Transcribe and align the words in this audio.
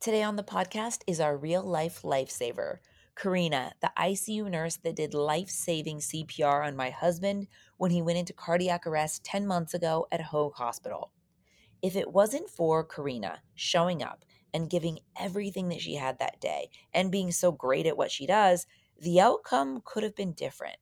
Today 0.00 0.22
on 0.22 0.36
the 0.36 0.44
podcast 0.44 1.00
is 1.08 1.18
our 1.18 1.36
real 1.36 1.64
life 1.64 2.02
lifesaver, 2.02 2.76
Karina, 3.16 3.72
the 3.82 3.90
ICU 3.98 4.48
nurse 4.48 4.76
that 4.76 4.94
did 4.94 5.12
life 5.12 5.50
saving 5.50 5.98
CPR 5.98 6.64
on 6.64 6.76
my 6.76 6.90
husband 6.90 7.48
when 7.78 7.90
he 7.90 8.00
went 8.00 8.16
into 8.16 8.32
cardiac 8.32 8.86
arrest 8.86 9.24
10 9.24 9.44
months 9.44 9.74
ago 9.74 10.06
at 10.12 10.20
Hoag 10.20 10.54
Hospital. 10.54 11.10
If 11.82 11.96
it 11.96 12.12
wasn't 12.12 12.48
for 12.48 12.84
Karina 12.84 13.40
showing 13.56 14.00
up 14.00 14.24
and 14.54 14.70
giving 14.70 15.00
everything 15.18 15.68
that 15.70 15.80
she 15.80 15.96
had 15.96 16.20
that 16.20 16.40
day 16.40 16.70
and 16.94 17.10
being 17.10 17.32
so 17.32 17.50
great 17.50 17.84
at 17.84 17.96
what 17.96 18.12
she 18.12 18.24
does, 18.24 18.68
the 19.00 19.20
outcome 19.20 19.82
could 19.84 20.04
have 20.04 20.14
been 20.14 20.32
different. 20.32 20.76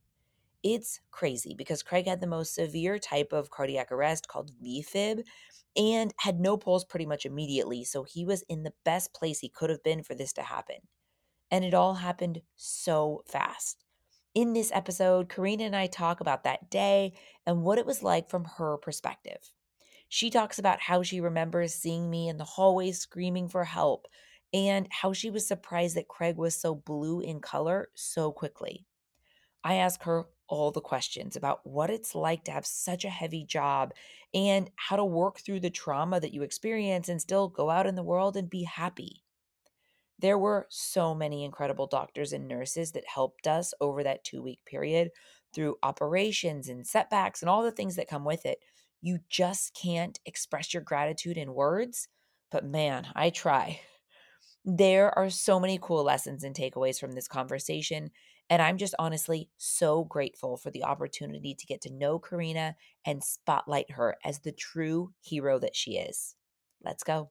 It's 0.68 0.98
crazy 1.12 1.54
because 1.56 1.84
Craig 1.84 2.08
had 2.08 2.20
the 2.20 2.26
most 2.26 2.52
severe 2.52 2.98
type 2.98 3.32
of 3.32 3.50
cardiac 3.50 3.92
arrest 3.92 4.26
called 4.26 4.50
VFib 4.60 5.22
and 5.76 6.12
had 6.18 6.40
no 6.40 6.56
pulse 6.56 6.82
pretty 6.82 7.06
much 7.06 7.24
immediately. 7.24 7.84
So 7.84 8.02
he 8.02 8.24
was 8.24 8.42
in 8.48 8.64
the 8.64 8.72
best 8.84 9.14
place 9.14 9.38
he 9.38 9.48
could 9.48 9.70
have 9.70 9.84
been 9.84 10.02
for 10.02 10.16
this 10.16 10.32
to 10.32 10.42
happen. 10.42 10.78
And 11.52 11.64
it 11.64 11.72
all 11.72 11.94
happened 11.94 12.42
so 12.56 13.22
fast. 13.28 13.84
In 14.34 14.54
this 14.54 14.72
episode, 14.74 15.28
Karina 15.28 15.62
and 15.62 15.76
I 15.76 15.86
talk 15.86 16.20
about 16.20 16.42
that 16.42 16.68
day 16.68 17.12
and 17.46 17.62
what 17.62 17.78
it 17.78 17.86
was 17.86 18.02
like 18.02 18.28
from 18.28 18.44
her 18.56 18.76
perspective. 18.76 19.52
She 20.08 20.30
talks 20.30 20.58
about 20.58 20.80
how 20.80 21.04
she 21.04 21.20
remembers 21.20 21.74
seeing 21.74 22.10
me 22.10 22.28
in 22.28 22.38
the 22.38 22.44
hallway 22.44 22.90
screaming 22.90 23.48
for 23.48 23.62
help 23.62 24.08
and 24.52 24.88
how 24.90 25.12
she 25.12 25.30
was 25.30 25.46
surprised 25.46 25.96
that 25.96 26.08
Craig 26.08 26.36
was 26.36 26.60
so 26.60 26.74
blue 26.74 27.20
in 27.20 27.38
color 27.38 27.90
so 27.94 28.32
quickly. 28.32 28.84
I 29.62 29.74
ask 29.74 30.02
her 30.02 30.26
all 30.48 30.70
the 30.70 30.80
questions 30.80 31.36
about 31.36 31.60
what 31.64 31.90
it's 31.90 32.14
like 32.14 32.44
to 32.44 32.52
have 32.52 32.66
such 32.66 33.04
a 33.04 33.10
heavy 33.10 33.44
job 33.44 33.92
and 34.34 34.70
how 34.76 34.96
to 34.96 35.04
work 35.04 35.40
through 35.40 35.60
the 35.60 35.70
trauma 35.70 36.20
that 36.20 36.32
you 36.32 36.42
experience 36.42 37.08
and 37.08 37.20
still 37.20 37.48
go 37.48 37.70
out 37.70 37.86
in 37.86 37.94
the 37.94 38.02
world 38.02 38.36
and 38.36 38.50
be 38.50 38.64
happy. 38.64 39.22
There 40.18 40.38
were 40.38 40.66
so 40.70 41.14
many 41.14 41.44
incredible 41.44 41.86
doctors 41.86 42.32
and 42.32 42.48
nurses 42.48 42.92
that 42.92 43.04
helped 43.06 43.46
us 43.46 43.74
over 43.80 44.02
that 44.02 44.24
two 44.24 44.42
week 44.42 44.60
period 44.64 45.10
through 45.54 45.76
operations 45.82 46.68
and 46.68 46.86
setbacks 46.86 47.42
and 47.42 47.50
all 47.50 47.62
the 47.62 47.70
things 47.72 47.96
that 47.96 48.08
come 48.08 48.24
with 48.24 48.46
it. 48.46 48.58
You 49.02 49.18
just 49.28 49.74
can't 49.74 50.18
express 50.24 50.72
your 50.72 50.82
gratitude 50.82 51.36
in 51.36 51.54
words, 51.54 52.08
but 52.50 52.64
man, 52.64 53.08
I 53.14 53.30
try. 53.30 53.80
There 54.64 55.16
are 55.16 55.30
so 55.30 55.60
many 55.60 55.78
cool 55.80 56.02
lessons 56.02 56.42
and 56.42 56.54
takeaways 56.54 56.98
from 56.98 57.12
this 57.12 57.28
conversation. 57.28 58.10
And 58.48 58.62
I'm 58.62 58.78
just 58.78 58.94
honestly 58.98 59.50
so 59.56 60.04
grateful 60.04 60.56
for 60.56 60.70
the 60.70 60.84
opportunity 60.84 61.54
to 61.54 61.66
get 61.66 61.80
to 61.82 61.92
know 61.92 62.18
Karina 62.18 62.76
and 63.04 63.22
spotlight 63.22 63.92
her 63.92 64.16
as 64.24 64.40
the 64.40 64.52
true 64.52 65.12
hero 65.20 65.58
that 65.58 65.74
she 65.74 65.96
is. 65.96 66.36
Let's 66.82 67.02
go. 67.02 67.30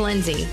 Lindsay. 0.00 0.46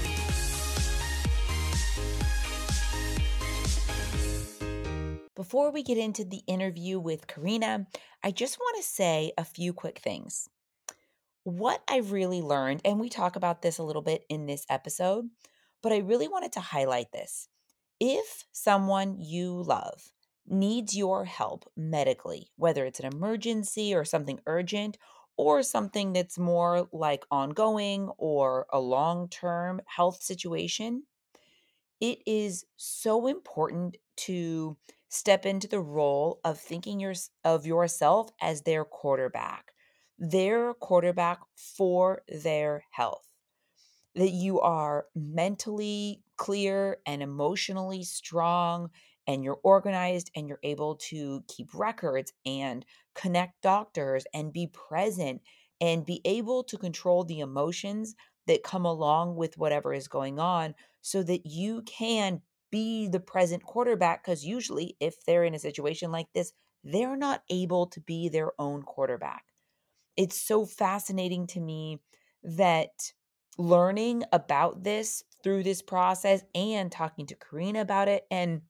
Before 5.35 5.71
we 5.71 5.83
get 5.83 5.97
into 5.97 6.25
the 6.25 6.41
interview 6.47 6.99
with 6.99 7.27
Karina, 7.27 7.87
I 8.23 8.31
just 8.31 8.57
want 8.57 8.77
to 8.77 8.83
say 8.83 9.31
a 9.37 9.45
few 9.45 9.73
quick 9.73 9.99
things. 9.99 10.49
What 11.43 11.83
I 11.87 11.97
really 11.97 12.41
learned, 12.41 12.81
and 12.83 12.99
we 12.99 13.09
talk 13.09 13.35
about 13.35 13.61
this 13.61 13.77
a 13.77 13.83
little 13.83 14.01
bit 14.01 14.25
in 14.29 14.47
this 14.47 14.65
episode, 14.69 15.29
but 15.83 15.91
I 15.91 15.97
really 15.97 16.27
wanted 16.27 16.51
to 16.53 16.59
highlight 16.59 17.11
this. 17.11 17.47
If 17.99 18.45
someone 18.51 19.17
you 19.19 19.61
love 19.61 20.11
needs 20.47 20.95
your 20.95 21.25
help 21.25 21.69
medically, 21.77 22.49
whether 22.55 22.85
it's 22.85 22.99
an 22.99 23.13
emergency 23.13 23.93
or 23.93 24.03
something 24.03 24.39
urgent, 24.47 24.97
or 25.37 25.63
something 25.63 26.13
that's 26.13 26.37
more 26.39 26.87
like 26.91 27.25
ongoing 27.31 28.09
or 28.17 28.67
a 28.71 28.79
long 28.79 29.29
term 29.29 29.81
health 29.87 30.21
situation, 30.23 31.03
it 31.99 32.19
is 32.25 32.65
so 32.77 33.27
important 33.27 33.97
to 34.17 34.77
step 35.09 35.45
into 35.45 35.67
the 35.67 35.79
role 35.79 36.39
of 36.43 36.59
thinking 36.59 36.99
your, 36.99 37.13
of 37.43 37.65
yourself 37.65 38.29
as 38.41 38.61
their 38.63 38.83
quarterback, 38.85 39.73
their 40.17 40.73
quarterback 40.73 41.39
for 41.55 42.23
their 42.27 42.83
health. 42.91 43.27
That 44.15 44.31
you 44.31 44.61
are 44.61 45.07
mentally 45.15 46.23
clear 46.37 46.99
and 47.05 47.21
emotionally 47.21 48.03
strong 48.03 48.91
and 49.27 49.43
you're 49.43 49.59
organized 49.63 50.31
and 50.35 50.47
you're 50.47 50.59
able 50.63 50.95
to 50.95 51.43
keep 51.47 51.73
records 51.73 52.33
and 52.45 52.85
connect 53.13 53.61
doctors 53.61 54.25
and 54.33 54.53
be 54.53 54.67
present 54.67 55.41
and 55.81 56.05
be 56.05 56.21
able 56.25 56.63
to 56.63 56.77
control 56.77 57.23
the 57.23 57.39
emotions 57.39 58.15
that 58.47 58.63
come 58.63 58.85
along 58.85 59.35
with 59.35 59.57
whatever 59.57 59.93
is 59.93 60.07
going 60.07 60.39
on 60.39 60.75
so 61.01 61.23
that 61.23 61.45
you 61.45 61.81
can 61.83 62.41
be 62.71 63.07
the 63.07 63.19
present 63.19 63.63
quarterback 63.63 64.23
because 64.23 64.45
usually 64.45 64.95
if 64.99 65.23
they're 65.25 65.43
in 65.43 65.55
a 65.55 65.59
situation 65.59 66.11
like 66.11 66.27
this 66.33 66.53
they're 66.83 67.17
not 67.17 67.41
able 67.49 67.87
to 67.87 67.99
be 68.01 68.29
their 68.29 68.51
own 68.59 68.83
quarterback. 68.83 69.43
It's 70.15 70.39
so 70.39 70.65
fascinating 70.65 71.47
to 71.47 71.59
me 71.59 71.99
that 72.43 72.91
learning 73.57 74.23
about 74.31 74.83
this 74.83 75.23
through 75.43 75.63
this 75.63 75.81
process 75.81 76.43
and 76.53 76.91
talking 76.91 77.25
to 77.27 77.35
Karina 77.35 77.81
about 77.81 78.07
it 78.07 78.25
and 78.29 78.61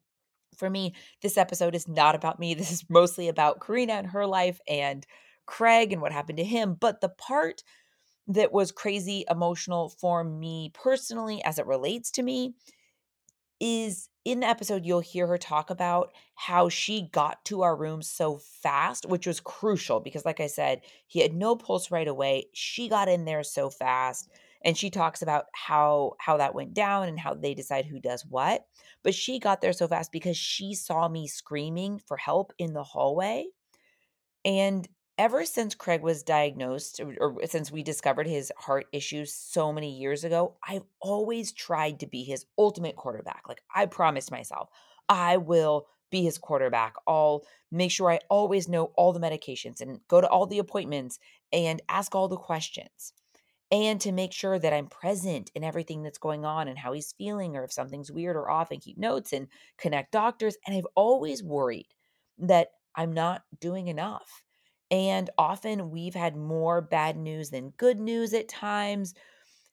for 0.55 0.69
me, 0.69 0.93
this 1.21 1.37
episode 1.37 1.75
is 1.75 1.87
not 1.87 2.15
about 2.15 2.39
me. 2.39 2.53
This 2.53 2.71
is 2.71 2.85
mostly 2.89 3.27
about 3.27 3.61
Karina 3.61 3.93
and 3.93 4.07
her 4.07 4.25
life 4.25 4.59
and 4.67 5.05
Craig 5.45 5.93
and 5.93 6.01
what 6.01 6.11
happened 6.11 6.37
to 6.37 6.43
him. 6.43 6.75
But 6.79 7.01
the 7.01 7.09
part 7.09 7.63
that 8.27 8.51
was 8.51 8.71
crazy 8.71 9.25
emotional 9.29 9.89
for 9.89 10.23
me 10.23 10.71
personally, 10.73 11.43
as 11.43 11.59
it 11.59 11.67
relates 11.67 12.11
to 12.11 12.23
me, 12.23 12.55
is 13.59 14.09
in 14.25 14.39
the 14.39 14.47
episode, 14.47 14.85
you'll 14.85 14.99
hear 14.99 15.27
her 15.27 15.37
talk 15.37 15.69
about 15.69 16.11
how 16.33 16.67
she 16.67 17.09
got 17.11 17.45
to 17.45 17.61
our 17.61 17.75
room 17.75 18.01
so 18.01 18.37
fast, 18.37 19.05
which 19.05 19.27
was 19.27 19.39
crucial 19.39 19.99
because, 19.99 20.25
like 20.25 20.39
I 20.39 20.47
said, 20.47 20.81
he 21.05 21.21
had 21.21 21.33
no 21.33 21.55
pulse 21.55 21.91
right 21.91 22.07
away. 22.07 22.47
She 22.53 22.89
got 22.89 23.07
in 23.07 23.25
there 23.25 23.43
so 23.43 23.69
fast 23.69 24.29
and 24.65 24.75
she 24.77 24.89
talks 24.89 25.21
about 25.21 25.45
how 25.53 26.13
how 26.19 26.37
that 26.37 26.55
went 26.55 26.73
down 26.73 27.07
and 27.07 27.19
how 27.19 27.33
they 27.33 27.53
decide 27.53 27.85
who 27.85 27.99
does 27.99 28.25
what 28.25 28.65
but 29.03 29.13
she 29.13 29.39
got 29.39 29.61
there 29.61 29.71
so 29.71 29.87
fast 29.87 30.11
because 30.11 30.35
she 30.35 30.73
saw 30.73 31.07
me 31.07 31.27
screaming 31.27 31.99
for 31.99 32.17
help 32.17 32.51
in 32.57 32.73
the 32.73 32.83
hallway 32.83 33.45
and 34.43 34.87
ever 35.17 35.45
since 35.45 35.73
Craig 35.73 36.01
was 36.01 36.23
diagnosed 36.23 36.99
or, 36.99 37.37
since 37.45 37.71
we 37.71 37.83
discovered 37.83 38.27
his 38.27 38.51
heart 38.57 38.87
issues 38.91 39.33
so 39.33 39.71
many 39.71 39.97
years 39.97 40.23
ago 40.23 40.55
I've 40.67 40.85
always 40.99 41.53
tried 41.53 41.99
to 42.01 42.07
be 42.07 42.23
his 42.23 42.45
ultimate 42.57 42.95
quarterback 42.95 43.43
like 43.47 43.61
I 43.73 43.85
promised 43.85 44.31
myself 44.31 44.69
I 45.07 45.37
will 45.37 45.87
be 46.11 46.23
his 46.23 46.37
quarterback. 46.37 46.95
I'll 47.07 47.43
make 47.71 47.91
sure 47.91 48.11
I 48.11 48.19
always 48.29 48.69
know 48.69 48.91
all 48.95 49.11
the 49.11 49.19
medications 49.19 49.81
and 49.81 49.99
go 50.07 50.21
to 50.21 50.27
all 50.27 50.45
the 50.45 50.59
appointments 50.59 51.19
and 51.51 51.81
ask 51.89 52.15
all 52.15 52.27
the 52.27 52.37
questions 52.37 53.13
and 53.71 53.99
to 54.01 54.11
make 54.11 54.33
sure 54.33 54.59
that 54.59 54.73
I'm 54.73 54.87
present 54.87 55.51
in 55.55 55.63
everything 55.63 56.03
that's 56.03 56.17
going 56.17 56.45
on 56.45 56.67
and 56.67 56.77
how 56.77 56.93
he's 56.93 57.13
feeling 57.13 57.55
or 57.57 57.63
if 57.63 57.73
something's 57.73 58.11
weird 58.11 58.35
or 58.35 58.49
off 58.49 58.71
and 58.71 58.81
keep 58.81 58.97
notes 58.97 59.33
and 59.33 59.47
connect 59.77 60.11
doctors. 60.11 60.57
And 60.65 60.75
I've 60.75 60.87
always 60.95 61.43
worried 61.43 61.87
that 62.37 62.69
I'm 62.95 63.11
not 63.13 63.43
doing 63.59 63.87
enough. 63.87 64.43
And 64.91 65.29
often 65.37 65.89
we've 65.89 66.13
had 66.13 66.35
more 66.37 66.79
bad 66.81 67.17
news 67.17 67.49
than 67.49 67.71
good 67.71 67.99
news 67.99 68.33
at 68.33 68.47
times. 68.47 69.13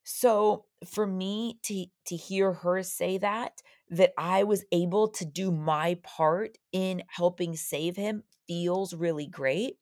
So 0.05 0.67
for 0.87 1.07
me 1.07 1.59
to 1.65 1.87
to 2.07 2.17
hear 2.17 2.53
her 2.53 2.83
say 2.83 3.19
that 3.19 3.63
that 3.89 4.13
I 4.19 4.43
was 4.45 4.65
able 4.73 5.09
to 5.11 5.25
do 5.25 5.53
my 5.53 5.99
part 6.03 6.59
in 6.73 7.03
helping 7.09 7.57
save 7.57 7.97
him 7.97 8.25
feels 8.49 8.95
really 8.95 9.27
great. 9.27 9.79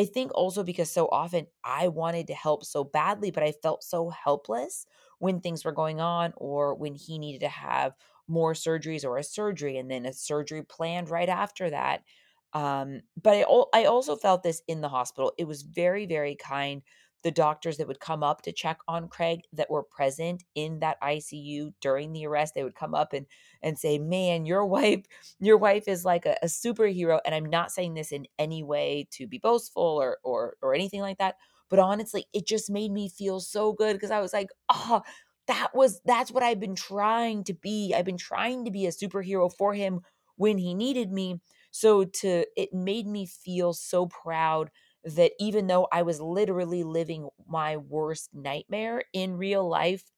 I 0.00 0.04
think 0.06 0.32
also 0.34 0.62
because 0.64 0.90
so 0.90 1.08
often 1.08 1.46
I 1.64 1.88
wanted 1.88 2.26
to 2.28 2.34
help 2.34 2.64
so 2.64 2.84
badly, 2.84 3.30
but 3.30 3.42
I 3.42 3.52
felt 3.52 3.84
so 3.84 4.08
helpless 4.10 4.86
when 5.18 5.40
things 5.40 5.64
were 5.64 5.72
going 5.72 6.00
on 6.00 6.32
or 6.36 6.74
when 6.74 6.94
he 6.94 7.18
needed 7.18 7.40
to 7.42 7.48
have 7.48 7.94
more 8.26 8.54
surgeries 8.54 9.04
or 9.04 9.18
a 9.18 9.24
surgery 9.24 9.76
and 9.76 9.90
then 9.90 10.06
a 10.06 10.12
surgery 10.12 10.62
planned 10.62 11.10
right 11.10 11.28
after 11.28 11.70
that. 11.70 12.04
Um, 12.52 13.02
but 13.20 13.34
I, 13.36 13.42
I 13.82 13.84
also 13.84 14.16
felt 14.16 14.42
this 14.42 14.62
in 14.66 14.80
the 14.80 14.88
hospital. 14.88 15.32
It 15.38 15.44
was 15.44 15.62
very, 15.62 16.06
very 16.06 16.34
kind 16.36 16.82
the 17.22 17.30
doctors 17.30 17.76
that 17.76 17.86
would 17.88 18.00
come 18.00 18.22
up 18.22 18.42
to 18.42 18.52
check 18.52 18.78
on 18.88 19.08
Craig 19.08 19.42
that 19.52 19.70
were 19.70 19.82
present 19.82 20.44
in 20.54 20.80
that 20.80 20.98
ICU 21.02 21.72
during 21.80 22.12
the 22.12 22.26
arrest, 22.26 22.54
they 22.54 22.64
would 22.64 22.74
come 22.74 22.94
up 22.94 23.12
and 23.12 23.26
and 23.62 23.78
say, 23.78 23.98
"Man, 23.98 24.46
your 24.46 24.64
wife, 24.76 25.04
your 25.38 25.58
wife 25.58 25.88
is 25.88 26.04
like 26.04 26.26
a, 26.26 26.36
a 26.42 26.46
superhero." 26.46 27.20
And 27.24 27.34
I'm 27.34 27.46
not 27.46 27.72
saying 27.72 27.94
this 27.94 28.12
in 28.12 28.26
any 28.38 28.62
way 28.62 29.08
to 29.12 29.26
be 29.26 29.38
boastful 29.38 29.82
or 29.82 30.18
or 30.22 30.56
or 30.62 30.74
anything 30.74 31.00
like 31.00 31.18
that, 31.18 31.36
but 31.68 31.78
honestly, 31.78 32.26
it 32.32 32.46
just 32.46 32.70
made 32.70 32.90
me 32.92 33.08
feel 33.08 33.40
so 33.40 33.72
good 33.72 33.94
because 33.94 34.10
I 34.10 34.20
was 34.20 34.32
like, 34.32 34.50
"Oh, 34.68 35.02
that 35.46 35.74
was 35.74 36.00
that's 36.04 36.30
what 36.30 36.42
I've 36.42 36.60
been 36.60 36.76
trying 36.76 37.44
to 37.44 37.54
be. 37.54 37.94
I've 37.94 38.04
been 38.04 38.16
trying 38.18 38.64
to 38.64 38.70
be 38.70 38.86
a 38.86 38.90
superhero 38.90 39.52
for 39.52 39.74
him 39.74 40.00
when 40.36 40.58
he 40.58 40.74
needed 40.74 41.10
me." 41.12 41.40
So 41.72 42.04
to 42.04 42.46
it 42.56 42.72
made 42.72 43.06
me 43.06 43.26
feel 43.26 43.72
so 43.72 44.06
proud 44.06 44.70
that 45.04 45.32
even 45.38 45.66
though 45.66 45.88
I 45.92 46.02
was 46.02 46.20
literally 46.20 46.84
living 46.84 47.28
my 47.46 47.76
worst 47.76 48.30
nightmare 48.34 49.04
in 49.12 49.36
real 49.36 49.68
life, 49.68 50.10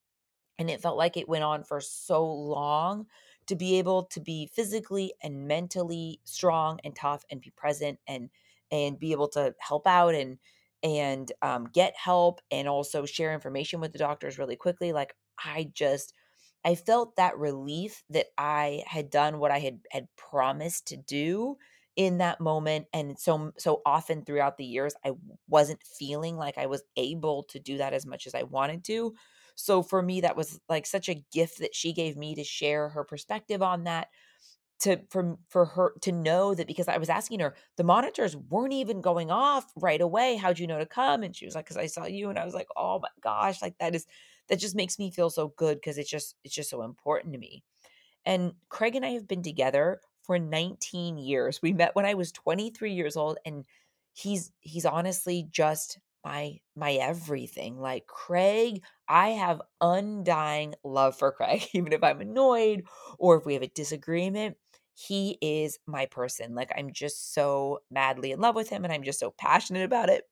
and 0.58 0.70
it 0.70 0.80
felt 0.80 0.96
like 0.96 1.16
it 1.16 1.28
went 1.28 1.44
on 1.44 1.64
for 1.64 1.80
so 1.80 2.24
long 2.26 3.06
to 3.46 3.56
be 3.56 3.78
able 3.78 4.04
to 4.04 4.20
be 4.20 4.46
physically 4.46 5.14
and 5.22 5.48
mentally 5.48 6.20
strong 6.24 6.78
and 6.84 6.94
tough 6.94 7.24
and 7.30 7.40
be 7.40 7.50
present 7.50 7.98
and 8.06 8.30
and 8.70 8.98
be 8.98 9.12
able 9.12 9.28
to 9.28 9.54
help 9.58 9.86
out 9.86 10.14
and 10.14 10.38
and 10.82 11.32
um, 11.42 11.64
get 11.72 11.96
help 11.96 12.40
and 12.50 12.68
also 12.68 13.04
share 13.06 13.32
information 13.32 13.80
with 13.80 13.92
the 13.92 13.98
doctors 13.98 14.38
really 14.38 14.56
quickly 14.56 14.92
like 14.92 15.14
i 15.38 15.70
just 15.74 16.14
i 16.64 16.74
felt 16.74 17.16
that 17.16 17.36
relief 17.38 18.04
that 18.10 18.26
i 18.38 18.82
had 18.86 19.10
done 19.10 19.38
what 19.38 19.50
i 19.50 19.58
had 19.58 19.80
had 19.90 20.08
promised 20.16 20.86
to 20.86 20.96
do 20.96 21.56
in 21.96 22.18
that 22.18 22.40
moment 22.40 22.86
and 22.94 23.18
so 23.18 23.52
so 23.58 23.82
often 23.84 24.24
throughout 24.24 24.56
the 24.56 24.64
years 24.64 24.94
I 25.04 25.12
wasn't 25.48 25.82
feeling 25.82 26.36
like 26.36 26.56
I 26.56 26.66
was 26.66 26.82
able 26.96 27.42
to 27.44 27.58
do 27.58 27.78
that 27.78 27.92
as 27.92 28.06
much 28.06 28.26
as 28.26 28.34
I 28.34 28.44
wanted 28.44 28.84
to. 28.84 29.14
So 29.56 29.82
for 29.82 30.00
me 30.00 30.22
that 30.22 30.36
was 30.36 30.58
like 30.68 30.86
such 30.86 31.08
a 31.08 31.22
gift 31.32 31.58
that 31.58 31.74
she 31.74 31.92
gave 31.92 32.16
me 32.16 32.34
to 32.34 32.44
share 32.44 32.88
her 32.90 33.04
perspective 33.04 33.62
on 33.62 33.84
that 33.84 34.08
to 34.80 35.00
for 35.10 35.36
for 35.48 35.66
her 35.66 35.92
to 36.00 36.12
know 36.12 36.54
that 36.54 36.66
because 36.66 36.88
I 36.88 36.98
was 36.98 37.10
asking 37.10 37.40
her 37.40 37.54
the 37.76 37.84
monitors 37.84 38.36
weren't 38.36 38.72
even 38.72 39.00
going 39.00 39.30
off 39.30 39.66
right 39.76 40.00
away 40.00 40.36
how'd 40.36 40.58
you 40.58 40.66
know 40.66 40.78
to 40.78 40.86
come 40.86 41.22
and 41.22 41.36
she 41.36 41.44
was 41.44 41.54
like 41.54 41.66
cuz 41.66 41.76
I 41.76 41.86
saw 41.86 42.06
you 42.06 42.30
and 42.30 42.38
I 42.38 42.44
was 42.44 42.54
like 42.54 42.68
oh 42.76 42.98
my 43.00 43.08
gosh 43.20 43.60
like 43.62 43.76
that 43.78 43.94
is 43.94 44.06
that 44.48 44.58
just 44.58 44.74
makes 44.74 44.98
me 44.98 45.10
feel 45.10 45.30
so 45.30 45.48
good 45.56 45.76
because 45.76 45.98
it's 45.98 46.10
just 46.10 46.36
it's 46.42 46.54
just 46.54 46.70
so 46.70 46.82
important 46.82 47.32
to 47.34 47.38
me. 47.38 47.64
And 48.24 48.52
Craig 48.68 48.96
and 48.96 49.04
I 49.04 49.10
have 49.10 49.28
been 49.28 49.42
together 49.42 50.00
for 50.22 50.38
19 50.38 51.18
years. 51.18 51.60
We 51.62 51.72
met 51.72 51.94
when 51.94 52.06
I 52.06 52.14
was 52.14 52.32
23 52.32 52.92
years 52.92 53.16
old 53.16 53.38
and 53.46 53.64
he's 54.14 54.52
he's 54.60 54.86
honestly 54.86 55.48
just 55.50 55.98
my 56.24 56.58
my 56.76 56.92
everything. 56.94 57.80
Like 57.80 58.06
Craig, 58.06 58.82
I 59.08 59.30
have 59.30 59.62
undying 59.80 60.74
love 60.84 61.16
for 61.16 61.32
Craig 61.32 61.62
even 61.74 61.92
if 61.92 62.02
I'm 62.02 62.20
annoyed 62.20 62.84
or 63.18 63.36
if 63.38 63.46
we 63.46 63.54
have 63.54 63.62
a 63.62 63.68
disagreement. 63.68 64.56
He 64.94 65.38
is 65.40 65.78
my 65.86 66.06
person. 66.06 66.54
Like 66.54 66.70
I'm 66.76 66.92
just 66.92 67.32
so 67.34 67.80
madly 67.90 68.30
in 68.32 68.40
love 68.40 68.54
with 68.54 68.68
him 68.68 68.84
and 68.84 68.92
I'm 68.92 69.02
just 69.02 69.18
so 69.20 69.30
passionate 69.30 69.84
about 69.84 70.10
it 70.10 70.24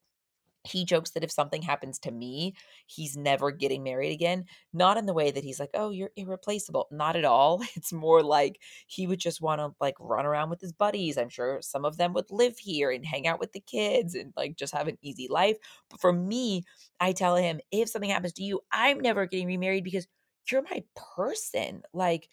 he 0.64 0.84
jokes 0.84 1.10
that 1.12 1.24
if 1.24 1.30
something 1.30 1.62
happens 1.62 1.98
to 2.00 2.10
me, 2.10 2.54
he's 2.86 3.16
never 3.16 3.50
getting 3.50 3.82
married 3.82 4.12
again. 4.12 4.44
Not 4.72 4.98
in 4.98 5.06
the 5.06 5.14
way 5.14 5.30
that 5.30 5.44
he's 5.44 5.58
like, 5.58 5.70
"Oh, 5.74 5.90
you're 5.90 6.12
irreplaceable." 6.16 6.88
Not 6.90 7.16
at 7.16 7.24
all. 7.24 7.62
It's 7.76 7.92
more 7.92 8.22
like 8.22 8.60
he 8.86 9.06
would 9.06 9.20
just 9.20 9.40
want 9.40 9.60
to 9.60 9.74
like 9.80 9.94
run 9.98 10.26
around 10.26 10.50
with 10.50 10.60
his 10.60 10.72
buddies. 10.72 11.16
I'm 11.16 11.30
sure 11.30 11.62
some 11.62 11.84
of 11.84 11.96
them 11.96 12.12
would 12.12 12.30
live 12.30 12.58
here 12.58 12.90
and 12.90 13.06
hang 13.06 13.26
out 13.26 13.40
with 13.40 13.52
the 13.52 13.60
kids 13.60 14.14
and 14.14 14.32
like 14.36 14.56
just 14.56 14.74
have 14.74 14.88
an 14.88 14.98
easy 15.02 15.28
life. 15.28 15.56
But 15.88 16.00
for 16.00 16.12
me, 16.12 16.64
I 17.00 17.12
tell 17.12 17.36
him, 17.36 17.60
if 17.70 17.88
something 17.88 18.10
happens 18.10 18.34
to 18.34 18.42
you, 18.44 18.60
I'm 18.72 19.00
never 19.00 19.26
getting 19.26 19.46
remarried 19.46 19.84
because 19.84 20.06
you're 20.50 20.62
my 20.62 20.82
person. 21.16 21.82
Like 21.94 22.28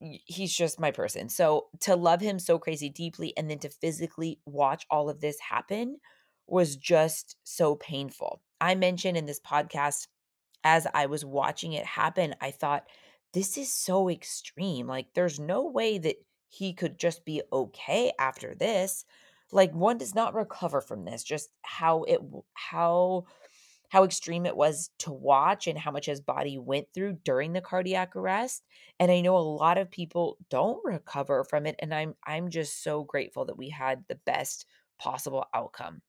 he's 0.00 0.52
just 0.52 0.80
my 0.80 0.90
person. 0.90 1.28
So 1.28 1.68
to 1.80 1.96
love 1.96 2.20
him 2.20 2.38
so 2.38 2.58
crazy 2.58 2.88
deeply 2.88 3.36
and 3.36 3.48
then 3.48 3.58
to 3.60 3.70
physically 3.70 4.40
watch 4.46 4.86
all 4.90 5.08
of 5.08 5.20
this 5.20 5.38
happen 5.38 5.98
was 6.52 6.76
just 6.76 7.36
so 7.44 7.74
painful. 7.76 8.42
I 8.60 8.74
mentioned 8.74 9.16
in 9.16 9.26
this 9.26 9.40
podcast 9.40 10.06
as 10.64 10.86
I 10.94 11.06
was 11.06 11.24
watching 11.24 11.72
it 11.72 11.84
happen, 11.84 12.34
I 12.40 12.50
thought, 12.50 12.84
this 13.32 13.56
is 13.56 13.72
so 13.72 14.10
extreme. 14.10 14.86
Like, 14.86 15.06
there's 15.14 15.40
no 15.40 15.66
way 15.66 15.98
that 15.98 16.16
he 16.48 16.74
could 16.74 16.98
just 16.98 17.24
be 17.24 17.42
okay 17.52 18.12
after 18.18 18.54
this. 18.54 19.06
Like, 19.50 19.74
one 19.74 19.98
does 19.98 20.14
not 20.14 20.34
recover 20.34 20.80
from 20.82 21.04
this. 21.04 21.24
Just 21.24 21.48
how 21.62 22.04
it, 22.04 22.20
how, 22.52 23.24
how 23.88 24.04
extreme 24.04 24.44
it 24.44 24.56
was 24.56 24.90
to 24.98 25.10
watch 25.10 25.66
and 25.66 25.78
how 25.78 25.90
much 25.90 26.06
his 26.06 26.20
body 26.20 26.58
went 26.58 26.86
through 26.94 27.18
during 27.24 27.52
the 27.52 27.60
cardiac 27.60 28.16
arrest 28.16 28.62
and 28.98 29.10
i 29.10 29.20
know 29.20 29.36
a 29.36 29.38
lot 29.38 29.76
of 29.76 29.90
people 29.90 30.38
don't 30.48 30.82
recover 30.82 31.44
from 31.44 31.66
it 31.66 31.76
and 31.78 31.92
i'm 31.92 32.14
i'm 32.26 32.48
just 32.48 32.82
so 32.82 33.04
grateful 33.04 33.44
that 33.44 33.58
we 33.58 33.68
had 33.68 34.02
the 34.08 34.18
best 34.24 34.64
possible 34.98 35.44
outcome 35.52 36.00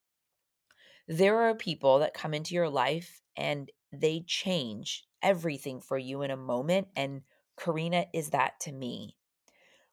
there 1.07 1.39
are 1.39 1.55
people 1.55 1.99
that 1.99 2.13
come 2.13 2.33
into 2.33 2.55
your 2.55 2.69
life 2.69 3.21
and 3.35 3.71
they 3.91 4.23
change 4.25 5.03
everything 5.21 5.81
for 5.81 5.97
you 5.97 6.21
in 6.21 6.31
a 6.31 6.37
moment. 6.37 6.87
And 6.95 7.21
Karina 7.57 8.05
is 8.13 8.31
that 8.31 8.59
to 8.61 8.71
me. 8.71 9.15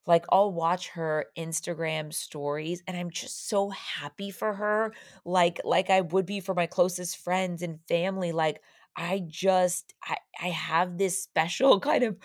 Like 0.06 0.24
I'll 0.30 0.52
watch 0.52 0.88
her 0.90 1.26
Instagram 1.36 2.12
stories 2.12 2.82
and 2.86 2.96
I'm 2.96 3.10
just 3.10 3.48
so 3.48 3.70
happy 3.70 4.30
for 4.30 4.54
her 4.54 4.94
like 5.24 5.60
like 5.62 5.90
I 5.90 6.00
would 6.00 6.26
be 6.26 6.40
for 6.40 6.54
my 6.54 6.66
closest 6.66 7.18
friends 7.18 7.62
and 7.62 7.80
family 7.86 8.32
like 8.32 8.62
I 8.96 9.22
just 9.26 9.94
I 10.02 10.16
I 10.40 10.48
have 10.48 10.98
this 10.98 11.22
special 11.22 11.78
kind 11.88 12.02
of 12.02 12.16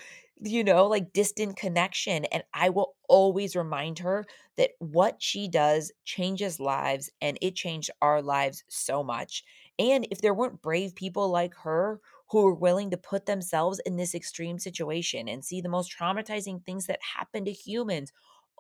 you 0.42 0.64
know, 0.64 0.86
like 0.88 1.14
distant 1.14 1.56
connection. 1.58 2.26
And 2.26 2.44
I 2.54 2.70
will 2.70 2.96
always 3.08 3.56
remind 3.56 4.00
her 4.00 4.26
that 4.58 4.72
what 4.80 5.22
she 5.22 5.48
does 5.48 5.92
changes 6.04 6.60
lives 6.60 7.10
and 7.22 7.38
it 7.42 7.56
changed 7.56 7.90
our 8.02 8.22
lives 8.22 8.64
so 8.68 9.04
much. 9.04 9.44
And 9.80 10.08
if 10.12 10.22
there 10.22 10.34
weren't 10.34 10.62
brave 10.62 10.96
people 10.96 11.30
like 11.30 11.56
her 11.64 12.02
who 12.30 12.44
were 12.44 12.56
willing 12.56 12.92
to 12.92 12.98
put 12.98 13.26
themselves 13.26 13.80
in 13.86 13.98
this 13.98 14.16
extreme 14.16 14.60
situation 14.60 15.28
and 15.28 15.44
see 15.46 15.62
the 15.62 15.70
most 15.70 15.94
traumatizing 15.98 16.64
things 16.66 16.88
that 16.88 17.00
happen 17.16 17.46
to 17.46 17.52
humans 17.52 18.12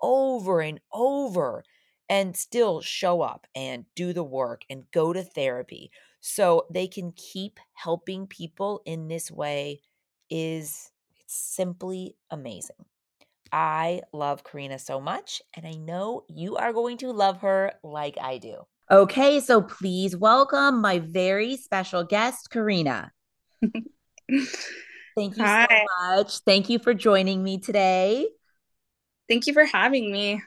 over 0.01 0.61
and 0.61 0.79
over 0.93 1.63
and 2.07 2.37
still 2.37 2.81
show 2.81 3.21
up 3.21 3.47
and 3.55 3.85
do 3.95 4.13
the 4.13 4.23
work 4.23 4.63
and 4.69 4.89
go 4.91 5.11
to 5.11 5.23
therapy 5.23 5.91
so 6.19 6.67
they 6.69 6.87
can 6.87 7.11
keep 7.13 7.59
helping 7.73 8.27
people 8.27 8.81
in 8.85 9.07
this 9.07 9.31
way 9.31 9.81
is 10.29 10.91
simply 11.35 12.15
amazing. 12.29 12.85
I 13.51 14.01
love 14.11 14.43
Karina 14.43 14.79
so 14.79 14.99
much, 14.99 15.41
and 15.53 15.65
I 15.65 15.73
know 15.73 16.25
you 16.27 16.57
are 16.57 16.73
going 16.73 16.97
to 16.97 17.11
love 17.11 17.41
her 17.41 17.73
like 17.83 18.17
I 18.19 18.37
do. 18.37 18.65
Okay, 18.91 19.39
so 19.39 19.61
please 19.61 20.15
welcome 20.15 20.81
my 20.81 20.99
very 20.99 21.57
special 21.57 22.03
guest, 22.03 22.49
Karina. 22.49 23.11
Thank 25.15 25.37
you 25.37 25.45
Hi. 25.45 25.67
so 25.69 26.15
much. 26.15 26.39
Thank 26.39 26.69
you 26.69 26.79
for 26.79 26.93
joining 26.93 27.43
me 27.43 27.57
today. 27.59 28.27
Thank 29.29 29.47
you 29.47 29.53
for 29.53 29.65
having 29.65 30.11
me. 30.11 30.41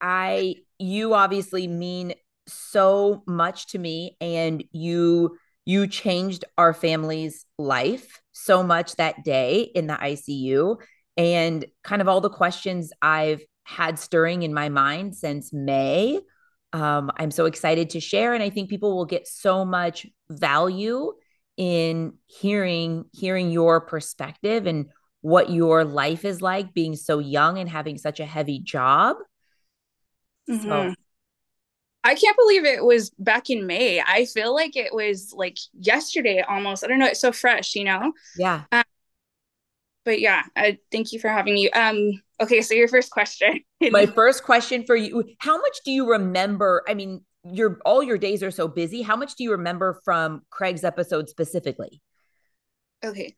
I 0.00 0.56
you 0.78 1.14
obviously 1.14 1.66
mean 1.66 2.14
so 2.46 3.22
much 3.26 3.68
to 3.68 3.78
me 3.78 4.16
and 4.20 4.64
you 4.72 5.36
you 5.64 5.86
changed 5.86 6.44
our 6.58 6.72
family's 6.72 7.46
life 7.58 8.20
so 8.32 8.62
much 8.62 8.96
that 8.96 9.24
day 9.24 9.62
in 9.62 9.86
the 9.86 9.94
ICU 9.94 10.76
and 11.16 11.64
kind 11.84 12.00
of 12.00 12.08
all 12.08 12.20
the 12.20 12.30
questions 12.30 12.92
I've 13.02 13.42
had 13.64 13.98
stirring 13.98 14.42
in 14.42 14.54
my 14.54 14.68
mind 14.68 15.14
since 15.16 15.52
May. 15.52 16.20
Um, 16.72 17.10
I'm 17.16 17.30
so 17.30 17.46
excited 17.46 17.90
to 17.90 18.00
share, 18.00 18.32
and 18.32 18.42
I 18.42 18.50
think 18.50 18.70
people 18.70 18.96
will 18.96 19.06
get 19.06 19.26
so 19.26 19.64
much 19.64 20.06
value 20.30 21.12
in 21.56 22.14
hearing 22.26 23.04
hearing 23.12 23.50
your 23.50 23.80
perspective 23.80 24.66
and 24.66 24.86
what 25.20 25.50
your 25.50 25.84
life 25.84 26.24
is 26.24 26.40
like 26.40 26.72
being 26.72 26.96
so 26.96 27.18
young 27.18 27.58
and 27.58 27.68
having 27.68 27.98
such 27.98 28.20
a 28.20 28.24
heavy 28.24 28.60
job. 28.60 29.16
Mm-hmm. 30.48 30.92
I 32.10 32.16
can't 32.16 32.36
believe 32.36 32.64
it 32.64 32.84
was 32.84 33.10
back 33.20 33.50
in 33.50 33.68
May. 33.68 34.00
I 34.00 34.24
feel 34.24 34.52
like 34.52 34.74
it 34.74 34.92
was 34.92 35.32
like 35.32 35.58
yesterday 35.74 36.40
almost. 36.40 36.82
I 36.82 36.88
don't 36.88 36.98
know. 36.98 37.06
It's 37.06 37.20
so 37.20 37.30
fresh, 37.30 37.76
you 37.76 37.84
know? 37.84 38.12
Yeah. 38.36 38.64
Um, 38.72 38.82
but 40.04 40.20
yeah, 40.20 40.42
I 40.56 40.78
thank 40.90 41.12
you 41.12 41.20
for 41.20 41.28
having 41.28 41.54
me. 41.54 41.70
Um, 41.70 42.20
okay, 42.40 42.62
so 42.62 42.74
your 42.74 42.88
first 42.88 43.12
question. 43.12 43.60
My 43.92 44.06
first 44.06 44.42
question 44.42 44.84
for 44.84 44.96
you: 44.96 45.22
How 45.38 45.56
much 45.58 45.78
do 45.84 45.92
you 45.92 46.10
remember? 46.10 46.82
I 46.88 46.94
mean, 46.94 47.20
your 47.44 47.78
all 47.84 48.02
your 48.02 48.18
days 48.18 48.42
are 48.42 48.50
so 48.50 48.66
busy. 48.66 49.02
How 49.02 49.14
much 49.14 49.36
do 49.36 49.44
you 49.44 49.52
remember 49.52 50.00
from 50.04 50.42
Craig's 50.50 50.82
episode 50.82 51.28
specifically? 51.28 52.02
Okay. 53.02 53.34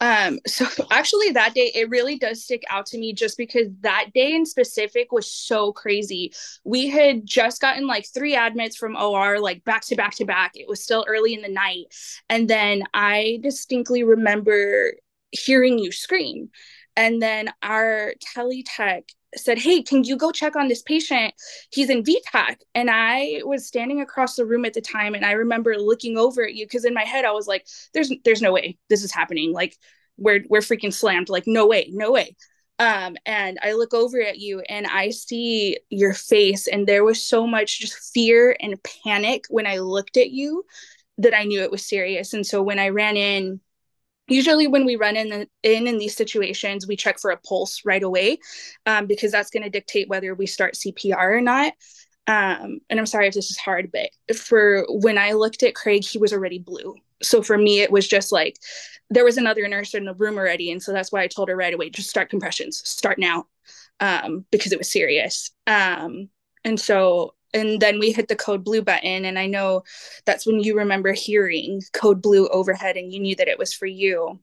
Um, 0.00 0.40
so 0.46 0.66
actually 0.90 1.30
that 1.30 1.54
day 1.54 1.72
it 1.74 1.88
really 1.88 2.18
does 2.18 2.44
stick 2.44 2.62
out 2.68 2.84
to 2.86 2.98
me 2.98 3.14
just 3.14 3.38
because 3.38 3.68
that 3.80 4.10
day 4.14 4.34
in 4.34 4.44
specific 4.44 5.10
was 5.10 5.30
so 5.30 5.72
crazy. 5.72 6.32
We 6.64 6.88
had 6.88 7.24
just 7.24 7.60
gotten 7.60 7.86
like 7.86 8.06
three 8.06 8.36
admits 8.36 8.76
from 8.76 8.94
OR 8.96 9.40
like 9.40 9.64
back 9.64 9.82
to 9.86 9.96
back 9.96 10.16
to 10.16 10.26
back. 10.26 10.52
It 10.54 10.68
was 10.68 10.82
still 10.82 11.04
early 11.08 11.32
in 11.32 11.40
the 11.40 11.48
night. 11.48 11.86
And 12.28 12.48
then 12.48 12.82
I 12.92 13.38
distinctly 13.42 14.02
remember 14.02 14.92
hearing 15.30 15.78
you 15.78 15.92
scream. 15.92 16.50
And 16.94 17.20
then 17.20 17.50
our 17.62 18.14
tele 18.20 18.62
tech 18.64 19.04
said, 19.36 19.58
Hey, 19.58 19.82
can 19.82 20.04
you 20.04 20.16
go 20.16 20.32
check 20.32 20.56
on 20.56 20.68
this 20.68 20.82
patient? 20.82 21.34
He's 21.70 21.90
in 21.90 22.04
V-tach. 22.04 22.60
And 22.74 22.90
I 22.90 23.42
was 23.44 23.66
standing 23.66 24.00
across 24.00 24.36
the 24.36 24.46
room 24.46 24.64
at 24.64 24.74
the 24.74 24.80
time 24.80 25.14
and 25.14 25.24
I 25.24 25.32
remember 25.32 25.76
looking 25.76 26.18
over 26.18 26.44
at 26.44 26.54
you 26.54 26.66
because 26.66 26.84
in 26.84 26.94
my 26.94 27.04
head 27.04 27.24
I 27.24 27.32
was 27.32 27.46
like, 27.46 27.66
There's 27.94 28.12
there's 28.24 28.42
no 28.42 28.52
way 28.52 28.78
this 28.88 29.02
is 29.04 29.12
happening. 29.12 29.52
Like 29.52 29.76
we're 30.16 30.44
we're 30.48 30.60
freaking 30.60 30.92
slammed. 30.92 31.28
Like, 31.28 31.44
no 31.46 31.66
way, 31.66 31.88
no 31.92 32.12
way. 32.12 32.36
Um, 32.78 33.16
and 33.24 33.58
I 33.62 33.72
look 33.72 33.94
over 33.94 34.20
at 34.20 34.38
you 34.38 34.60
and 34.68 34.86
I 34.86 35.10
see 35.10 35.78
your 35.88 36.12
face, 36.12 36.66
and 36.68 36.86
there 36.86 37.04
was 37.04 37.26
so 37.26 37.46
much 37.46 37.80
just 37.80 38.12
fear 38.12 38.56
and 38.60 38.78
panic 39.04 39.44
when 39.48 39.66
I 39.66 39.78
looked 39.78 40.16
at 40.16 40.30
you 40.30 40.64
that 41.18 41.34
I 41.34 41.44
knew 41.44 41.62
it 41.62 41.70
was 41.70 41.86
serious. 41.86 42.34
And 42.34 42.46
so 42.46 42.62
when 42.62 42.78
I 42.78 42.90
ran 42.90 43.16
in, 43.16 43.60
usually 44.28 44.66
when 44.66 44.84
we 44.84 44.96
run 44.96 45.16
in 45.16 45.28
the, 45.28 45.48
in 45.62 45.86
in 45.86 45.98
these 45.98 46.16
situations 46.16 46.86
we 46.86 46.96
check 46.96 47.18
for 47.20 47.30
a 47.30 47.36
pulse 47.36 47.82
right 47.84 48.02
away 48.02 48.38
um, 48.86 49.06
because 49.06 49.32
that's 49.32 49.50
going 49.50 49.62
to 49.62 49.70
dictate 49.70 50.08
whether 50.08 50.34
we 50.34 50.46
start 50.46 50.74
cpr 50.74 51.16
or 51.16 51.40
not. 51.40 51.72
Um, 52.28 52.80
and 52.90 52.98
i'm 52.98 53.06
sorry 53.06 53.28
if 53.28 53.34
this 53.34 53.50
is 53.50 53.56
hard 53.56 53.92
but 53.92 54.36
for 54.36 54.84
when 54.88 55.18
i 55.18 55.32
looked 55.32 55.62
at 55.62 55.74
craig 55.74 56.04
he 56.04 56.18
was 56.18 56.32
already 56.32 56.58
blue. 56.58 56.94
So 57.22 57.42
for 57.42 57.56
me 57.56 57.80
it 57.80 57.90
was 57.90 58.06
just 58.06 58.32
like 58.32 58.56
there 59.10 59.24
was 59.24 59.38
another 59.38 59.66
nurse 59.68 59.94
in 59.94 60.04
the 60.04 60.14
room 60.14 60.36
already 60.36 60.70
and 60.70 60.82
so 60.82 60.92
that's 60.92 61.12
why 61.12 61.22
i 61.22 61.28
told 61.28 61.48
her 61.48 61.56
right 61.56 61.72
away 61.72 61.90
just 61.90 62.10
start 62.10 62.30
compressions 62.30 62.82
start 62.84 63.18
now 63.18 63.46
um, 64.00 64.44
because 64.50 64.72
it 64.72 64.78
was 64.78 64.90
serious. 64.90 65.50
Um, 65.66 66.28
and 66.64 66.78
so 66.78 67.34
and 67.54 67.80
then 67.80 67.98
we 67.98 68.12
hit 68.12 68.28
the 68.28 68.36
code 68.36 68.64
blue 68.64 68.82
button 68.82 69.24
and 69.24 69.38
i 69.38 69.46
know 69.46 69.82
that's 70.24 70.46
when 70.46 70.60
you 70.60 70.76
remember 70.76 71.12
hearing 71.12 71.82
code 71.92 72.22
blue 72.22 72.48
overhead 72.48 72.96
and 72.96 73.12
you 73.12 73.20
knew 73.20 73.36
that 73.36 73.48
it 73.48 73.58
was 73.58 73.72
for 73.72 73.86
you. 73.86 74.38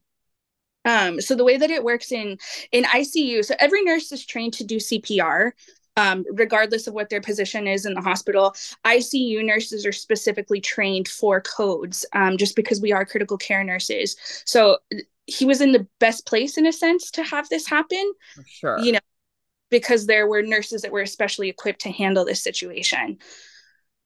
Um, 0.86 1.22
so 1.22 1.34
the 1.34 1.46
way 1.46 1.56
that 1.56 1.72
it 1.72 1.84
works 1.84 2.12
in 2.12 2.38
in 2.74 2.84
icu 2.84 3.46
so 3.46 3.56
every 3.58 3.84
nurse 3.84 4.12
is 4.12 4.26
trained 4.26 4.54
to 4.56 4.66
do 4.66 4.78
cpr 4.78 5.54
um, 5.96 6.26
regardless 6.32 6.88
of 6.88 6.94
what 6.94 7.10
their 7.10 7.22
position 7.22 7.68
is 7.68 7.86
in 7.86 7.94
the 7.94 8.02
hospital. 8.02 8.56
Icu 8.86 9.46
nurses 9.46 9.86
are 9.86 9.92
specifically 9.92 10.60
trained 10.60 11.08
for 11.08 11.42
codes 11.42 12.06
um, 12.14 12.38
just 12.38 12.56
because 12.56 12.82
we 12.82 12.92
are 12.92 13.06
critical 13.06 13.38
care 13.38 13.64
nurses. 13.64 14.16
So 14.46 14.80
he 15.26 15.46
was 15.46 15.62
in 15.62 15.72
the 15.72 15.88
best 16.00 16.26
place 16.26 16.58
in 16.58 16.66
a 16.66 16.74
sense 16.74 17.12
to 17.12 17.24
have 17.24 17.48
this 17.50 17.68
happen. 17.68 18.14
Sure. 18.48 18.80
You 18.80 18.94
know 18.94 19.00
because 19.74 20.06
there 20.06 20.28
were 20.28 20.44
nurses 20.44 20.84
that 20.84 20.92
were 20.92 21.02
especially 21.02 21.50
equipped 21.50 21.82
to 21.82 21.92
handle 21.92 22.24
this 22.24 22.44
situation. 22.44 23.18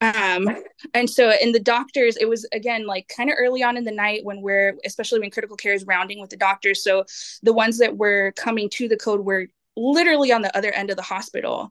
Um 0.00 0.48
and 0.94 1.10
so 1.10 1.30
in 1.42 1.52
the 1.52 1.60
doctors 1.60 2.16
it 2.16 2.28
was 2.28 2.46
again 2.52 2.86
like 2.86 3.12
kind 3.14 3.28
of 3.28 3.36
early 3.38 3.62
on 3.62 3.76
in 3.76 3.84
the 3.84 3.92
night 3.92 4.24
when 4.24 4.40
we're 4.40 4.78
especially 4.86 5.20
when 5.20 5.30
critical 5.30 5.56
care 5.56 5.74
is 5.74 5.84
rounding 5.84 6.20
with 6.20 6.30
the 6.30 6.38
doctors. 6.38 6.82
So 6.82 7.04
the 7.42 7.52
ones 7.52 7.78
that 7.78 7.98
were 7.98 8.32
coming 8.36 8.70
to 8.70 8.88
the 8.88 8.96
code 8.96 9.20
were 9.26 9.48
literally 9.76 10.32
on 10.32 10.40
the 10.42 10.56
other 10.56 10.72
end 10.72 10.88
of 10.90 10.96
the 10.96 11.02
hospital. 11.02 11.70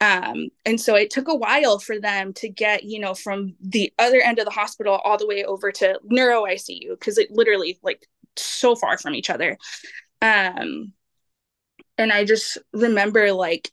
Um 0.00 0.48
and 0.64 0.80
so 0.80 0.96
it 0.96 1.10
took 1.10 1.28
a 1.28 1.36
while 1.36 1.78
for 1.78 2.00
them 2.00 2.32
to 2.34 2.48
get 2.48 2.82
you 2.82 2.98
know 2.98 3.14
from 3.14 3.54
the 3.60 3.92
other 3.98 4.20
end 4.20 4.40
of 4.40 4.46
the 4.46 4.50
hospital 4.50 4.94
all 5.04 5.18
the 5.18 5.28
way 5.28 5.44
over 5.44 5.70
to 5.70 6.00
neuro 6.02 6.44
icu 6.46 6.90
because 6.98 7.16
it 7.18 7.30
literally 7.30 7.78
like 7.84 8.08
so 8.36 8.74
far 8.74 8.98
from 8.98 9.14
each 9.14 9.30
other. 9.30 9.56
Um 10.20 10.94
and 11.98 12.12
I 12.12 12.24
just 12.24 12.58
remember 12.72 13.32
like 13.32 13.70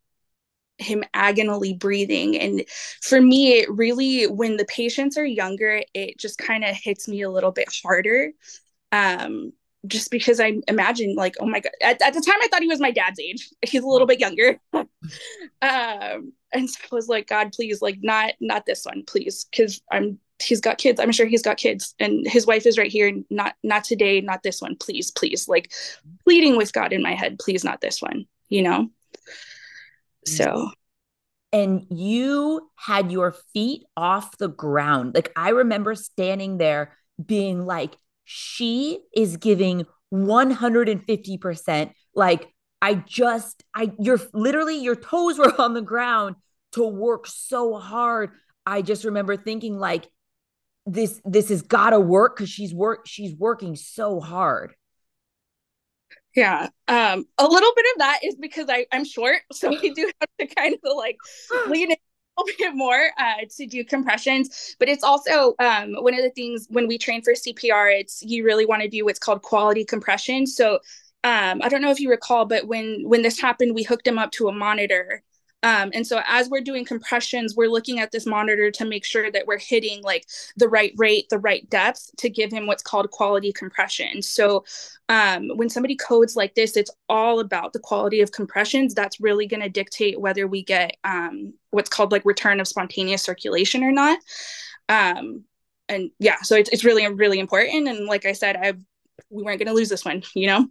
him 0.78 1.04
agonally 1.16 1.78
breathing. 1.78 2.38
And 2.38 2.64
for 3.02 3.22
me 3.22 3.60
it 3.60 3.72
really 3.72 4.26
when 4.28 4.58
the 4.58 4.66
patients 4.66 5.18
are 5.18 5.26
younger 5.26 5.84
it 5.94 6.18
just 6.18 6.38
kind 6.38 6.64
of 6.64 6.76
hits 6.76 7.08
me 7.08 7.22
a 7.22 7.30
little 7.32 7.52
bit 7.52 7.70
harder. 7.84 8.32
Um 8.92 9.54
just 9.86 10.12
because 10.12 10.40
I 10.40 10.62
imagine 10.70 11.16
like 11.16 11.36
oh 11.42 11.46
my 11.46 11.60
god 11.60 11.74
at, 11.82 12.02
at 12.02 12.14
the 12.14 12.22
time 12.22 12.40
I 12.42 12.48
thought 12.48 12.62
he 12.62 12.68
was 12.68 12.80
my 12.80 12.92
dad's 12.92 13.20
age. 13.20 13.50
He's 13.62 13.84
a 13.84 13.88
little 13.88 14.08
bit 14.08 14.20
younger. 14.20 14.60
Um 15.62 16.34
and 16.54 16.70
so 16.70 16.80
I 16.92 16.96
was 16.96 17.10
like 17.10 17.28
god 17.28 17.52
please 17.52 17.82
like 17.82 17.98
not 18.02 18.34
not 18.40 18.66
this 18.66 18.86
one 18.86 19.04
please 19.06 19.46
because 19.52 19.82
I'm 19.92 20.20
he's 20.44 20.62
got 20.62 20.78
kids. 20.78 21.00
I'm 21.00 21.12
sure 21.12 21.26
he's 21.26 21.42
got 21.42 21.58
kids. 21.58 21.96
And 22.00 22.28
his 22.28 22.46
wife 22.46 22.66
is 22.66 22.78
right 22.78 22.92
here. 22.92 23.14
Not 23.30 23.56
not 23.64 23.84
today 23.84 24.22
not 24.22 24.44
this 24.44 24.62
one. 24.62 24.76
Please 24.76 25.12
please 25.12 25.48
like 25.48 25.72
pleading 26.24 26.58
with 26.58 26.74
god 26.74 26.94
in 26.94 27.02
my 27.02 27.14
head. 27.14 27.40
Please 27.40 27.64
not 27.64 27.82
this 27.82 28.02
one 28.02 28.26
you 28.54 28.62
know? 28.62 28.90
So. 30.26 30.70
And 31.52 31.86
you 31.90 32.70
had 32.76 33.12
your 33.12 33.36
feet 33.54 33.84
off 33.98 34.38
the 34.38 34.48
ground. 34.48 35.14
Like 35.16 35.32
i 35.36 35.50
remember 35.50 35.96
standing 35.96 36.58
there 36.58 36.98
being 37.24 37.66
like 37.66 37.96
she 38.26 39.00
is 39.16 39.38
giving 39.38 39.86
150% 40.14 41.92
like 42.16 42.48
i 42.82 42.94
just 42.94 43.64
i 43.76 43.92
you're 44.00 44.20
literally 44.34 44.78
your 44.78 44.96
toes 44.96 45.38
were 45.38 45.54
on 45.62 45.74
the 45.74 45.82
ground 45.82 46.36
to 46.74 46.86
work 46.86 47.28
so 47.28 47.76
hard. 47.78 48.32
I 48.66 48.82
just 48.82 49.04
remember 49.04 49.38
thinking 49.38 49.78
like 49.78 50.08
this 50.86 51.22
this 51.26 51.50
has 51.50 51.62
got 51.62 51.92
to 51.92 52.00
work 52.00 52.36
because 52.36 52.50
she's 52.50 52.74
work 52.74 53.08
she's 53.08 53.36
working 53.36 53.76
so 53.76 54.20
hard. 54.20 54.74
Yeah 56.36 56.70
um 56.88 57.26
a 57.38 57.48
little 57.48 57.72
bit 57.76 57.86
of 57.94 58.00
that 58.00 58.20
is 58.24 58.36
because 58.36 58.66
i 58.68 58.86
i'm 58.92 59.06
short 59.06 59.38
so 59.52 59.70
we 59.70 59.94
do 59.94 60.12
have 60.20 60.30
to 60.40 60.56
kind 60.56 60.74
of 60.74 60.80
like 60.98 61.18
lean 61.68 61.92
in 61.92 61.98
a 61.98 62.42
little 62.42 62.58
bit 62.58 62.76
more 62.76 63.10
uh, 63.20 63.46
to 63.58 63.68
do 63.68 63.86
compressions 63.86 64.76
but 64.80 64.90
it's 64.90 65.04
also 65.04 65.54
um, 65.60 65.94
one 66.00 66.16
of 66.16 66.22
the 66.22 66.32
things 66.32 66.66
when 66.72 66.88
we 66.88 66.98
train 66.98 67.22
for 67.22 67.34
cpr 67.34 68.00
it's 68.00 68.24
you 68.24 68.44
really 68.44 68.66
want 68.66 68.82
to 68.82 68.90
do 68.90 69.06
what's 69.06 69.20
called 69.20 69.44
quality 69.44 69.86
compression 69.86 70.48
so 70.48 70.80
um, 71.24 71.62
i 71.62 71.70
don't 71.70 71.84
know 71.84 71.92
if 71.92 72.00
you 72.00 72.10
recall 72.10 72.46
but 72.46 72.66
when 72.68 73.04
when 73.06 73.22
this 73.22 73.40
happened 73.40 73.76
we 73.76 73.84
hooked 73.84 74.08
him 74.08 74.18
up 74.18 74.32
to 74.32 74.48
a 74.48 74.52
monitor 74.52 75.22
um, 75.64 75.92
and 75.94 76.06
so 76.06 76.22
as 76.28 76.50
we're 76.50 76.62
doing 76.62 76.84
compressions, 76.84 77.56
we're 77.56 77.70
looking 77.70 78.00
at 78.00 78.12
this 78.12 78.26
monitor 78.26 78.70
to 78.70 78.86
make 78.86 79.06
sure 79.06 79.32
that 79.32 79.48
we're 79.48 79.58
hitting 79.58 80.04
like 80.04 80.28
the 80.58 80.68
right 80.68 80.94
rate, 80.98 81.30
the 81.30 81.40
right 81.40 81.68
depth 81.70 82.12
to 82.18 82.30
give 82.30 82.52
him 82.52 82.68
what's 82.68 82.84
called 82.84 83.10
quality 83.12 83.54
compression. 83.54 84.22
So 84.22 84.66
um, 85.08 85.50
when 85.56 85.70
somebody 85.70 85.96
codes 85.96 86.36
like 86.36 86.54
this, 86.56 86.76
it's 86.76 86.92
all 87.08 87.40
about 87.40 87.72
the 87.72 87.80
quality 87.80 88.20
of 88.20 88.34
compressions. 88.34 88.94
That's 88.94 89.22
really 89.22 89.48
going 89.48 89.64
to 89.64 89.70
dictate 89.70 90.20
whether 90.20 90.48
we 90.48 90.64
get 90.64 90.98
um, 91.06 91.54
what's 91.72 91.90
called 91.90 92.12
like 92.12 92.26
return 92.26 92.60
of 92.60 92.68
spontaneous 92.68 93.24
circulation 93.24 93.84
or 93.84 93.92
not. 93.92 94.20
Um, 94.90 95.46
and 95.88 96.12
yeah, 96.20 96.42
so 96.42 96.56
it's, 96.56 96.70
it's 96.72 96.84
really, 96.84 97.08
really 97.08 97.40
important. 97.40 97.88
And 97.88 98.06
like 98.06 98.26
I 98.26 98.34
said, 98.34 98.58
I 98.58 98.74
we 99.30 99.44
weren't 99.44 99.60
going 99.60 99.68
to 99.68 99.74
lose 99.74 99.90
this 99.90 100.06
one, 100.06 100.24
you 100.36 100.48
know? 100.48 100.68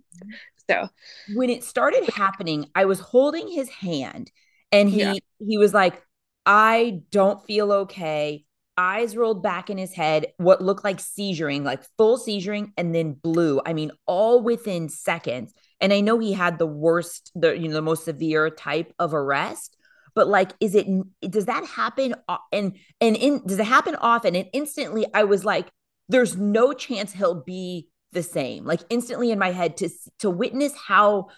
So 0.70 0.88
when 1.34 1.50
it 1.50 1.64
started 1.64 2.08
happening, 2.14 2.66
I 2.74 2.84
was 2.84 3.00
holding 3.00 3.48
his 3.48 3.68
hand 3.68 4.30
and 4.72 4.88
he 4.88 5.00
yeah. 5.00 5.14
he 5.38 5.58
was 5.58 5.72
like 5.74 6.02
i 6.46 7.00
don't 7.10 7.44
feel 7.46 7.72
okay. 7.72 8.44
Eyes 8.78 9.18
rolled 9.18 9.42
back 9.42 9.68
in 9.68 9.76
his 9.76 9.92
head 9.92 10.32
what 10.38 10.62
looked 10.62 10.82
like 10.82 10.96
seizuring 10.96 11.62
like 11.62 11.84
full 11.98 12.18
seizuring 12.18 12.72
and 12.76 12.94
then 12.94 13.12
blue 13.12 13.60
i 13.66 13.72
mean 13.74 13.92
all 14.06 14.42
within 14.42 14.88
seconds. 14.88 15.52
And 15.80 15.92
i 15.92 16.00
know 16.00 16.18
he 16.18 16.32
had 16.32 16.58
the 16.58 16.66
worst 16.66 17.30
the 17.34 17.56
you 17.56 17.68
know 17.68 17.74
the 17.74 17.82
most 17.82 18.06
severe 18.06 18.48
type 18.50 18.92
of 18.98 19.14
arrest 19.14 19.76
but 20.14 20.26
like 20.26 20.52
is 20.60 20.74
it 20.74 20.86
does 21.30 21.46
that 21.46 21.66
happen 21.66 22.14
and 22.50 22.76
and 23.00 23.16
in 23.16 23.46
does 23.46 23.58
it 23.58 23.66
happen 23.66 23.94
often? 23.96 24.34
And 24.34 24.48
instantly 24.52 25.06
i 25.14 25.24
was 25.24 25.44
like 25.44 25.68
there's 26.08 26.36
no 26.36 26.72
chance 26.72 27.12
he'll 27.12 27.42
be 27.42 27.88
the 28.12 28.22
same. 28.22 28.64
Like 28.64 28.80
instantly 28.90 29.30
in 29.30 29.38
my 29.38 29.50
head 29.50 29.76
to 29.78 29.88
to 30.20 30.30
witness 30.30 30.74
how 30.76 31.28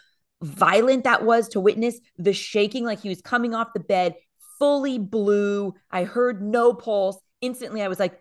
violent 0.45 1.05
that 1.05 1.25
was 1.25 1.49
to 1.49 1.61
witness 1.61 1.99
the 2.19 2.33
shaking 2.33 2.85
like 2.85 3.01
he 3.01 3.09
was 3.09 3.21
coming 3.21 3.55
off 3.55 3.73
the 3.75 3.81
bed 3.81 4.15
fully 4.59 4.99
blue. 4.99 5.75
I 5.91 6.05
heard 6.05 6.43
no 6.43 6.73
pulse. 6.73 7.19
Instantly 7.41 7.83
i 7.83 7.89
was 7.89 8.01
like 8.01 8.19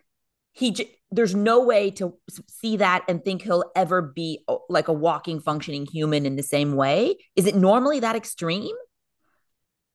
he 0.51 0.71
j- 0.71 0.91
there's 1.11 1.33
no 1.33 1.63
way 1.63 1.91
to 1.91 2.13
see 2.49 2.77
that 2.77 3.03
and 3.07 3.23
think 3.23 3.41
he'll 3.41 3.71
ever 3.75 4.01
be 4.01 4.43
oh, 4.47 4.63
like 4.69 4.87
a 4.87 4.93
walking 4.93 5.39
functioning 5.39 5.85
human 5.85 6.25
in 6.25 6.35
the 6.35 6.43
same 6.43 6.75
way. 6.75 7.15
Is 7.35 7.45
it 7.45 7.55
normally 7.55 7.99
that 8.01 8.15
extreme? 8.15 8.75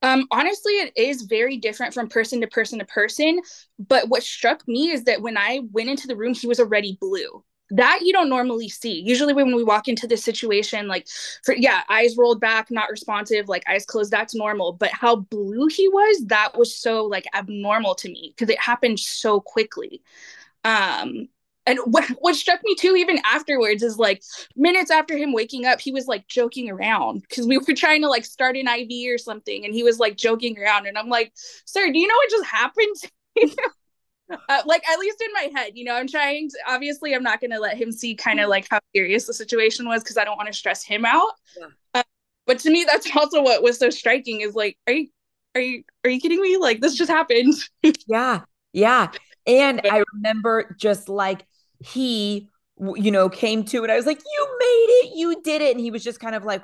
Um 0.02 0.26
honestly 0.30 0.72
it 0.74 0.92
is 0.96 1.22
very 1.22 1.56
different 1.58 1.92
from 1.92 2.08
person 2.08 2.40
to 2.40 2.46
person 2.46 2.78
to 2.78 2.86
person. 2.86 3.40
But 3.78 4.08
what 4.08 4.22
struck 4.22 4.66
me 4.66 4.90
is 4.90 5.04
that 5.04 5.20
when 5.20 5.36
i 5.36 5.60
went 5.72 5.90
into 5.90 6.06
the 6.06 6.16
room 6.16 6.34
he 6.34 6.46
was 6.46 6.60
already 6.60 6.96
blue 7.00 7.44
that 7.70 8.00
you 8.02 8.12
don't 8.12 8.28
normally 8.28 8.68
see. 8.68 9.00
Usually 9.00 9.32
when 9.32 9.54
we 9.54 9.62
walk 9.64 9.88
into 9.88 10.06
this 10.06 10.24
situation 10.24 10.88
like 10.88 11.06
for 11.44 11.54
yeah 11.54 11.82
eyes 11.88 12.16
rolled 12.16 12.40
back 12.40 12.70
not 12.70 12.90
responsive 12.90 13.48
like 13.48 13.64
eyes 13.68 13.84
closed 13.84 14.10
that's 14.10 14.34
normal. 14.34 14.72
But 14.72 14.90
how 14.92 15.16
blue 15.16 15.68
he 15.68 15.88
was 15.88 16.24
that 16.26 16.56
was 16.56 16.74
so 16.74 17.04
like 17.04 17.26
abnormal 17.34 17.94
to 17.96 18.08
me 18.08 18.34
because 18.36 18.50
it 18.50 18.60
happened 18.60 19.00
so 19.00 19.40
quickly. 19.40 20.02
Um 20.64 21.28
and 21.68 21.78
what, 21.84 22.04
what 22.20 22.34
struck 22.34 22.60
me 22.64 22.74
too 22.74 22.96
even 22.96 23.20
afterwards 23.24 23.82
is 23.82 23.98
like 23.98 24.22
minutes 24.56 24.90
after 24.90 25.16
him 25.16 25.32
waking 25.32 25.66
up 25.66 25.80
he 25.80 25.92
was 25.92 26.06
like 26.06 26.26
joking 26.26 26.70
around 26.70 27.20
because 27.22 27.46
we 27.46 27.58
were 27.58 27.74
trying 27.74 28.00
to 28.02 28.08
like 28.08 28.24
start 28.24 28.56
an 28.56 28.66
iv 28.66 28.90
or 29.12 29.18
something 29.18 29.64
and 29.64 29.74
he 29.74 29.82
was 29.82 29.98
like 29.98 30.16
joking 30.16 30.58
around 30.58 30.86
and 30.86 30.96
i'm 30.96 31.08
like 31.08 31.32
sir 31.66 31.92
do 31.92 31.98
you 31.98 32.08
know 32.08 32.14
what 32.14 32.30
just 32.30 32.46
happened 32.46 32.96
uh, 34.30 34.62
like 34.66 34.88
at 34.88 34.98
least 34.98 35.22
in 35.22 35.32
my 35.32 35.58
head 35.58 35.72
you 35.74 35.84
know 35.84 35.94
i'm 35.94 36.06
trying 36.06 36.48
to 36.48 36.56
obviously 36.66 37.14
i'm 37.14 37.22
not 37.22 37.40
going 37.40 37.50
to 37.50 37.58
let 37.58 37.76
him 37.76 37.90
see 37.90 38.14
kind 38.14 38.40
of 38.40 38.48
like 38.48 38.66
how 38.70 38.78
serious 38.94 39.26
the 39.26 39.34
situation 39.34 39.86
was 39.86 40.02
because 40.02 40.16
i 40.16 40.24
don't 40.24 40.36
want 40.36 40.46
to 40.48 40.52
stress 40.52 40.84
him 40.84 41.04
out. 41.04 41.32
Yeah. 41.58 41.66
uh, 41.94 42.02
but 42.46 42.58
to 42.60 42.70
me 42.70 42.84
that's 42.84 43.08
also 43.16 43.42
what 43.42 43.62
was 43.62 43.78
so 43.78 43.90
striking 43.90 44.40
is 44.40 44.54
like 44.54 44.76
are 44.86 44.92
you 44.92 45.08
are 45.54 45.60
you 45.60 45.82
are 46.04 46.10
you 46.10 46.20
kidding 46.20 46.40
me? 46.40 46.56
Like 46.56 46.80
this 46.80 46.94
just 46.94 47.10
happened. 47.10 47.54
Yeah. 48.06 48.42
Yeah. 48.72 49.10
And 49.46 49.80
i 49.84 50.04
remember 50.14 50.76
just 50.78 51.08
like 51.08 51.44
he 51.80 52.48
you 52.78 53.10
know 53.10 53.28
came 53.28 53.64
to 53.64 53.82
and 53.82 53.90
i 53.90 53.96
was 53.96 54.06
like 54.06 54.18
you 54.18 54.56
made 54.58 54.86
it. 55.02 55.16
You 55.16 55.42
did 55.42 55.62
it. 55.62 55.72
And 55.72 55.80
he 55.80 55.90
was 55.90 56.04
just 56.04 56.20
kind 56.20 56.34
of 56.34 56.44
like 56.44 56.62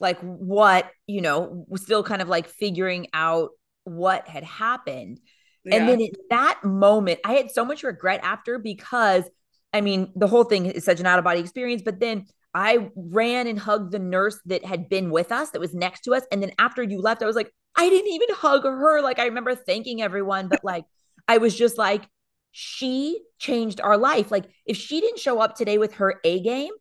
like 0.00 0.18
what 0.20 0.90
you 1.06 1.20
know 1.20 1.66
still 1.76 2.02
kind 2.02 2.22
of 2.22 2.28
like 2.28 2.48
figuring 2.48 3.06
out 3.12 3.50
what 3.84 4.28
had 4.28 4.44
happened 4.44 5.20
yeah. 5.64 5.76
and 5.76 5.88
then 5.88 6.00
in 6.00 6.10
that 6.30 6.60
moment 6.64 7.20
i 7.24 7.34
had 7.34 7.50
so 7.50 7.64
much 7.64 7.82
regret 7.82 8.20
after 8.22 8.58
because 8.58 9.24
i 9.72 9.80
mean 9.80 10.12
the 10.16 10.26
whole 10.26 10.44
thing 10.44 10.66
is 10.66 10.84
such 10.84 11.00
an 11.00 11.06
out 11.06 11.18
of 11.18 11.24
body 11.24 11.40
experience 11.40 11.82
but 11.84 12.00
then 12.00 12.26
i 12.54 12.90
ran 12.94 13.46
and 13.46 13.58
hugged 13.58 13.92
the 13.92 13.98
nurse 13.98 14.38
that 14.46 14.64
had 14.64 14.88
been 14.88 15.10
with 15.10 15.32
us 15.32 15.50
that 15.50 15.60
was 15.60 15.74
next 15.74 16.02
to 16.02 16.14
us 16.14 16.22
and 16.30 16.42
then 16.42 16.52
after 16.58 16.82
you 16.82 17.00
left 17.00 17.22
i 17.22 17.26
was 17.26 17.36
like 17.36 17.52
i 17.76 17.88
didn't 17.88 18.12
even 18.12 18.28
hug 18.34 18.64
her 18.64 19.00
like 19.00 19.18
i 19.18 19.26
remember 19.26 19.54
thanking 19.54 20.02
everyone 20.02 20.48
but 20.48 20.64
like 20.64 20.84
i 21.28 21.38
was 21.38 21.56
just 21.56 21.78
like 21.78 22.02
she 22.52 23.22
changed 23.38 23.80
our 23.80 23.96
life. 23.96 24.30
Like 24.30 24.44
if 24.66 24.76
she 24.76 25.00
didn't 25.00 25.18
show 25.18 25.40
up 25.40 25.56
today 25.56 25.78
with 25.78 25.94
her 25.94 26.20
A 26.22 26.40
game, 26.40 26.72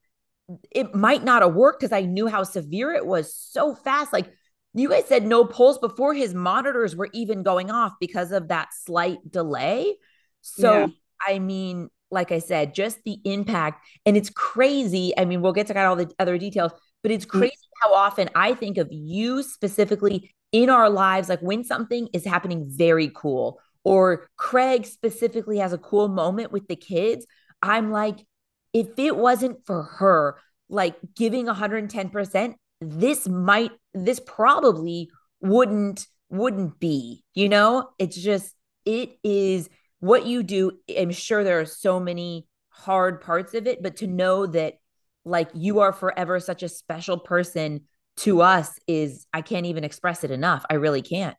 it 0.69 0.93
might 0.93 1.23
not 1.23 1.41
have 1.41 1.55
worked 1.55 1.79
because 1.79 1.93
I 1.93 2.01
knew 2.01 2.27
how 2.27 2.43
severe 2.43 2.93
it 2.93 3.05
was 3.05 3.33
so 3.33 3.73
fast. 3.73 4.13
Like 4.13 4.31
you 4.73 4.89
guys 4.89 5.05
said 5.07 5.25
no 5.25 5.45
polls 5.45 5.77
before 5.77 6.13
his 6.13 6.33
monitors 6.33 6.95
were 6.95 7.09
even 7.13 7.43
going 7.43 7.69
off 7.69 7.93
because 7.99 8.31
of 8.31 8.47
that 8.47 8.69
slight 8.73 9.19
delay. 9.29 9.95
So 10.41 10.71
yeah. 10.71 10.87
I 11.27 11.39
mean, 11.39 11.89
like 12.09 12.31
I 12.31 12.39
said, 12.39 12.73
just 12.73 13.03
the 13.03 13.19
impact 13.25 13.85
and 14.05 14.15
it's 14.15 14.29
crazy. 14.29 15.13
I 15.17 15.25
mean, 15.25 15.41
we'll 15.41 15.53
get 15.53 15.67
to 15.67 15.73
kind 15.73 15.85
of 15.85 15.89
all 15.89 16.05
the 16.05 16.13
other 16.19 16.37
details, 16.37 16.71
but 17.03 17.11
it's 17.11 17.25
mm. 17.25 17.29
crazy 17.29 17.55
how 17.81 17.93
often 17.93 18.29
I 18.35 18.53
think 18.53 18.77
of 18.77 18.89
you 18.91 19.43
specifically 19.43 20.33
in 20.51 20.69
our 20.69 20.89
lives, 20.89 21.29
like 21.29 21.41
when 21.41 21.63
something 21.63 22.09
is 22.13 22.25
happening 22.25 22.65
very 22.67 23.11
cool 23.13 23.59
or 23.83 24.27
Craig 24.37 24.85
specifically 24.85 25.57
has 25.57 25.73
a 25.73 25.77
cool 25.77 26.07
moment 26.07 26.51
with 26.51 26.67
the 26.67 26.75
kids, 26.75 27.25
I'm 27.61 27.91
like, 27.91 28.25
if 28.73 28.97
it 28.97 29.15
wasn't 29.15 29.65
for 29.65 29.83
her, 29.83 30.37
like 30.69 30.95
giving 31.15 31.47
110%, 31.47 32.53
this 32.81 33.27
might, 33.29 33.71
this 33.93 34.19
probably 34.19 35.09
wouldn't, 35.39 36.05
wouldn't 36.29 36.79
be, 36.79 37.23
you 37.33 37.47
know? 37.47 37.89
It's 37.99 38.17
just, 38.17 38.53
it 38.85 39.17
is 39.23 39.69
what 39.99 40.25
you 40.25 40.43
do. 40.43 40.71
I'm 40.97 41.11
sure 41.11 41.43
there 41.43 41.59
are 41.59 41.65
so 41.65 41.99
many 41.99 42.47
hard 42.69 43.21
parts 43.21 43.53
of 43.53 43.67
it, 43.67 43.81
but 43.81 43.97
to 43.97 44.07
know 44.07 44.47
that 44.47 44.75
like 45.23 45.49
you 45.53 45.79
are 45.79 45.93
forever 45.93 46.39
such 46.39 46.63
a 46.63 46.69
special 46.69 47.19
person 47.19 47.81
to 48.17 48.41
us 48.41 48.77
is, 48.87 49.27
I 49.33 49.41
can't 49.41 49.67
even 49.67 49.83
express 49.83 50.23
it 50.23 50.31
enough. 50.31 50.65
I 50.69 50.73
really 50.73 51.01
can't. 51.01 51.37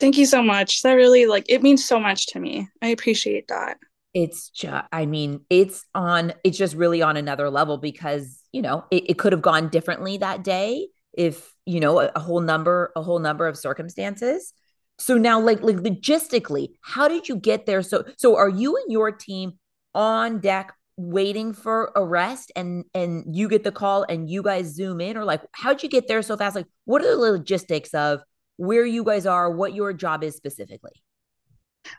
Thank 0.00 0.18
you 0.18 0.26
so 0.26 0.42
much. 0.42 0.82
That 0.82 0.94
really 0.94 1.26
like 1.26 1.44
it 1.48 1.62
means 1.62 1.84
so 1.84 2.00
much 2.00 2.26
to 2.28 2.40
me. 2.40 2.68
I 2.82 2.88
appreciate 2.88 3.46
that. 3.48 3.76
It's 4.12 4.50
just 4.50 4.84
I 4.90 5.06
mean, 5.06 5.42
it's 5.48 5.84
on 5.94 6.32
it's 6.42 6.58
just 6.58 6.74
really 6.74 7.00
on 7.00 7.16
another 7.16 7.48
level 7.48 7.78
because, 7.78 8.40
you 8.54 8.62
know, 8.62 8.84
it, 8.90 9.10
it 9.10 9.18
could 9.18 9.32
have 9.32 9.42
gone 9.42 9.68
differently 9.68 10.16
that 10.18 10.44
day 10.44 10.88
if, 11.12 11.52
you 11.66 11.80
know, 11.80 12.00
a, 12.00 12.10
a 12.14 12.20
whole 12.20 12.40
number, 12.40 12.92
a 12.96 13.02
whole 13.02 13.18
number 13.18 13.46
of 13.46 13.58
circumstances. 13.58 14.52
So 14.98 15.18
now 15.18 15.40
like 15.40 15.60
like 15.60 15.76
logistically, 15.76 16.68
how 16.80 17.08
did 17.08 17.28
you 17.28 17.36
get 17.36 17.66
there? 17.66 17.82
So 17.82 18.04
so 18.16 18.36
are 18.36 18.48
you 18.48 18.76
and 18.76 18.92
your 18.92 19.10
team 19.10 19.54
on 19.94 20.38
deck 20.38 20.72
waiting 20.96 21.52
for 21.52 21.90
arrest 21.96 22.52
and 22.54 22.84
and 22.94 23.34
you 23.34 23.48
get 23.48 23.64
the 23.64 23.72
call 23.72 24.04
and 24.08 24.30
you 24.30 24.42
guys 24.42 24.66
zoom 24.66 25.00
in 25.00 25.16
or 25.16 25.24
like 25.24 25.42
how'd 25.50 25.82
you 25.82 25.88
get 25.88 26.06
there 26.06 26.22
so 26.22 26.36
fast 26.36 26.54
like 26.54 26.66
what 26.84 27.02
are 27.02 27.10
the 27.10 27.16
logistics 27.16 27.92
of 27.92 28.20
where 28.56 28.86
you 28.86 29.02
guys 29.02 29.26
are, 29.26 29.50
what 29.50 29.74
your 29.74 29.92
job 29.92 30.22
is 30.22 30.36
specifically. 30.36 30.92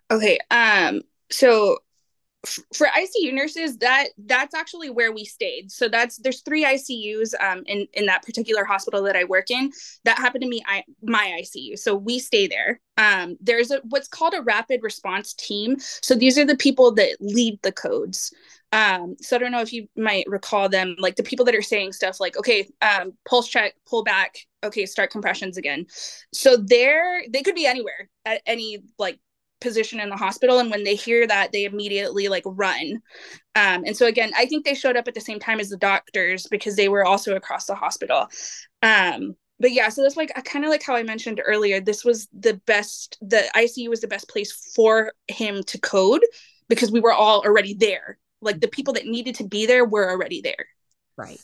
Okay. 0.09 0.39
Um, 0.49 1.01
so 1.29 1.79
for 2.73 2.87
ICU 2.87 3.33
nurses, 3.33 3.77
that 3.77 4.09
that's 4.17 4.55
actually 4.55 4.89
where 4.89 5.11
we 5.11 5.25
stayed. 5.25 5.71
So 5.71 5.87
that's 5.87 6.17
there's 6.17 6.41
three 6.41 6.63
ICUs 6.63 7.33
um, 7.41 7.63
in 7.65 7.87
in 7.93 8.05
that 8.05 8.23
particular 8.23 8.63
hospital 8.63 9.03
that 9.03 9.15
I 9.15 9.23
work 9.23 9.51
in. 9.51 9.71
That 10.03 10.17
happened 10.17 10.43
to 10.43 10.49
me, 10.49 10.61
I 10.67 10.83
my 11.01 11.41
ICU. 11.41 11.77
So 11.77 11.95
we 11.95 12.19
stay 12.19 12.47
there. 12.47 12.79
Um, 12.97 13.37
there's 13.41 13.71
a 13.71 13.81
what's 13.89 14.07
called 14.07 14.33
a 14.33 14.41
rapid 14.41 14.81
response 14.83 15.33
team. 15.33 15.77
So 15.79 16.15
these 16.15 16.37
are 16.37 16.45
the 16.45 16.57
people 16.57 16.93
that 16.93 17.17
lead 17.19 17.59
the 17.61 17.71
codes. 17.71 18.33
Um, 18.71 19.15
so 19.21 19.35
I 19.35 19.39
don't 19.39 19.51
know 19.51 19.61
if 19.61 19.71
you 19.71 19.87
might 19.95 20.25
recall 20.27 20.67
them, 20.67 20.95
like 20.99 21.15
the 21.15 21.23
people 21.23 21.45
that 21.45 21.55
are 21.55 21.61
saying 21.61 21.93
stuff 21.93 22.19
like, 22.19 22.37
okay, 22.37 22.67
um, 22.81 23.13
pulse 23.25 23.47
check, 23.47 23.73
pull 23.87 24.03
back, 24.03 24.35
okay, 24.65 24.85
start 24.85 25.11
compressions 25.11 25.55
again. 25.57 25.85
So 26.33 26.57
they're 26.57 27.23
they 27.29 27.41
could 27.41 27.55
be 27.55 27.65
anywhere 27.65 28.09
at 28.25 28.41
any 28.45 28.83
like 28.99 29.19
position 29.65 29.99
in 29.99 30.09
the 30.09 30.15
hospital 30.15 30.59
and 30.59 30.71
when 30.71 30.83
they 30.83 30.95
hear 30.95 31.27
that 31.27 31.51
they 31.51 31.65
immediately 31.65 32.27
like 32.27 32.43
run 32.45 33.01
um, 33.55 33.83
and 33.85 33.97
so 33.97 34.05
again 34.05 34.31
i 34.37 34.45
think 34.45 34.63
they 34.63 34.75
showed 34.75 34.95
up 34.95 35.07
at 35.07 35.13
the 35.13 35.21
same 35.21 35.39
time 35.39 35.59
as 35.59 35.69
the 35.69 35.77
doctors 35.77 36.47
because 36.47 36.75
they 36.75 36.87
were 36.87 37.05
also 37.05 37.35
across 37.35 37.65
the 37.65 37.75
hospital 37.75 38.27
um, 38.83 39.35
but 39.59 39.71
yeah 39.71 39.89
so 39.89 40.01
that's 40.01 40.17
like 40.17 40.31
i 40.35 40.41
kind 40.41 40.63
of 40.63 40.71
like 40.71 40.83
how 40.83 40.95
i 40.95 41.03
mentioned 41.03 41.41
earlier 41.45 41.81
this 41.81 42.05
was 42.05 42.27
the 42.31 42.53
best 42.65 43.17
the 43.21 43.43
icu 43.55 43.89
was 43.89 44.01
the 44.01 44.07
best 44.07 44.29
place 44.29 44.71
for 44.75 45.11
him 45.27 45.63
to 45.63 45.79
code 45.79 46.23
because 46.69 46.91
we 46.91 47.01
were 47.01 47.13
all 47.13 47.41
already 47.41 47.73
there 47.73 48.17
like 48.45 48.61
the 48.61 48.67
people 48.67 48.93
that 48.93 49.05
needed 49.05 49.35
to 49.35 49.43
be 49.43 49.65
there 49.65 49.83
were 49.83 50.09
already 50.09 50.41
there. 50.41 50.67
Right. 51.17 51.39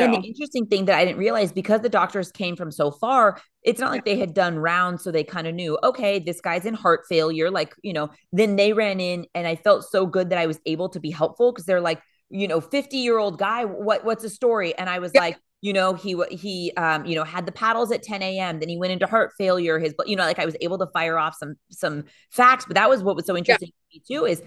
And 0.00 0.14
the 0.14 0.26
interesting 0.26 0.66
thing 0.66 0.86
that 0.86 0.98
I 0.98 1.04
didn't 1.04 1.18
realize 1.18 1.52
because 1.52 1.80
the 1.80 1.88
doctors 1.88 2.32
came 2.32 2.56
from 2.56 2.70
so 2.70 2.90
far, 2.90 3.40
it's 3.62 3.80
not 3.80 3.90
like 3.90 4.04
they 4.04 4.18
had 4.18 4.34
done 4.34 4.58
rounds. 4.58 5.02
So 5.02 5.10
they 5.10 5.24
kind 5.24 5.46
of 5.46 5.54
knew, 5.54 5.78
okay, 5.82 6.18
this 6.18 6.40
guy's 6.40 6.64
in 6.64 6.74
heart 6.74 7.02
failure. 7.08 7.50
Like, 7.50 7.74
you 7.82 7.92
know, 7.92 8.10
then 8.32 8.56
they 8.56 8.72
ran 8.72 9.00
in 9.00 9.26
and 9.34 9.46
I 9.46 9.56
felt 9.56 9.84
so 9.84 10.06
good 10.06 10.30
that 10.30 10.38
I 10.38 10.46
was 10.46 10.60
able 10.66 10.88
to 10.90 11.00
be 11.00 11.10
helpful 11.10 11.52
because 11.52 11.66
they're 11.66 11.80
like, 11.80 12.00
you 12.30 12.48
know, 12.48 12.60
50 12.60 12.96
year 12.96 13.18
old 13.18 13.38
guy, 13.38 13.64
what, 13.64 14.04
what's 14.04 14.22
the 14.22 14.30
story? 14.30 14.76
And 14.76 14.88
I 14.88 14.98
was 14.98 15.12
yeah. 15.14 15.20
like, 15.20 15.38
you 15.62 15.72
know, 15.72 15.94
he, 15.94 16.20
he, 16.30 16.72
um, 16.76 17.06
you 17.06 17.14
know, 17.14 17.24
had 17.24 17.46
the 17.46 17.52
paddles 17.52 17.90
at 17.90 18.02
10 18.02 18.22
a.m. 18.22 18.60
Then 18.60 18.68
he 18.68 18.76
went 18.76 18.92
into 18.92 19.06
heart 19.06 19.32
failure. 19.38 19.78
His, 19.78 19.94
you 20.06 20.16
know, 20.16 20.24
like 20.24 20.38
I 20.38 20.44
was 20.44 20.56
able 20.60 20.78
to 20.78 20.86
fire 20.88 21.18
off 21.18 21.34
some, 21.36 21.54
some 21.70 22.04
facts, 22.30 22.66
but 22.66 22.74
that 22.74 22.88
was 22.88 23.02
what 23.02 23.16
was 23.16 23.26
so 23.26 23.36
interesting 23.36 23.70
yeah. 23.90 24.00
to 24.00 24.14
me 24.14 24.18
too, 24.18 24.26
is 24.26 24.42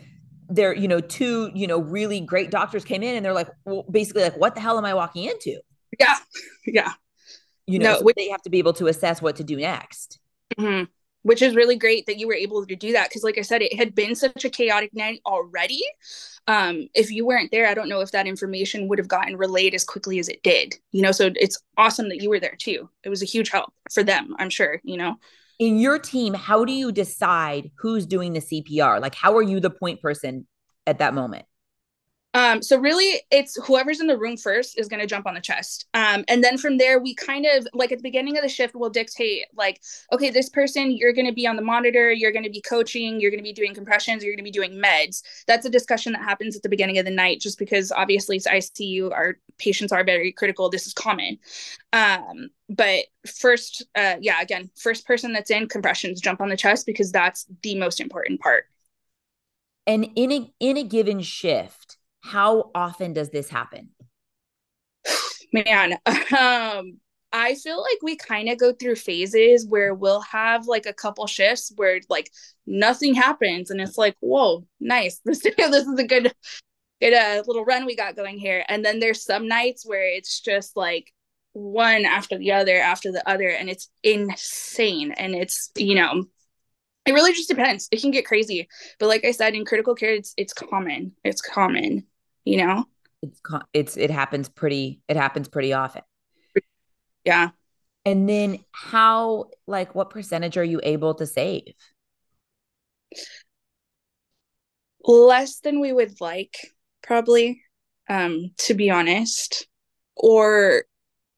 there, 0.49 0.73
you 0.73 0.87
know, 0.87 0.99
two, 0.99 1.51
you 1.53 1.67
know, 1.67 1.79
really 1.79 2.19
great 2.19 2.51
doctors 2.51 2.83
came 2.83 3.03
in 3.03 3.15
and 3.15 3.23
they're 3.23 3.33
like, 3.33 3.49
well, 3.65 3.85
basically 3.89 4.23
like, 4.23 4.37
what 4.37 4.55
the 4.55 4.61
hell 4.61 4.77
am 4.77 4.85
I 4.85 4.93
walking 4.93 5.25
into? 5.25 5.59
Yeah. 5.99 6.17
Yeah. 6.65 6.93
You 7.67 7.79
know, 7.79 7.93
no, 7.93 7.99
so 7.99 8.07
they 8.15 8.29
have 8.29 8.41
to 8.41 8.49
be 8.49 8.57
able 8.59 8.73
to 8.73 8.87
assess 8.87 9.21
what 9.21 9.35
to 9.35 9.43
do 9.43 9.57
next. 9.57 10.19
Mm-hmm. 10.57 10.85
Which 11.23 11.41
is 11.41 11.53
really 11.53 11.75
great 11.75 12.05
that 12.05 12.17
you 12.17 12.27
were 12.27 12.33
able 12.33 12.65
to 12.65 12.75
do 12.75 12.93
that. 12.93 13.11
Cause 13.11 13.23
like 13.23 13.37
I 13.37 13.41
said, 13.41 13.61
it 13.61 13.75
had 13.75 13.93
been 13.93 14.15
such 14.15 14.45
a 14.45 14.49
chaotic 14.49 14.93
night 14.93 15.21
already. 15.25 15.81
Um, 16.47 16.87
if 16.95 17.11
you 17.11 17.25
weren't 17.25 17.51
there, 17.51 17.67
I 17.67 17.73
don't 17.73 17.89
know 17.89 17.99
if 17.99 18.11
that 18.11 18.25
information 18.25 18.87
would 18.87 18.97
have 18.97 19.07
gotten 19.07 19.37
relayed 19.37 19.75
as 19.75 19.83
quickly 19.83 20.17
as 20.19 20.29
it 20.29 20.41
did, 20.41 20.75
you 20.91 21.01
know? 21.01 21.11
So 21.11 21.29
it's 21.35 21.61
awesome 21.77 22.09
that 22.09 22.21
you 22.21 22.29
were 22.29 22.39
there 22.39 22.55
too. 22.57 22.89
It 23.03 23.09
was 23.09 23.21
a 23.21 23.25
huge 23.25 23.49
help 23.49 23.73
for 23.91 24.01
them, 24.01 24.35
I'm 24.39 24.49
sure, 24.49 24.79
you 24.83 24.97
know? 24.97 25.17
In 25.59 25.77
your 25.77 25.99
team, 25.99 26.33
how 26.33 26.63
do 26.65 26.71
you 26.71 26.91
decide 26.91 27.69
who's 27.77 28.05
doing 28.05 28.33
the 28.33 28.39
CPR? 28.39 28.99
Like, 28.99 29.13
how 29.13 29.35
are 29.35 29.43
you 29.43 29.59
the 29.59 29.69
point 29.69 30.01
person 30.01 30.47
at 30.87 30.99
that 30.99 31.13
moment? 31.13 31.45
Um, 32.35 32.61
so 32.61 32.77
really 32.77 33.21
it's 33.31 33.55
whoever's 33.65 33.99
in 33.99 34.05
the 34.05 34.17
room 34.17 34.37
first 34.37 34.77
is 34.77 34.87
going 34.87 34.99
to 34.99 35.07
jump 35.07 35.25
on 35.25 35.33
the 35.33 35.41
chest. 35.41 35.87
Um, 35.95 36.23
and 36.27 36.43
then 36.43 36.59
from 36.59 36.77
there, 36.77 36.99
we 36.99 37.15
kind 37.15 37.47
of 37.47 37.67
like 37.73 37.91
at 37.91 37.97
the 37.97 38.03
beginning 38.03 38.37
of 38.37 38.43
the 38.43 38.49
shift, 38.49 38.75
we'll 38.75 38.91
dictate 38.91 39.45
like, 39.55 39.81
okay, 40.11 40.29
this 40.29 40.47
person, 40.47 40.91
you're 40.91 41.13
going 41.13 41.25
to 41.25 41.33
be 41.33 41.47
on 41.47 41.55
the 41.55 41.63
monitor, 41.63 42.11
you're 42.11 42.31
going 42.31 42.43
to 42.43 42.49
be 42.51 42.61
coaching, 42.61 43.19
you're 43.19 43.31
going 43.31 43.39
to 43.39 43.43
be 43.43 43.53
doing 43.53 43.73
compressions, 43.73 44.23
you're 44.23 44.31
going 44.31 44.37
to 44.37 44.43
be 44.43 44.51
doing 44.51 44.73
meds. 44.73 45.23
That's 45.47 45.65
a 45.65 45.71
discussion 45.71 46.13
that 46.13 46.21
happens 46.21 46.55
at 46.55 46.61
the 46.61 46.69
beginning 46.69 46.99
of 46.99 47.05
the 47.05 47.11
night, 47.11 47.39
just 47.39 47.57
because 47.57 47.91
obviously 47.91 48.37
it's 48.37 48.47
ICU, 48.47 49.11
our 49.11 49.37
patients 49.57 49.91
are 49.91 50.03
very 50.03 50.31
critical. 50.31 50.69
This 50.69 50.85
is 50.85 50.93
common. 50.93 51.39
Um, 51.93 52.49
but 52.69 53.05
first, 53.25 53.87
uh, 53.95 54.17
yeah, 54.21 54.39
again, 54.39 54.69
first 54.75 55.07
person 55.07 55.33
that's 55.33 55.49
in 55.49 55.67
compressions, 55.67 56.21
jump 56.21 56.41
on 56.41 56.49
the 56.49 56.57
chest 56.57 56.85
because 56.85 57.11
that's 57.11 57.47
the 57.63 57.73
most 57.73 57.99
important 57.99 58.39
part. 58.39 58.65
And 59.87 60.07
in 60.15 60.31
a 60.31 60.53
in 60.59 60.77
a 60.77 60.83
given 60.83 61.21
shift, 61.21 61.97
how 62.21 62.71
often 62.75 63.13
does 63.13 63.29
this 63.29 63.49
happen? 63.49 63.89
Man, 65.53 65.93
um, 66.05 66.99
I 67.31 67.55
feel 67.55 67.81
like 67.81 67.99
we 68.01 68.15
kind 68.15 68.49
of 68.49 68.57
go 68.57 68.73
through 68.73 68.95
phases 68.95 69.65
where 69.67 69.93
we'll 69.93 70.21
have 70.21 70.67
like 70.67 70.85
a 70.85 70.93
couple 70.93 71.25
shifts 71.27 71.71
where 71.75 71.99
like 72.09 72.31
nothing 72.65 73.13
happens 73.13 73.69
and 73.69 73.79
it's 73.79 73.97
like, 73.97 74.15
whoa, 74.19 74.65
nice. 74.79 75.21
This, 75.25 75.39
this 75.39 75.87
is 75.87 75.99
a 75.99 76.07
good 76.07 76.33
good 77.01 77.13
uh, 77.13 77.43
little 77.47 77.65
run 77.65 77.85
we 77.85 77.95
got 77.95 78.15
going 78.15 78.37
here. 78.37 78.65
And 78.67 78.83
then 78.83 78.99
there's 78.99 79.23
some 79.23 79.47
nights 79.47 79.85
where 79.85 80.05
it's 80.05 80.41
just 80.41 80.75
like 80.75 81.13
one 81.53 82.05
after 82.05 82.37
the 82.37 82.51
other 82.51 82.77
after 82.77 83.11
the 83.11 83.27
other 83.27 83.49
and 83.49 83.69
it's 83.69 83.89
insane 84.03 85.11
and 85.13 85.33
it's 85.33 85.71
you 85.75 85.95
know 85.95 86.23
it 87.05 87.13
really 87.13 87.33
just 87.33 87.49
depends. 87.49 87.87
It 87.91 88.01
can 88.01 88.11
get 88.11 88.25
crazy. 88.25 88.67
But 88.99 89.07
like 89.07 89.25
i 89.25 89.31
said 89.31 89.55
in 89.55 89.65
critical 89.65 89.95
care 89.95 90.13
it's 90.13 90.33
it's 90.37 90.53
common. 90.53 91.13
It's 91.23 91.41
common 91.41 92.05
you 92.49 92.57
know? 92.57 92.85
It's 93.21 93.41
it's 93.73 93.97
it 93.97 94.11
happens 94.11 94.49
pretty 94.49 95.01
it 95.07 95.17
happens 95.17 95.47
pretty 95.47 95.73
often. 95.73 96.01
Yeah. 97.25 97.49
And 98.05 98.27
then 98.27 98.59
how 98.71 99.49
like 99.67 99.93
what 99.93 100.09
percentage 100.09 100.57
are 100.57 100.63
you 100.63 100.79
able 100.83 101.13
to 101.15 101.25
save? 101.25 101.73
Less 105.03 105.59
than 105.59 105.79
we 105.79 105.93
would 105.93 106.19
like 106.21 106.73
probably 107.03 107.61
um 108.09 108.51
to 108.59 108.73
be 108.73 108.89
honest. 108.89 109.67
Or 110.15 110.83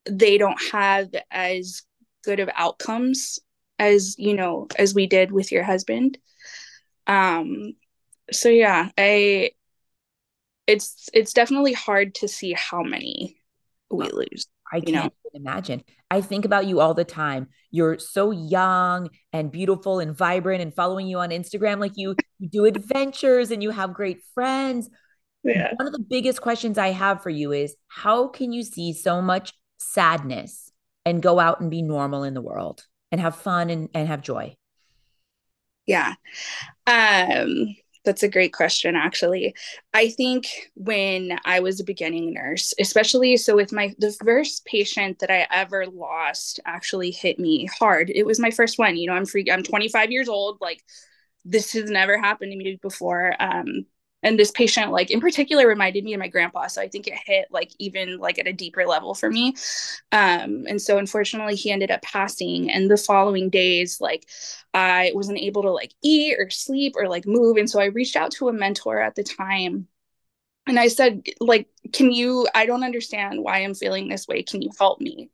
they 0.05 0.37
don't 0.37 0.61
have 0.71 1.09
as 1.29 1.83
good 2.23 2.39
of 2.39 2.49
outcomes 2.55 3.39
as 3.81 4.15
you 4.17 4.33
know 4.33 4.67
as 4.77 4.93
we 4.95 5.07
did 5.07 5.31
with 5.33 5.51
your 5.51 5.63
husband. 5.63 6.17
Um 7.07 7.73
so 8.31 8.49
yeah 8.49 8.89
i 8.97 9.51
it's 10.67 11.09
it's 11.13 11.33
definitely 11.33 11.73
hard 11.73 12.15
to 12.15 12.27
see 12.27 12.53
how 12.53 12.81
many 12.81 13.37
we 13.89 14.09
lose 14.09 14.47
i 14.71 14.79
can't 14.79 15.05
know? 15.05 15.11
imagine. 15.33 15.83
I 16.09 16.19
think 16.19 16.43
about 16.43 16.65
you 16.65 16.81
all 16.81 16.93
the 16.93 17.05
time. 17.05 17.47
You're 17.71 17.99
so 17.99 18.31
young 18.31 19.09
and 19.31 19.49
beautiful 19.49 19.99
and 19.99 20.15
vibrant 20.15 20.61
and 20.61 20.73
following 20.73 21.07
you 21.07 21.19
on 21.19 21.29
instagram 21.29 21.79
like 21.79 21.93
you 21.95 22.15
you 22.39 22.49
do 22.49 22.65
adventures 22.65 23.51
and 23.51 23.61
you 23.63 23.69
have 23.69 23.93
great 23.93 24.21
friends. 24.33 24.89
Yeah. 25.43 25.71
one 25.75 25.87
of 25.87 25.93
the 25.93 26.05
biggest 26.07 26.39
questions 26.39 26.77
i 26.77 26.89
have 26.89 27.23
for 27.23 27.31
you 27.31 27.51
is 27.51 27.75
how 27.87 28.27
can 28.27 28.53
you 28.53 28.61
see 28.61 28.93
so 28.93 29.23
much 29.23 29.53
sadness 29.79 30.71
and 31.03 31.23
go 31.23 31.39
out 31.39 31.61
and 31.61 31.71
be 31.71 31.81
normal 31.81 32.23
in 32.23 32.35
the 32.35 32.41
world 32.41 32.85
and 33.11 33.21
have 33.21 33.35
fun 33.35 33.69
and, 33.69 33.89
and 33.93 34.07
have 34.07 34.21
joy? 34.21 34.55
Yeah. 35.85 36.13
Um, 36.87 37.75
that's 38.03 38.23
a 38.23 38.29
great 38.29 38.53
question, 38.53 38.95
actually. 38.95 39.53
I 39.93 40.09
think 40.09 40.47
when 40.75 41.37
I 41.45 41.59
was 41.59 41.79
a 41.79 41.83
beginning 41.83 42.33
nurse, 42.33 42.73
especially 42.79 43.37
so 43.37 43.55
with 43.55 43.71
my 43.71 43.93
the 43.99 44.11
first 44.11 44.65
patient 44.65 45.19
that 45.19 45.29
I 45.29 45.47
ever 45.51 45.85
lost 45.85 46.59
actually 46.65 47.11
hit 47.11 47.37
me 47.37 47.67
hard. 47.77 48.09
It 48.09 48.25
was 48.25 48.39
my 48.39 48.51
first 48.51 48.79
one. 48.79 48.97
You 48.97 49.07
know, 49.07 49.13
I'm 49.13 49.25
free, 49.25 49.45
I'm 49.51 49.63
25 49.63 50.11
years 50.11 50.29
old. 50.29 50.57
Like 50.61 50.83
this 51.45 51.73
has 51.73 51.89
never 51.89 52.17
happened 52.17 52.51
to 52.51 52.57
me 52.57 52.79
before. 52.81 53.35
Um, 53.39 53.85
and 54.23 54.37
this 54.37 54.51
patient 54.51 54.91
like 54.91 55.09
in 55.09 55.19
particular 55.19 55.67
reminded 55.67 56.03
me 56.03 56.13
of 56.13 56.19
my 56.19 56.27
grandpa 56.27 56.67
so 56.67 56.81
i 56.81 56.87
think 56.87 57.07
it 57.07 57.13
hit 57.25 57.47
like 57.51 57.71
even 57.79 58.17
like 58.17 58.39
at 58.39 58.47
a 58.47 58.53
deeper 58.53 58.85
level 58.85 59.13
for 59.13 59.29
me. 59.29 59.55
Um 60.11 60.65
and 60.67 60.81
so 60.81 60.97
unfortunately 60.97 61.55
he 61.55 61.71
ended 61.71 61.91
up 61.91 62.01
passing 62.01 62.71
and 62.71 62.89
the 62.89 62.97
following 62.97 63.49
days 63.49 63.99
like 63.99 64.27
i 64.73 65.11
wasn't 65.13 65.39
able 65.39 65.61
to 65.63 65.71
like 65.71 65.93
eat 66.03 66.35
or 66.37 66.49
sleep 66.49 66.93
or 66.95 67.07
like 67.07 67.25
move 67.25 67.57
and 67.57 67.69
so 67.69 67.79
i 67.79 67.85
reached 67.85 68.15
out 68.15 68.31
to 68.31 68.49
a 68.49 68.53
mentor 68.53 68.99
at 68.99 69.15
the 69.15 69.23
time 69.23 69.87
and 70.67 70.79
i 70.79 70.87
said 70.87 71.23
like 71.39 71.67
can 71.93 72.11
you 72.11 72.47
i 72.55 72.65
don't 72.65 72.83
understand 72.83 73.41
why 73.41 73.59
i'm 73.59 73.73
feeling 73.73 74.07
this 74.07 74.27
way. 74.27 74.43
Can 74.43 74.61
you 74.61 74.69
help 74.77 75.01
me? 75.01 75.29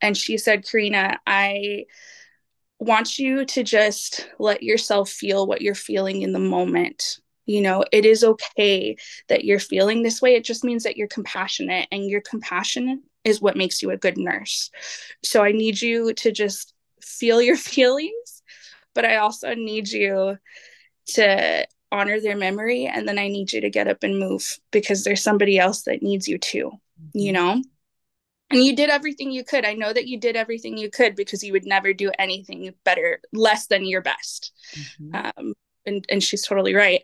And 0.00 0.16
she 0.16 0.38
said 0.38 0.66
karina 0.66 1.18
i 1.26 1.84
want 2.78 3.18
you 3.18 3.44
to 3.46 3.62
just 3.62 4.28
let 4.38 4.62
yourself 4.62 5.08
feel 5.08 5.46
what 5.46 5.62
you're 5.62 5.74
feeling 5.74 6.20
in 6.20 6.32
the 6.32 6.38
moment 6.38 7.20
you 7.46 7.60
know, 7.60 7.84
it 7.92 8.04
is 8.04 8.24
okay 8.24 8.96
that 9.28 9.44
you're 9.44 9.58
feeling 9.60 10.02
this 10.02 10.20
way. 10.20 10.34
It 10.34 10.44
just 10.44 10.64
means 10.64 10.82
that 10.82 10.96
you're 10.96 11.08
compassionate, 11.08 11.88
and 11.90 12.08
your 12.08 12.20
compassion 12.20 13.02
is 13.24 13.40
what 13.40 13.56
makes 13.56 13.82
you 13.82 13.90
a 13.90 13.96
good 13.96 14.18
nurse. 14.18 14.70
So 15.24 15.42
I 15.42 15.52
need 15.52 15.80
you 15.80 16.12
to 16.14 16.30
just 16.30 16.74
feel 17.00 17.40
your 17.40 17.56
feelings, 17.56 18.42
but 18.94 19.04
I 19.04 19.16
also 19.16 19.54
need 19.54 19.88
you 19.88 20.38
to 21.08 21.66
honor 21.92 22.20
their 22.20 22.36
memory. 22.36 22.86
And 22.86 23.06
then 23.06 23.18
I 23.18 23.28
need 23.28 23.52
you 23.52 23.60
to 23.60 23.70
get 23.70 23.88
up 23.88 24.02
and 24.02 24.18
move 24.18 24.58
because 24.72 25.04
there's 25.04 25.22
somebody 25.22 25.58
else 25.58 25.82
that 25.82 26.02
needs 26.02 26.26
you 26.28 26.38
too, 26.38 26.72
you 27.12 27.32
mm-hmm. 27.32 27.32
know? 27.32 27.62
and 28.50 28.62
you 28.62 28.76
did 28.76 28.90
everything 28.90 29.32
you 29.32 29.44
could. 29.44 29.64
I 29.64 29.74
know 29.74 29.92
that 29.92 30.06
you 30.06 30.20
did 30.20 30.36
everything 30.36 30.76
you 30.76 30.90
could 30.90 31.16
because 31.16 31.42
you 31.42 31.52
would 31.52 31.66
never 31.66 31.92
do 31.92 32.12
anything 32.18 32.72
better, 32.84 33.20
less 33.32 33.66
than 33.66 33.84
your 33.84 34.02
best. 34.02 34.52
Mm-hmm. 34.74 35.14
Um, 35.14 35.54
and, 35.86 36.04
and 36.10 36.22
she's 36.22 36.42
totally 36.42 36.74
right 36.74 37.02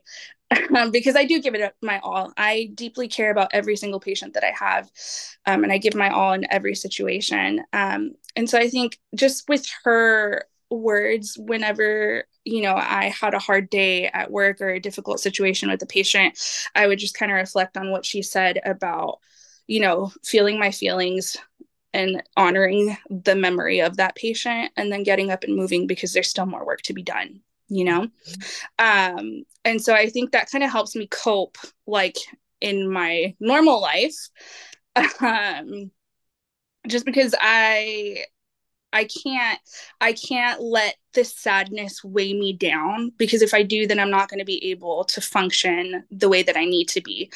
um, 0.76 0.90
because 0.90 1.16
I 1.16 1.24
do 1.24 1.40
give 1.40 1.54
it 1.54 1.74
my 1.82 2.00
all. 2.00 2.32
I 2.36 2.70
deeply 2.74 3.08
care 3.08 3.30
about 3.30 3.50
every 3.52 3.76
single 3.76 4.00
patient 4.00 4.34
that 4.34 4.44
I 4.44 4.52
have, 4.58 4.90
um, 5.46 5.64
and 5.64 5.72
I 5.72 5.78
give 5.78 5.94
my 5.94 6.10
all 6.10 6.32
in 6.32 6.50
every 6.50 6.74
situation. 6.74 7.62
Um, 7.72 8.12
and 8.36 8.48
so 8.48 8.58
I 8.58 8.68
think 8.68 8.98
just 9.14 9.48
with 9.48 9.66
her 9.84 10.44
words, 10.70 11.36
whenever 11.38 12.24
you 12.44 12.62
know 12.62 12.74
I 12.74 13.12
had 13.18 13.34
a 13.34 13.38
hard 13.38 13.70
day 13.70 14.08
at 14.08 14.30
work 14.30 14.60
or 14.60 14.70
a 14.70 14.80
difficult 14.80 15.20
situation 15.20 15.70
with 15.70 15.82
a 15.82 15.86
patient, 15.86 16.38
I 16.74 16.86
would 16.86 16.98
just 16.98 17.14
kind 17.14 17.32
of 17.32 17.36
reflect 17.36 17.76
on 17.76 17.90
what 17.90 18.06
she 18.06 18.22
said 18.22 18.60
about 18.64 19.18
you 19.66 19.80
know 19.80 20.12
feeling 20.24 20.58
my 20.58 20.70
feelings 20.70 21.36
and 21.94 22.22
honoring 22.38 22.96
the 23.10 23.34
memory 23.34 23.80
of 23.80 23.98
that 23.98 24.16
patient 24.16 24.72
and 24.76 24.90
then 24.90 25.02
getting 25.02 25.30
up 25.30 25.44
and 25.44 25.54
moving 25.54 25.86
because 25.86 26.14
there's 26.14 26.28
still 26.28 26.46
more 26.46 26.64
work 26.64 26.80
to 26.80 26.94
be 26.94 27.02
done 27.02 27.42
you 27.74 27.84
know? 27.84 28.08
Um 28.78 29.44
and 29.64 29.80
so 29.82 29.94
i 29.94 30.08
think 30.08 30.32
that 30.32 30.50
kind 30.50 30.64
of 30.64 30.70
helps 30.70 30.94
me 30.96 31.06
cope 31.06 31.58
like 31.86 32.16
in 32.60 32.90
my 32.90 33.34
normal 33.40 33.80
life 33.80 34.28
um 35.20 35.90
just 36.86 37.04
because 37.04 37.34
i 37.40 38.24
i 38.92 39.04
can't 39.04 39.58
i 40.00 40.12
can't 40.12 40.60
let 40.60 40.96
this 41.14 41.34
sadness 41.34 42.02
weigh 42.04 42.34
me 42.34 42.52
down 42.52 43.12
because 43.16 43.42
if 43.42 43.54
i 43.54 43.62
do 43.62 43.86
then 43.86 43.98
i'm 43.98 44.10
not 44.10 44.28
going 44.28 44.38
to 44.38 44.44
be 44.44 44.70
able 44.70 45.04
to 45.04 45.20
function 45.20 46.04
the 46.10 46.28
way 46.28 46.42
that 46.42 46.56
i 46.56 46.64
need 46.64 46.88
to 46.88 47.00
be. 47.00 47.30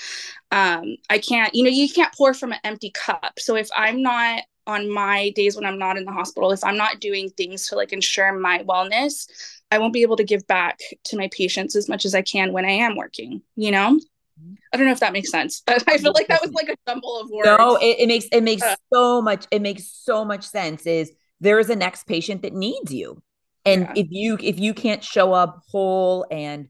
Um 0.50 0.96
i 1.10 1.18
can't 1.18 1.54
you 1.54 1.64
know 1.64 1.70
you 1.70 1.88
can't 1.88 2.14
pour 2.14 2.34
from 2.34 2.52
an 2.52 2.60
empty 2.64 2.90
cup. 2.90 3.38
So 3.38 3.56
if 3.56 3.68
i'm 3.76 4.02
not 4.02 4.42
on 4.66 4.90
my 4.90 5.30
days 5.30 5.54
when 5.54 5.64
i'm 5.64 5.78
not 5.78 5.96
in 5.96 6.04
the 6.04 6.12
hospital 6.12 6.50
if 6.50 6.64
i'm 6.64 6.76
not 6.76 7.00
doing 7.00 7.30
things 7.30 7.68
to 7.68 7.76
like 7.76 7.92
ensure 7.92 8.32
my 8.32 8.64
wellness 8.64 9.28
I 9.70 9.78
won't 9.78 9.92
be 9.92 10.02
able 10.02 10.16
to 10.16 10.24
give 10.24 10.46
back 10.46 10.78
to 11.04 11.16
my 11.16 11.28
patients 11.32 11.74
as 11.74 11.88
much 11.88 12.04
as 12.04 12.14
I 12.14 12.22
can 12.22 12.52
when 12.52 12.64
I 12.64 12.70
am 12.70 12.96
working, 12.96 13.42
you 13.56 13.70
know? 13.70 13.98
Mm-hmm. 14.40 14.54
I 14.72 14.76
don't 14.76 14.86
know 14.86 14.92
if 14.92 15.00
that 15.00 15.12
makes 15.12 15.30
sense. 15.30 15.62
But 15.66 15.84
I 15.88 15.98
feel 15.98 16.12
like 16.12 16.28
that 16.28 16.42
was 16.42 16.52
like 16.52 16.68
a 16.68 16.76
jumble 16.88 17.20
of 17.20 17.30
words. 17.30 17.46
No, 17.46 17.76
it, 17.76 18.00
it 18.00 18.06
makes 18.06 18.26
it 18.30 18.42
makes 18.42 18.62
uh, 18.62 18.76
so 18.92 19.22
much 19.22 19.46
it 19.50 19.62
makes 19.62 19.86
so 19.86 20.24
much 20.24 20.44
sense 20.44 20.86
is 20.86 21.10
there 21.40 21.58
is 21.58 21.70
a 21.70 21.76
next 21.76 22.06
patient 22.06 22.42
that 22.42 22.52
needs 22.52 22.92
you. 22.92 23.22
And 23.64 23.82
yeah. 23.82 23.92
if 23.96 24.06
you 24.10 24.38
if 24.40 24.60
you 24.60 24.74
can't 24.74 25.02
show 25.02 25.32
up 25.32 25.62
whole 25.70 26.26
and 26.30 26.68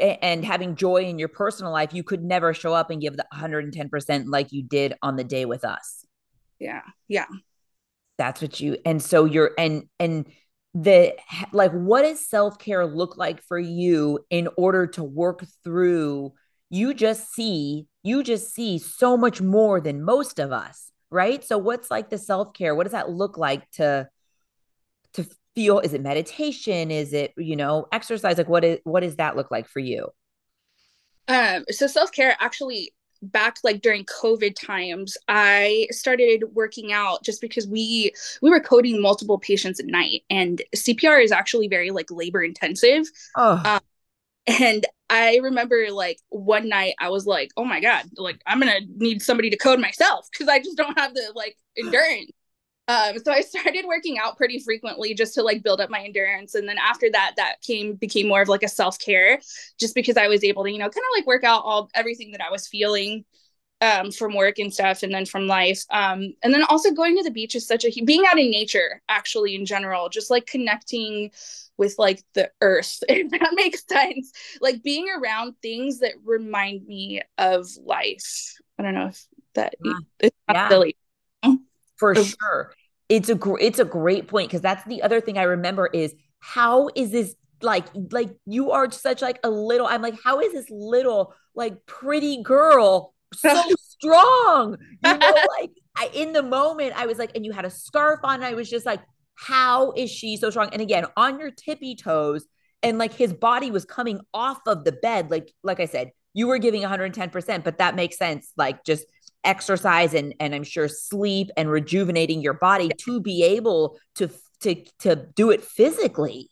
and 0.00 0.44
having 0.44 0.76
joy 0.76 1.04
in 1.04 1.18
your 1.18 1.28
personal 1.28 1.72
life, 1.72 1.92
you 1.92 2.02
could 2.02 2.24
never 2.24 2.54
show 2.54 2.72
up 2.72 2.90
and 2.90 3.02
give 3.02 3.16
the 3.18 3.26
110% 3.34 4.24
like 4.28 4.50
you 4.50 4.62
did 4.62 4.94
on 5.02 5.16
the 5.16 5.24
day 5.24 5.44
with 5.44 5.64
us. 5.64 6.06
Yeah. 6.58 6.82
Yeah. 7.06 7.26
That's 8.16 8.40
what 8.40 8.60
you 8.60 8.78
and 8.86 9.02
so 9.02 9.24
you're 9.24 9.50
and 9.58 9.84
and 10.00 10.26
the 10.74 11.14
like 11.52 11.72
what 11.72 12.02
does 12.02 12.28
self-care 12.28 12.84
look 12.84 13.16
like 13.16 13.40
for 13.42 13.58
you 13.58 14.18
in 14.30 14.48
order 14.56 14.86
to 14.86 15.04
work 15.04 15.44
through 15.62 16.32
you 16.68 16.92
just 16.92 17.32
see 17.32 17.86
you 18.02 18.22
just 18.24 18.52
see 18.52 18.78
so 18.78 19.16
much 19.16 19.40
more 19.40 19.80
than 19.80 20.02
most 20.02 20.38
of 20.38 20.50
us 20.50 20.90
right? 21.14 21.44
So 21.44 21.56
what's 21.56 21.92
like 21.92 22.10
the 22.10 22.18
self-care? 22.18 22.74
What 22.74 22.82
does 22.82 22.92
that 22.92 23.08
look 23.08 23.38
like 23.38 23.70
to 23.72 24.08
to 25.14 25.26
feel? 25.54 25.78
Is 25.78 25.94
it 25.94 26.02
meditation? 26.02 26.90
Is 26.90 27.12
it 27.12 27.32
you 27.38 27.56
know 27.56 27.86
exercise? 27.92 28.36
Like 28.36 28.48
what 28.48 28.64
is 28.64 28.80
what 28.82 29.00
does 29.00 29.16
that 29.16 29.36
look 29.36 29.50
like 29.50 29.68
for 29.68 29.78
you? 29.78 30.08
Um 31.28 31.64
so 31.70 31.86
self-care 31.86 32.36
actually 32.40 32.92
back 33.32 33.56
like 33.64 33.82
during 33.82 34.04
covid 34.04 34.54
times 34.54 35.16
i 35.28 35.86
started 35.90 36.44
working 36.52 36.92
out 36.92 37.22
just 37.24 37.40
because 37.40 37.66
we 37.66 38.12
we 38.42 38.50
were 38.50 38.60
coding 38.60 39.00
multiple 39.00 39.38
patients 39.38 39.80
at 39.80 39.86
night 39.86 40.22
and 40.30 40.62
cpr 40.76 41.22
is 41.22 41.32
actually 41.32 41.68
very 41.68 41.90
like 41.90 42.10
labor 42.10 42.42
intensive 42.42 43.06
oh. 43.36 43.60
Um, 43.64 43.80
and 44.46 44.86
i 45.10 45.36
remember 45.38 45.86
like 45.90 46.18
one 46.28 46.68
night 46.68 46.94
i 47.00 47.08
was 47.08 47.26
like 47.26 47.50
oh 47.56 47.64
my 47.64 47.80
god 47.80 48.04
like 48.16 48.40
i'm 48.46 48.58
gonna 48.58 48.80
need 48.96 49.22
somebody 49.22 49.50
to 49.50 49.56
code 49.56 49.80
myself 49.80 50.28
because 50.30 50.48
i 50.48 50.58
just 50.58 50.76
don't 50.76 50.98
have 50.98 51.14
the 51.14 51.32
like 51.34 51.56
endurance 51.78 52.30
um, 52.88 53.18
so 53.18 53.32
I 53.32 53.40
started 53.40 53.86
working 53.86 54.18
out 54.18 54.36
pretty 54.36 54.58
frequently 54.58 55.14
just 55.14 55.34
to 55.34 55.42
like 55.42 55.62
build 55.62 55.80
up 55.80 55.90
my 55.90 56.00
endurance. 56.02 56.54
And 56.54 56.68
then 56.68 56.76
after 56.78 57.08
that, 57.12 57.34
that 57.36 57.60
came 57.62 57.94
became 57.94 58.28
more 58.28 58.42
of 58.42 58.48
like 58.48 58.62
a 58.62 58.68
self 58.68 58.98
care, 58.98 59.40
just 59.78 59.94
because 59.94 60.16
I 60.16 60.28
was 60.28 60.44
able 60.44 60.64
to, 60.64 60.70
you 60.70 60.78
know, 60.78 60.84
kind 60.84 60.96
of 60.96 61.18
like 61.18 61.26
work 61.26 61.44
out 61.44 61.62
all 61.64 61.90
everything 61.94 62.32
that 62.32 62.42
I 62.42 62.50
was 62.50 62.66
feeling. 62.68 63.24
um, 63.80 64.10
from 64.12 64.34
work 64.34 64.58
and 64.58 64.72
stuff 64.72 65.02
and 65.02 65.12
then 65.12 65.26
from 65.26 65.46
life 65.46 65.84
um, 65.90 66.32
and 66.42 66.54
then 66.54 66.62
also 66.64 66.90
going 66.92 67.16
to 67.16 67.22
the 67.22 67.30
beach 67.30 67.54
is 67.54 67.66
such 67.66 67.84
a 67.84 68.04
being 68.04 68.24
out 68.26 68.38
in 68.38 68.50
nature 68.50 69.02
actually 69.08 69.54
in 69.54 69.66
general 69.66 70.08
just 70.08 70.30
like 70.30 70.46
connecting 70.46 71.30
with 71.76 71.94
like 71.98 72.22
the 72.34 72.50
earth 72.62 73.02
if 73.08 73.30
that 73.30 73.50
makes 73.54 73.84
sense 73.86 74.32
like 74.60 74.82
being 74.82 75.08
around 75.10 75.54
things 75.60 75.98
that 75.98 76.12
remind 76.24 76.86
me 76.86 77.20
of 77.36 77.66
life 77.84 78.54
i 78.78 78.82
don't 78.82 78.94
know 78.94 79.08
if 79.08 79.26
that 79.54 79.74
yeah. 79.84 79.94
it's 80.20 80.36
not 80.48 80.56
yeah. 80.56 80.68
silly 80.68 80.96
for 81.96 82.16
oh. 82.16 82.22
sure. 82.22 82.74
It's 83.08 83.28
a 83.28 83.34
gr- 83.34 83.60
it's 83.60 83.78
a 83.78 83.84
great 83.84 84.28
point 84.28 84.48
because 84.48 84.62
that's 84.62 84.84
the 84.86 85.02
other 85.02 85.20
thing 85.20 85.36
i 85.36 85.42
remember 85.42 85.86
is 85.92 86.14
how 86.40 86.88
is 86.94 87.10
this 87.10 87.34
like 87.62 87.86
like 88.10 88.34
you 88.46 88.70
are 88.70 88.90
such 88.90 89.22
like 89.22 89.38
a 89.44 89.50
little 89.50 89.86
i'm 89.86 90.02
like 90.02 90.14
how 90.22 90.40
is 90.40 90.52
this 90.52 90.66
little 90.70 91.34
like 91.54 91.84
pretty 91.86 92.42
girl 92.42 93.14
so 93.34 93.62
strong? 93.78 94.76
You 95.04 95.18
know 95.18 95.34
like 95.60 95.70
I, 95.96 96.10
in 96.14 96.32
the 96.32 96.42
moment 96.42 96.94
i 96.96 97.06
was 97.06 97.18
like 97.18 97.32
and 97.34 97.44
you 97.44 97.52
had 97.52 97.64
a 97.64 97.70
scarf 97.70 98.20
on 98.22 98.42
i 98.42 98.54
was 98.54 98.68
just 98.68 98.86
like 98.86 99.00
how 99.36 99.90
is 99.92 100.10
she 100.10 100.36
so 100.36 100.48
strong? 100.50 100.68
And 100.72 100.80
again 100.80 101.06
on 101.16 101.38
your 101.38 101.50
tippy 101.50 101.96
toes 101.96 102.46
and 102.82 102.98
like 102.98 103.12
his 103.12 103.32
body 103.32 103.70
was 103.70 103.84
coming 103.84 104.20
off 104.32 104.60
of 104.66 104.84
the 104.84 104.92
bed 104.92 105.30
like 105.30 105.52
like 105.62 105.80
i 105.80 105.86
said 105.86 106.10
you 106.34 106.46
were 106.48 106.58
giving 106.58 106.82
110% 106.82 107.64
but 107.64 107.78
that 107.78 107.94
makes 107.94 108.18
sense 108.18 108.52
like 108.56 108.84
just 108.84 109.06
exercise 109.44 110.14
and 110.14 110.34
and 110.40 110.54
i'm 110.54 110.64
sure 110.64 110.88
sleep 110.88 111.50
and 111.56 111.70
rejuvenating 111.70 112.40
your 112.40 112.54
body 112.54 112.90
to 112.98 113.20
be 113.20 113.42
able 113.42 113.98
to 114.14 114.28
to 114.64 114.84
to 114.98 115.14
do 115.34 115.50
it 115.50 115.62
physically. 115.62 116.50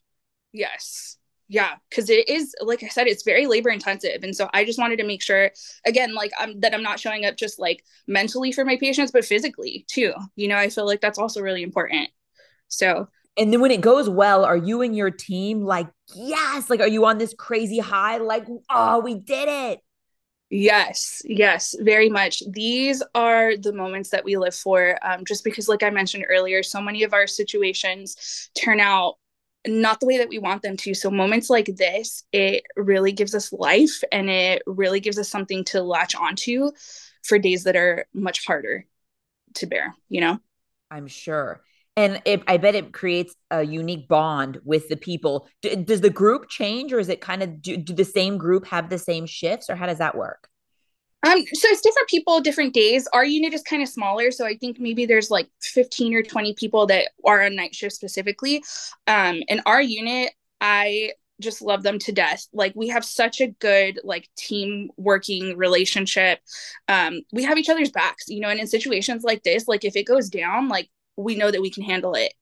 Yes. 0.53 1.17
Yeah 1.49 1.75
because 1.91 2.09
it 2.09 2.29
is 2.29 2.55
like 2.61 2.83
i 2.83 2.89
said 2.89 3.07
it's 3.07 3.25
very 3.25 3.47
labor 3.47 3.71
intensive. 3.71 4.23
And 4.23 4.35
so 4.35 4.49
i 4.55 4.65
just 4.65 4.79
wanted 4.79 4.99
to 4.99 5.05
make 5.05 5.23
sure 5.23 5.51
again 5.87 6.15
like 6.15 6.31
i'm 6.39 6.61
that 6.61 6.75
i'm 6.75 6.83
not 6.83 7.01
showing 7.01 7.25
up 7.25 7.37
just 7.37 7.59
like 7.59 7.85
mentally 8.07 8.53
for 8.53 8.65
my 8.65 8.77
patients 8.77 9.11
but 9.11 9.25
physically 9.25 9.85
too. 9.89 10.13
You 10.37 10.49
know 10.49 10.57
i 10.57 10.69
feel 10.69 10.87
like 10.87 11.01
that's 11.01 11.19
also 11.19 11.41
really 11.41 11.63
important. 11.63 12.11
So 12.69 13.09
and 13.37 13.53
then 13.53 13.61
when 13.61 13.71
it 13.71 13.81
goes 13.81 14.09
well 14.09 14.45
are 14.45 14.57
you 14.57 14.83
and 14.83 14.95
your 14.97 15.11
team 15.11 15.63
like 15.63 15.89
yes 16.15 16.69
like 16.69 16.81
are 16.81 16.89
you 16.89 17.05
on 17.07 17.19
this 17.19 17.35
crazy 17.35 17.79
high? 17.79 18.19
Like 18.19 18.47
oh 18.71 19.01
we 19.01 19.15
did 19.15 19.49
it 19.49 19.81
Yes, 20.55 21.23
yes, 21.25 21.75
very 21.81 22.11
much. 22.11 22.43
These 22.47 23.03
are 23.15 23.57
the 23.57 23.73
moments 23.73 24.11
that 24.11 24.23
we 24.23 24.37
live 24.37 24.55
for. 24.55 24.99
Um, 25.03 25.25
just 25.25 25.45
because, 25.45 25.67
like 25.67 25.83
I 25.83 25.88
mentioned 25.88 26.27
earlier, 26.29 26.62
so 26.62 26.79
many 26.79 27.05
of 27.05 27.15
our 27.15 27.27
situations 27.27 28.51
turn 28.55 28.79
out 28.79 29.15
not 29.67 29.99
the 29.99 30.07
way 30.07 30.19
that 30.19 30.29
we 30.29 30.38
want 30.38 30.61
them 30.61 30.77
to. 30.77 30.93
So 30.93 31.11
moments 31.11 31.49
like 31.49 31.75
this, 31.77 32.25
it 32.33 32.65
really 32.77 33.12
gives 33.12 33.35
us 33.35 33.51
life 33.51 34.03
and 34.12 34.29
it 34.29 34.62
really 34.67 35.01
gives 35.01 35.19
us 35.19 35.31
something 35.31 35.65
to 35.67 35.81
latch 35.81 36.15
onto 36.15 36.73
for 37.23 37.38
days 37.38 37.65
that 37.65 37.77
are 37.77 38.05
much 38.12 38.45
harder 38.45 38.85
to 39.55 39.67
bear, 39.67 39.95
you 40.11 40.21
know? 40.21 40.38
I'm 40.91 41.07
sure. 41.07 41.62
And 41.97 42.23
it, 42.25 42.43
I 42.47 42.57
bet 42.57 42.75
it 42.75 42.93
creates 42.93 43.35
a 43.51 43.63
unique 43.63 44.09
bond 44.09 44.59
with 44.65 44.89
the 44.89 44.97
people. 44.97 45.49
D- 45.61 45.77
does 45.77 46.01
the 46.01 46.11
group 46.11 46.49
change 46.49 46.93
or 46.93 46.99
is 46.99 47.11
it 47.11 47.21
kind 47.21 47.43
of, 47.43 47.61
do, 47.61 47.77
do 47.77 47.93
the 47.93 48.05
same 48.05 48.39
group 48.39 48.67
have 48.67 48.89
the 48.89 48.99
same 48.99 49.27
shifts 49.27 49.69
or 49.69 49.77
how 49.77 49.87
does 49.87 49.99
that 49.99 50.17
work? 50.17 50.49
Um, 51.25 51.45
so 51.53 51.69
it's 51.69 51.83
different 51.83 52.09
people, 52.09 52.41
different 52.41 52.75
days. 52.75 53.07
Our 53.13 53.25
unit 53.25 53.55
is 53.55 53.63
kind 53.63 53.83
of 53.83 53.89
smaller, 53.89 54.33
so 54.33 54.45
I 54.45 54.57
think 54.57 54.81
maybe 54.81 55.07
there's 55.07 55.31
like 55.31 55.49
15 55.61 56.15
or 56.15 56.23
20 56.23 56.55
people 56.55 56.87
that 56.87 57.11
are 57.25 57.45
on 57.45 57.55
night 57.55 57.75
shift 57.75 57.95
specifically. 57.95 58.65
Um, 59.07 59.43
and 59.49 59.61
our 59.67 59.81
unit, 59.81 60.33
I 60.61 61.13
just 61.41 61.63
love 61.63 61.83
them 61.83 61.99
to 62.01 62.13
death. 62.13 62.47
Like 62.53 62.73
we 62.75 62.89
have 62.89 63.05
such 63.05 63.41
a 63.41 63.49
good 63.49 64.01
like 64.03 64.29
team 64.37 64.91
working 64.97 65.57
relationship. 65.57 66.41
Um, 66.89 67.23
we 67.33 67.45
have 67.45 67.59
each 67.59 67.69
other's 67.69 67.91
backs, 67.91 68.29
you 68.29 68.41
know, 68.41 68.49
and 68.49 68.59
in 68.59 68.67
situations 68.67 69.23
like 69.23 69.43
this, 69.43 69.69
like 69.69 69.85
if 69.85 69.95
it 69.95 70.05
goes 70.05 70.29
down, 70.29 70.69
like 70.69 70.89
we 71.16 71.37
know 71.37 71.51
that 71.51 71.61
we 71.61 71.70
can 71.70 71.83
handle 71.83 72.14
it. 72.14 72.33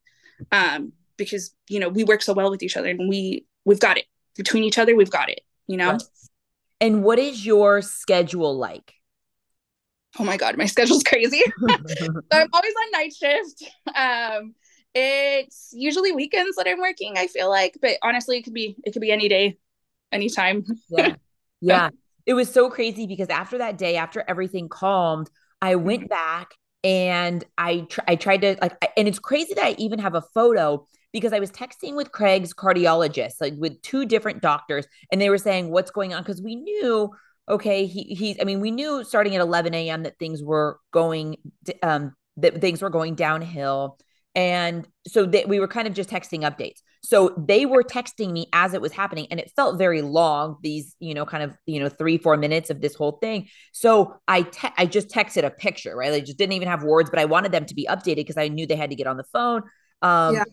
Um, 0.52 0.92
because 1.16 1.54
you 1.68 1.78
know, 1.78 1.88
we 1.88 2.04
work 2.04 2.22
so 2.22 2.32
well 2.32 2.50
with 2.50 2.62
each 2.62 2.76
other 2.76 2.88
and 2.88 3.08
we 3.08 3.44
we've 3.64 3.80
got 3.80 3.98
it. 3.98 4.06
Between 4.36 4.64
each 4.64 4.78
other, 4.78 4.96
we've 4.96 5.10
got 5.10 5.28
it, 5.28 5.40
you 5.66 5.76
know. 5.76 5.98
And 6.80 7.04
what 7.04 7.18
is 7.18 7.44
your 7.44 7.82
schedule 7.82 8.56
like? 8.56 8.94
Oh 10.18 10.24
my 10.24 10.36
god, 10.36 10.56
my 10.56 10.66
schedule's 10.66 11.02
crazy. 11.06 11.42
so 11.68 12.22
I'm 12.32 12.48
always 12.52 12.74
on 12.74 12.90
night 12.92 13.12
shift. 13.14 13.70
Um, 13.94 14.54
it's 14.94 15.70
usually 15.72 16.12
weekends 16.12 16.56
that 16.56 16.66
I'm 16.66 16.80
working. 16.80 17.14
I 17.16 17.28
feel 17.28 17.48
like, 17.48 17.78
but 17.80 17.98
honestly, 18.02 18.38
it 18.38 18.42
could 18.42 18.54
be 18.54 18.76
it 18.84 18.92
could 18.92 19.02
be 19.02 19.12
any 19.12 19.28
day, 19.28 19.58
anytime. 20.10 20.64
yeah, 20.88 21.14
yeah. 21.60 21.90
It 22.26 22.34
was 22.34 22.52
so 22.52 22.70
crazy 22.70 23.06
because 23.06 23.28
after 23.28 23.58
that 23.58 23.78
day, 23.78 23.96
after 23.96 24.24
everything 24.26 24.68
calmed, 24.68 25.30
I 25.60 25.76
went 25.76 26.02
mm-hmm. 26.02 26.08
back 26.08 26.54
and 26.82 27.44
I 27.58 27.80
tr- 27.88 28.00
I 28.08 28.16
tried 28.16 28.42
to 28.42 28.56
like, 28.60 28.76
and 28.96 29.06
it's 29.06 29.18
crazy 29.18 29.54
that 29.54 29.64
I 29.64 29.74
even 29.78 29.98
have 29.98 30.14
a 30.14 30.22
photo 30.22 30.86
because 31.12 31.32
I 31.32 31.40
was 31.40 31.50
texting 31.50 31.94
with 31.96 32.12
Craig's 32.12 32.54
cardiologist, 32.54 33.40
like 33.40 33.54
with 33.56 33.80
two 33.82 34.06
different 34.06 34.42
doctors, 34.42 34.86
and 35.10 35.20
they 35.20 35.30
were 35.30 35.38
saying 35.38 35.70
what's 35.70 35.90
going 35.90 36.14
on 36.14 36.22
because 36.22 36.40
we 36.40 36.56
knew, 36.56 37.10
okay, 37.48 37.86
he 37.86 38.02
he's. 38.14 38.36
I 38.40 38.44
mean, 38.44 38.60
we 38.60 38.70
knew 38.70 39.04
starting 39.04 39.34
at 39.34 39.40
11 39.40 39.74
a.m. 39.74 40.04
that 40.04 40.18
things 40.18 40.42
were 40.42 40.78
going, 40.92 41.36
um, 41.82 42.14
that 42.38 42.60
things 42.60 42.80
were 42.80 42.90
going 42.90 43.14
downhill, 43.14 43.98
and 44.34 44.88
so 45.06 45.26
that 45.26 45.48
we 45.48 45.60
were 45.60 45.68
kind 45.68 45.86
of 45.86 45.94
just 45.94 46.10
texting 46.10 46.40
updates. 46.40 46.80
So 47.02 47.34
they 47.38 47.64
were 47.64 47.82
texting 47.82 48.30
me 48.30 48.46
as 48.52 48.74
it 48.74 48.80
was 48.80 48.92
happening, 48.92 49.26
and 49.30 49.40
it 49.40 49.50
felt 49.56 49.78
very 49.78 50.02
long. 50.02 50.58
These, 50.62 50.94
you 51.00 51.14
know, 51.14 51.24
kind 51.24 51.42
of, 51.42 51.56
you 51.66 51.80
know, 51.80 51.88
three 51.88 52.18
four 52.18 52.36
minutes 52.36 52.68
of 52.68 52.80
this 52.80 52.94
whole 52.94 53.12
thing. 53.22 53.48
So 53.72 54.16
I 54.28 54.42
te- 54.42 54.74
I 54.76 54.86
just 54.86 55.08
texted 55.08 55.44
a 55.44 55.50
picture, 55.50 55.96
right? 55.96 56.12
I 56.12 56.20
just 56.20 56.36
didn't 56.36 56.52
even 56.52 56.68
have 56.68 56.82
words, 56.82 57.08
but 57.08 57.18
I 57.18 57.24
wanted 57.24 57.52
them 57.52 57.64
to 57.66 57.74
be 57.74 57.86
updated 57.88 58.16
because 58.16 58.36
I 58.36 58.48
knew 58.48 58.66
they 58.66 58.76
had 58.76 58.90
to 58.90 58.96
get 58.96 59.06
on 59.06 59.16
the 59.16 59.24
phone. 59.32 59.62
Um, 60.02 60.34
yeah. 60.34 60.44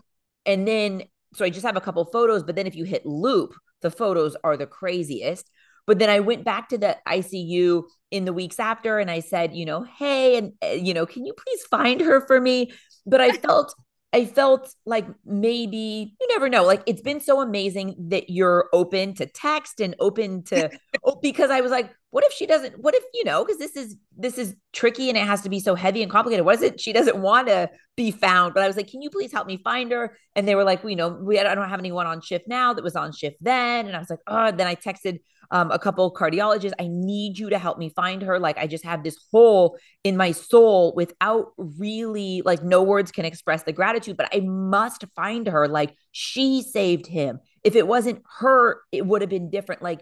And 0.45 0.67
then, 0.67 1.03
so 1.33 1.43
I 1.43 1.49
just 1.49 1.65
have 1.65 1.75
a 1.75 1.81
couple 1.81 2.05
photos, 2.05 2.43
but 2.43 2.55
then 2.55 2.67
if 2.67 2.75
you 2.75 2.85
hit 2.85 3.05
loop, 3.05 3.53
the 3.81 3.91
photos 3.91 4.35
are 4.43 4.55
the 4.55 4.65
craziest. 4.65 5.49
But 5.85 5.99
then 5.99 6.09
I 6.09 6.19
went 6.19 6.43
back 6.43 6.69
to 6.69 6.77
the 6.77 6.97
ICU 7.07 7.83
in 8.11 8.25
the 8.25 8.33
weeks 8.33 8.59
after 8.59 8.99
and 8.99 9.09
I 9.09 9.19
said, 9.21 9.55
you 9.55 9.65
know, 9.65 9.83
hey, 9.83 10.37
and, 10.37 10.53
uh, 10.63 10.67
you 10.67 10.93
know, 10.93 11.05
can 11.05 11.25
you 11.25 11.33
please 11.33 11.63
find 11.63 12.01
her 12.01 12.25
for 12.25 12.39
me? 12.39 12.71
But 13.05 13.21
I 13.21 13.31
felt 13.37 13.73
I 14.13 14.25
felt 14.25 14.73
like 14.85 15.05
maybe 15.25 16.15
you 16.19 16.27
never 16.29 16.49
know. 16.49 16.63
Like 16.63 16.81
it's 16.85 17.01
been 17.01 17.19
so 17.19 17.41
amazing 17.41 17.95
that 18.09 18.29
you're 18.29 18.69
open 18.73 19.13
to 19.15 19.25
text 19.25 19.79
and 19.79 19.95
open 19.99 20.43
to 20.45 20.69
oh, 21.03 21.19
because 21.21 21.51
I 21.51 21.61
was 21.61 21.71
like, 21.71 21.93
what 22.09 22.23
if 22.23 22.31
she 22.31 22.45
doesn't? 22.45 22.79
What 22.79 22.95
if 22.95 23.03
you 23.13 23.25
know? 23.25 23.43
Because 23.43 23.59
this 23.59 23.75
is 23.75 23.97
this 24.17 24.37
is 24.37 24.55
tricky 24.71 25.09
and 25.09 25.17
it 25.17 25.25
has 25.25 25.41
to 25.41 25.49
be 25.49 25.59
so 25.59 25.75
heavy 25.75 26.01
and 26.01 26.11
complicated. 26.11 26.45
What 26.45 26.55
is 26.55 26.61
it? 26.61 26.79
She 26.79 26.93
doesn't 26.93 27.17
want 27.17 27.47
to 27.47 27.69
be 27.97 28.11
found. 28.11 28.53
But 28.53 28.63
I 28.63 28.67
was 28.67 28.77
like, 28.77 28.89
can 28.89 29.01
you 29.01 29.09
please 29.09 29.31
help 29.31 29.45
me 29.45 29.57
find 29.57 29.91
her? 29.91 30.15
And 30.35 30.47
they 30.47 30.55
were 30.55 30.63
like, 30.63 30.83
well, 30.83 30.89
you 30.91 30.95
know, 30.95 31.09
we 31.09 31.37
I 31.37 31.53
don't 31.53 31.69
have 31.69 31.79
anyone 31.79 32.07
on 32.07 32.21
shift 32.21 32.47
now 32.47 32.73
that 32.73 32.83
was 32.83 32.95
on 32.95 33.11
shift 33.11 33.37
then. 33.41 33.87
And 33.87 33.95
I 33.95 33.99
was 33.99 34.09
like, 34.09 34.19
oh. 34.27 34.51
Then 34.51 34.67
I 34.67 34.75
texted 34.75 35.19
um, 35.51 35.71
a 35.71 35.79
couple 35.79 36.13
cardiologists. 36.13 36.73
I 36.79 36.87
need 36.87 37.37
you 37.37 37.49
to 37.49 37.59
help 37.59 37.77
me 37.77 37.89
find 37.89 38.21
her. 38.21 38.39
Like, 38.39 38.57
I 38.57 38.67
just 38.67 38.85
have 38.85 39.03
this 39.03 39.17
hole 39.31 39.77
in 40.03 40.15
my 40.17 40.31
soul 40.31 40.93
without 40.95 41.47
really, 41.57 42.41
like, 42.43 42.63
no 42.63 42.83
words 42.83 43.11
can 43.11 43.25
express 43.25 43.63
the 43.63 43.73
gratitude, 43.73 44.17
but 44.17 44.29
I 44.33 44.39
must 44.41 45.05
find 45.15 45.47
her. 45.47 45.67
Like, 45.67 45.95
she 46.11 46.61
saved 46.61 47.05
him. 47.07 47.39
If 47.63 47.75
it 47.75 47.87
wasn't 47.87 48.23
her, 48.39 48.81
it 48.91 49.05
would 49.05 49.21
have 49.21 49.29
been 49.29 49.49
different. 49.49 49.81
Like, 49.81 50.01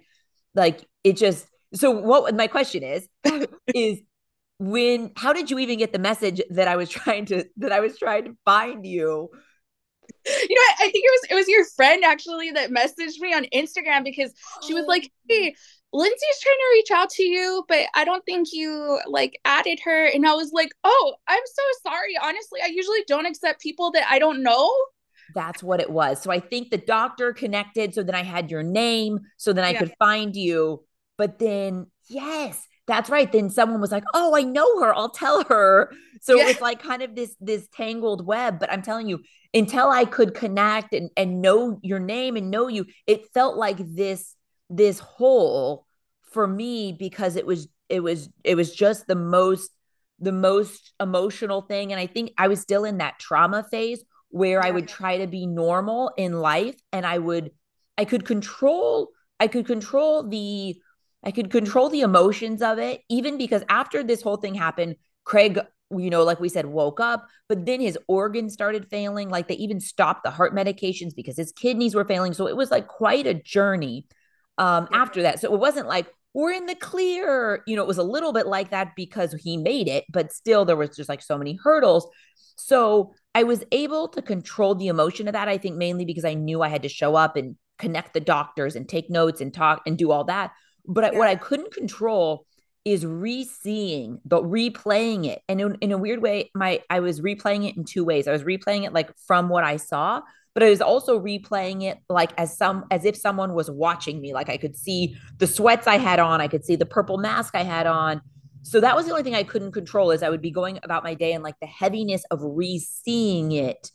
like 0.53 0.87
it 1.03 1.17
just, 1.17 1.47
so 1.75 1.91
what 1.91 2.35
my 2.35 2.47
question 2.47 2.83
is, 2.83 3.07
is, 3.73 3.99
when 4.57 5.11
how 5.17 5.33
did 5.33 5.51
you 5.51 5.59
even 5.59 5.77
get 5.77 5.91
the 5.91 5.99
message 5.99 6.41
that 6.49 6.67
I 6.67 6.77
was 6.77 6.89
trying 6.89 7.25
to 7.25 7.45
that 7.57 7.73
I 7.73 7.81
was 7.81 7.97
trying 7.99 8.23
to 8.25 8.37
find 8.45 8.85
you 8.85 9.29
you 10.25 10.55
know, 10.55 10.61
I, 10.61 10.75
I 10.79 10.91
think 10.91 11.05
it 11.05 11.11
was 11.11 11.21
it 11.31 11.35
was 11.35 11.47
your 11.47 11.65
friend 11.75 12.03
actually 12.03 12.51
that 12.51 12.71
messaged 12.71 13.19
me 13.19 13.33
on 13.33 13.45
Instagram 13.53 14.03
because 14.03 14.33
she 14.65 14.73
was 14.73 14.85
like, 14.87 15.11
"Hey, 15.29 15.55
Lindsay's 15.93 16.39
trying 16.41 16.55
to 16.55 16.69
reach 16.73 16.91
out 16.91 17.09
to 17.11 17.23
you, 17.23 17.63
but 17.67 17.85
I 17.93 18.03
don't 18.05 18.25
think 18.25 18.49
you 18.51 18.99
like 19.07 19.39
added 19.45 19.79
her." 19.83 20.07
And 20.07 20.27
I 20.27 20.33
was 20.33 20.51
like, 20.51 20.69
"Oh, 20.83 21.15
I'm 21.27 21.43
so 21.45 21.89
sorry. 21.89 22.17
Honestly, 22.21 22.59
I 22.63 22.67
usually 22.67 23.03
don't 23.07 23.25
accept 23.25 23.61
people 23.61 23.91
that 23.91 24.03
I 24.09 24.19
don't 24.19 24.43
know." 24.43 24.71
That's 25.33 25.63
what 25.63 25.79
it 25.79 25.89
was. 25.89 26.21
So 26.21 26.31
I 26.31 26.39
think 26.39 26.69
the 26.69 26.77
doctor 26.77 27.33
connected 27.33 27.95
so 27.95 28.03
then 28.03 28.15
I 28.15 28.21
had 28.23 28.51
your 28.51 28.61
name 28.61 29.19
so 29.37 29.53
then 29.53 29.63
I 29.63 29.71
yeah. 29.71 29.79
could 29.79 29.93
find 29.97 30.35
you. 30.35 30.83
But 31.17 31.39
then 31.39 31.87
yes, 32.09 32.67
that's 32.87 33.09
right. 33.09 33.31
Then 33.31 33.49
someone 33.49 33.81
was 33.81 33.91
like, 33.91 34.03
"Oh, 34.13 34.35
I 34.35 34.41
know 34.41 34.81
her. 34.81 34.93
I'll 34.93 35.09
tell 35.09 35.43
her." 35.45 35.91
So 36.21 36.35
yeah. 36.35 36.49
it's 36.49 36.61
like 36.61 36.81
kind 36.81 37.01
of 37.01 37.15
this 37.15 37.35
this 37.39 37.67
tangled 37.69 38.25
web. 38.25 38.59
But 38.59 38.71
I'm 38.71 38.81
telling 38.81 39.07
you, 39.07 39.21
until 39.53 39.89
I 39.89 40.05
could 40.05 40.33
connect 40.33 40.93
and 40.93 41.09
and 41.17 41.41
know 41.41 41.79
your 41.81 41.99
name 41.99 42.35
and 42.35 42.51
know 42.51 42.67
you, 42.67 42.85
it 43.07 43.31
felt 43.33 43.57
like 43.57 43.77
this 43.79 44.35
this 44.69 44.99
hole 44.99 45.85
for 46.31 46.47
me 46.47 46.91
because 46.91 47.35
it 47.35 47.45
was 47.45 47.67
it 47.89 48.01
was 48.01 48.29
it 48.43 48.55
was 48.55 48.73
just 48.73 49.07
the 49.07 49.15
most 49.15 49.71
the 50.19 50.31
most 50.31 50.93
emotional 50.99 51.61
thing. 51.61 51.91
And 51.91 51.99
I 51.99 52.07
think 52.07 52.31
I 52.37 52.47
was 52.47 52.59
still 52.59 52.85
in 52.85 52.99
that 52.99 53.19
trauma 53.19 53.65
phase 53.69 54.03
where 54.29 54.59
yeah. 54.59 54.67
I 54.67 54.71
would 54.71 54.87
try 54.87 55.19
to 55.19 55.27
be 55.27 55.45
normal 55.45 56.11
in 56.17 56.39
life 56.39 56.75
and 56.91 57.05
I 57.05 57.17
would 57.17 57.51
I 57.97 58.05
could 58.05 58.25
control 58.25 59.09
I 59.39 59.47
could 59.47 59.65
control 59.65 60.27
the 60.27 60.75
I 61.25 61.31
could 61.31 61.49
control 61.49 61.89
the 61.89 62.01
emotions 62.01 62.61
of 62.61 62.77
it, 62.77 63.01
even 63.09 63.37
because 63.37 63.63
after 63.67 64.03
this 64.03 64.21
whole 64.21 64.37
thing 64.37 64.53
happened, 64.53 64.95
Craig, 65.23 65.59
you 65.91 66.09
know, 66.09 66.23
like 66.23 66.39
we 66.39 66.49
said, 66.49 66.65
woke 66.65 66.99
up, 66.99 67.27
but 67.49 67.65
then 67.65 67.79
his 67.79 67.97
organs 68.07 68.53
started 68.53 68.89
failing. 68.89 69.29
Like 69.29 69.47
they 69.47 69.55
even 69.55 69.79
stopped 69.79 70.23
the 70.23 70.31
heart 70.31 70.53
medications 70.53 71.15
because 71.15 71.37
his 71.37 71.51
kidneys 71.51 71.95
were 71.95 72.05
failing. 72.05 72.33
So 72.33 72.47
it 72.47 72.55
was 72.55 72.71
like 72.71 72.87
quite 72.87 73.27
a 73.27 73.33
journey 73.33 74.05
um, 74.57 74.87
after 74.91 75.23
that. 75.23 75.39
So 75.39 75.53
it 75.53 75.59
wasn't 75.59 75.87
like, 75.87 76.07
we're 76.33 76.51
in 76.51 76.65
the 76.65 76.75
clear. 76.75 77.63
You 77.65 77.75
know, 77.75 77.81
it 77.81 77.87
was 77.87 77.97
a 77.97 78.03
little 78.03 78.33
bit 78.33 78.45
like 78.45 78.71
that 78.71 78.95
because 78.95 79.33
he 79.33 79.57
made 79.57 79.87
it, 79.87 80.05
but 80.11 80.33
still 80.33 80.65
there 80.65 80.75
was 80.75 80.95
just 80.95 81.09
like 81.09 81.21
so 81.21 81.37
many 81.37 81.57
hurdles. 81.63 82.07
So 82.57 83.13
I 83.33 83.43
was 83.43 83.63
able 83.71 84.07
to 84.09 84.21
control 84.21 84.75
the 84.75 84.87
emotion 84.87 85.27
of 85.27 85.33
that, 85.33 85.47
I 85.47 85.57
think 85.57 85.75
mainly 85.75 86.05
because 86.05 86.25
I 86.25 86.33
knew 86.33 86.61
I 86.61 86.69
had 86.69 86.83
to 86.83 86.89
show 86.89 87.15
up 87.15 87.35
and 87.35 87.55
connect 87.79 88.13
the 88.13 88.19
doctors 88.19 88.75
and 88.75 88.87
take 88.87 89.09
notes 89.09 89.41
and 89.41 89.53
talk 89.53 89.81
and 89.85 89.97
do 89.97 90.11
all 90.11 90.25
that. 90.25 90.51
But 90.87 91.13
yeah. 91.13 91.19
what 91.19 91.27
I 91.27 91.35
couldn't 91.35 91.73
control 91.73 92.45
is 92.83 93.03
re-seeing 93.03 94.21
but 94.25 94.43
replaying 94.43 95.25
it 95.25 95.41
and 95.49 95.59
in, 95.59 95.75
in 95.81 95.91
a 95.91 95.97
weird 95.97 96.21
way 96.21 96.51
my 96.53 96.79
i 96.87 96.99
was 96.99 97.19
replaying 97.19 97.67
it 97.67 97.75
in 97.75 97.83
two 97.83 98.05
ways 98.05 98.27
i 98.27 98.31
was 98.31 98.43
replaying 98.43 98.85
it 98.85 98.93
like 98.93 99.09
from 99.17 99.49
what 99.49 99.63
i 99.63 99.75
saw 99.75 100.21
but 100.55 100.63
I 100.63 100.69
was 100.69 100.81
also 100.81 101.19
replaying 101.19 101.83
it 101.83 101.99
like 102.09 102.31
as 102.37 102.57
some 102.57 102.85
as 102.89 103.05
if 103.05 103.15
someone 103.15 103.53
was 103.53 103.69
watching 103.69 104.21
me. 104.21 104.33
Like 104.33 104.49
I 104.49 104.57
could 104.57 104.75
see 104.75 105.17
the 105.37 105.45
sweats 105.45 105.85
I 105.85 105.97
had 105.97 106.17
on, 106.17 106.41
I 106.41 106.47
could 106.47 106.63
see 106.63 106.77
the 106.77 106.85
purple 106.85 107.17
mask 107.17 107.53
I 107.55 107.63
had 107.63 107.85
on. 107.85 108.21
So 108.63 108.79
that 108.79 108.95
was 108.95 109.05
the 109.05 109.11
only 109.11 109.23
thing 109.23 109.35
I 109.35 109.43
couldn't 109.43 109.73
control 109.73 110.09
is 110.09 110.23
I 110.23 110.29
would 110.29 110.41
be 110.41 110.49
going 110.49 110.79
about 110.81 111.03
my 111.03 111.13
day 111.13 111.33
and 111.33 111.43
like 111.43 111.59
the 111.59 111.67
heaviness 111.67 112.23
of 112.31 112.39
re-seeing 112.41 113.51
it 113.51 113.91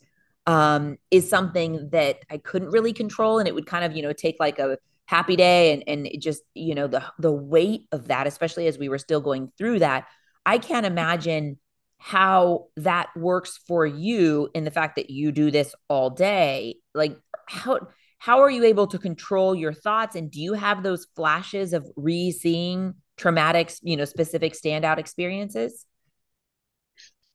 um, 0.47 0.99
is 1.11 1.29
something 1.29 1.89
that 1.91 2.19
I 2.31 2.37
couldn't 2.37 2.71
really 2.71 2.93
control. 2.93 3.39
And 3.41 3.49
it 3.49 3.55
would 3.55 3.67
kind 3.67 3.85
of, 3.85 3.97
you 3.97 4.03
know, 4.03 4.13
take 4.13 4.37
like 4.39 4.59
a 4.61 4.79
happy 5.11 5.35
day 5.35 5.73
and 5.73 5.83
and 5.89 6.07
it 6.07 6.21
just, 6.21 6.43
you 6.55 6.75
know, 6.75 6.87
the 6.87 7.03
the 7.19 7.33
weight 7.33 7.89
of 7.91 8.09
that, 8.09 8.27
especially 8.27 8.69
as 8.69 8.79
we 8.79 8.89
were 8.89 8.99
still 8.99 9.21
going 9.21 9.51
through 9.59 9.81
that. 9.81 10.07
I 10.47 10.59
can't 10.59 10.87
imagine 10.87 11.59
how 11.99 12.69
that 12.77 13.09
works 13.15 13.59
for 13.69 13.85
you 13.85 14.49
in 14.55 14.65
the 14.65 14.71
fact 14.71 14.97
that 14.97 15.11
you 15.11 15.33
do 15.33 15.51
this 15.51 15.75
all 15.91 16.09
day 16.09 16.77
like 16.95 17.15
how 17.47 17.79
how 18.19 18.41
are 18.41 18.49
you 18.49 18.65
able 18.65 18.87
to 18.87 18.99
control 18.99 19.55
your 19.55 19.75
thoughts 19.75 20.17
and 20.17 20.31
do 20.31 20.41
you 20.41 20.55
have 20.55 20.83
those 20.83 21.07
flashes 21.15 21.75
of 21.75 21.87
re-seeing 21.97 22.95
traumatic 23.19 23.71
you 23.83 23.99
know 23.99 24.07
specific 24.07 24.55
standout 24.55 24.97
experiences 24.97 25.85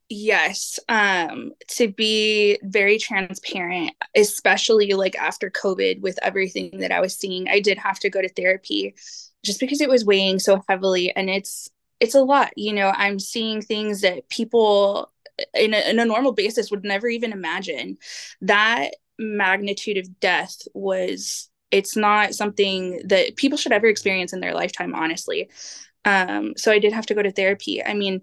yes 0.09 0.79
um 0.87 1.51
to 1.67 1.87
be 1.87 2.59
very 2.63 2.99
transparent 2.99 3.91
especially 4.15 4.93
like 4.93 5.15
after 5.15 5.49
covid 5.49 5.99
with 6.01 6.19
everything 6.21 6.77
that 6.79 6.91
i 6.91 6.99
was 6.99 7.15
seeing 7.15 7.47
i 7.47 7.59
did 7.59 7.77
have 7.77 7.99
to 7.99 8.09
go 8.09 8.21
to 8.21 8.29
therapy 8.29 8.93
just 9.43 9.59
because 9.59 9.81
it 9.81 9.89
was 9.89 10.05
weighing 10.05 10.37
so 10.37 10.63
heavily 10.69 11.15
and 11.15 11.29
it's 11.29 11.69
it's 11.99 12.13
a 12.13 12.21
lot 12.21 12.51
you 12.55 12.71
know 12.71 12.93
i'm 12.95 13.19
seeing 13.19 13.61
things 13.61 14.01
that 14.01 14.29
people 14.29 15.11
in 15.53 15.73
a, 15.73 15.89
in 15.89 15.99
a 15.99 16.05
normal 16.05 16.31
basis 16.31 16.71
would 16.71 16.83
never 16.83 17.07
even 17.07 17.31
imagine. 17.31 17.97
That 18.41 18.91
magnitude 19.17 19.97
of 19.97 20.19
death 20.19 20.57
was 20.73 21.49
it's 21.71 21.95
not 21.95 22.33
something 22.35 23.01
that 23.05 23.35
people 23.35 23.57
should 23.57 23.71
ever 23.71 23.87
experience 23.87 24.33
in 24.33 24.39
their 24.39 24.53
lifetime 24.53 24.93
honestly. 24.93 25.49
Um, 26.03 26.53
so 26.55 26.71
i 26.71 26.79
did 26.79 26.93
have 26.93 27.07
to 27.07 27.15
go 27.15 27.21
to 27.21 27.31
therapy. 27.31 27.83
I 27.83 27.93
mean 27.93 28.21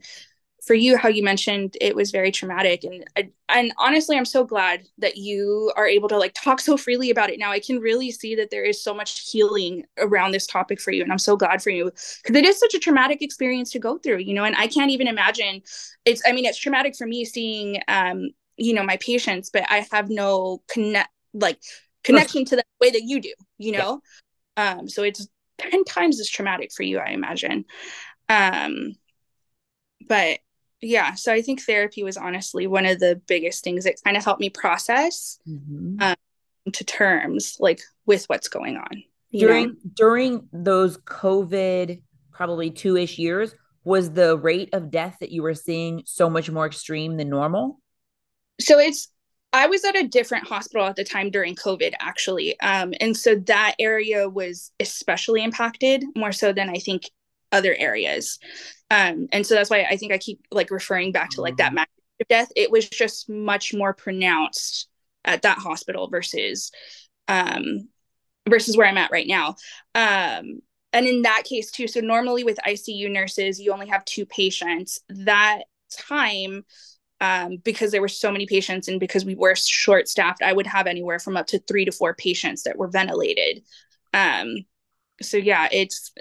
for 0.65 0.75
you 0.75 0.97
how 0.97 1.09
you 1.09 1.25
mentioned 1.25 1.77
it 1.81 1.97
was 1.97 2.13
very 2.13 2.31
traumatic. 2.31 2.85
And 2.85 3.33
and 3.49 3.73
honestly 3.79 4.17
i'm 4.17 4.25
so 4.25 4.45
glad 4.45 4.87
that 4.99 5.17
you 5.17 5.73
are 5.77 5.87
able 5.87 6.09
to 6.09 6.17
like 6.17 6.33
talk 6.35 6.61
so 6.61 6.77
freely 6.77 7.11
about 7.11 7.31
it. 7.31 7.39
Now 7.39 7.51
i 7.51 7.59
can 7.61 7.81
really 7.81 8.11
see 8.11 8.35
that 8.37 8.51
there 8.51 8.65
is 8.65 8.83
so 8.83 8.95
much 8.95 9.29
healing 9.31 9.85
around 9.99 10.31
this 10.31 10.47
topic 10.47 10.81
for 10.81 10.93
you 10.93 11.03
and 11.03 11.13
i'm 11.13 11.19
so 11.19 11.37
glad 11.37 11.63
for 11.63 11.71
you. 11.71 11.87
Because 12.23 12.37
it 12.37 12.45
is 12.45 12.59
such 12.59 12.75
a 12.75 12.79
traumatic 12.79 13.23
experience 13.23 13.71
to 13.73 13.79
go 13.79 13.99
through 13.99 14.19
you 14.19 14.35
know 14.35 14.45
and 14.45 14.57
i 14.57 14.67
can't 14.67 14.91
even 14.91 15.09
imagine. 15.09 15.63
It's 16.05 16.23
i 16.27 16.33
mean 16.33 16.45
it's 16.45 16.59
traumatic 16.59 16.97
for 16.97 17.07
me 17.07 17.25
seeing 17.25 17.83
um 17.89 18.31
you 18.57 18.75
know 18.75 18.85
my 18.85 18.99
patients 18.99 19.51
but 19.51 19.65
i 19.69 19.87
have 19.91 20.11
no 20.11 20.63
connect 20.69 21.11
like 21.35 21.59
connection 22.05 22.45
to 22.45 22.57
the 22.57 22.65
way 22.81 22.91
that 22.91 23.03
you 23.03 23.21
do 23.21 23.33
you 23.59 23.73
know? 23.73 24.01
Yeah. 24.57 24.75
um 24.79 24.89
so 24.89 25.03
it's 25.03 25.27
10 25.59 25.85
times 25.85 26.21
as 26.21 26.29
traumatic 26.29 26.73
for 26.73 26.83
you 26.83 26.99
i 26.99 27.09
imagine. 27.11 27.65
Um 28.29 28.95
but 30.09 30.39
yeah 30.83 31.15
so 31.15 31.33
i 31.33 31.41
think 31.41 31.63
therapy 31.63 32.03
was 32.03 32.17
honestly 32.17 32.67
one 32.67 32.85
of 32.85 32.99
the 32.99 33.21
biggest 33.27 33.65
things 33.65 33.85
that 33.85 33.97
kind 34.05 34.17
of 34.17 34.25
helped 34.25 34.41
me 34.41 34.51
process 34.51 35.39
mm-hmm. 35.49 35.97
um, 36.01 36.17
to 36.73 36.85
terms 36.85 37.57
like 37.61 37.81
with 38.07 38.25
what's 38.27 38.49
going 38.49 38.77
on 38.77 39.03
during 39.33 39.69
know? 39.69 39.75
during 39.95 40.49
those 40.53 40.99
covid 40.99 42.03
probably 42.33 42.71
two-ish 42.71 43.19
years 43.19 43.55
was 43.85 44.13
the 44.13 44.37
rate 44.39 44.71
of 44.73 44.91
death 44.91 45.17
that 45.21 45.31
you 45.31 45.43
were 45.43 45.55
seeing 45.55 46.03
so 46.05 46.29
much 46.29 46.51
more 46.51 46.67
extreme 46.67 47.17
than 47.17 47.29
normal 47.29 47.81
so 48.61 48.79
it's 48.79 49.09
I 49.53 49.67
was 49.67 49.85
at 49.85 49.97
a 49.97 50.09
different 50.09 50.47
hospital 50.47 50.87
at 50.87 50.97
the 50.97 51.05
time 51.05 51.31
during 51.31 51.55
COVID, 51.55 51.93
actually. 52.01 52.59
Um, 52.61 52.95
and 53.01 53.15
so 53.15 53.35
that 53.35 53.75
area 53.79 54.29
was 54.29 54.73
especially 54.81 55.45
impacted 55.45 56.05
more 56.17 56.33
so 56.33 56.53
than 56.53 56.71
I 56.71 56.77
think 56.77 57.11
other 57.53 57.75
areas. 57.79 58.39
Um, 58.93 59.27
and 59.33 59.47
so 59.47 59.55
that's 59.55 59.71
why 59.71 59.87
I 59.89 59.97
think 59.97 60.13
I 60.13 60.19
keep 60.19 60.47
like 60.51 60.71
referring 60.71 61.13
back 61.13 61.31
to 61.31 61.41
like 61.41 61.57
that 61.57 61.69
mm-hmm. 61.69 61.77
magnitude 61.77 62.21
of 62.21 62.29
death. 62.29 62.53
It 62.55 62.71
was 62.71 62.89
just 62.89 63.29
much 63.29 63.73
more 63.73 63.95
pronounced 63.95 64.87
at 65.25 65.43
that 65.43 65.57
hospital 65.57 66.09
versus 66.11 66.71
um, 67.27 67.89
versus 68.47 68.77
where 68.77 68.87
I'm 68.87 68.99
at 68.99 69.11
right 69.11 69.27
now. 69.27 69.57
Um, 69.95 70.61
and 70.93 71.07
in 71.07 71.23
that 71.23 71.45
case 71.45 71.71
too, 71.71 71.89
so 71.89 72.01
normally 72.01 72.45
with 72.45 72.59
ICU 72.67 73.11
nurses, 73.11 73.59
you 73.59 73.73
only 73.73 73.87
have 73.89 74.05
two 74.05 74.27
patients. 74.27 74.99
That 75.09 75.63
time, 75.91 76.67
um, 77.23 77.57
because 77.65 77.93
there 77.93 78.03
were 78.03 78.09
so 78.09 78.31
many 78.31 78.45
patients 78.45 78.89
and 78.89 79.01
because 79.01 79.25
we 79.25 79.35
were 79.35 79.55
short 79.57 80.07
staffed, 80.07 80.43
I 80.43 80.53
would 80.53 80.67
have 80.67 80.87
anywhere 80.87 81.19
from 81.19 81.39
up 81.39 81.47
to 81.47 81.59
three 81.61 81.87
to 81.87 81.93
four 81.93 82.15
patients 82.15 82.65
that 82.65 82.77
were 82.77 82.89
ventilated. 82.89 83.63
Um, 84.13 84.67
so 85.23 85.39
yeah, 85.39 85.69
it's 85.73 86.13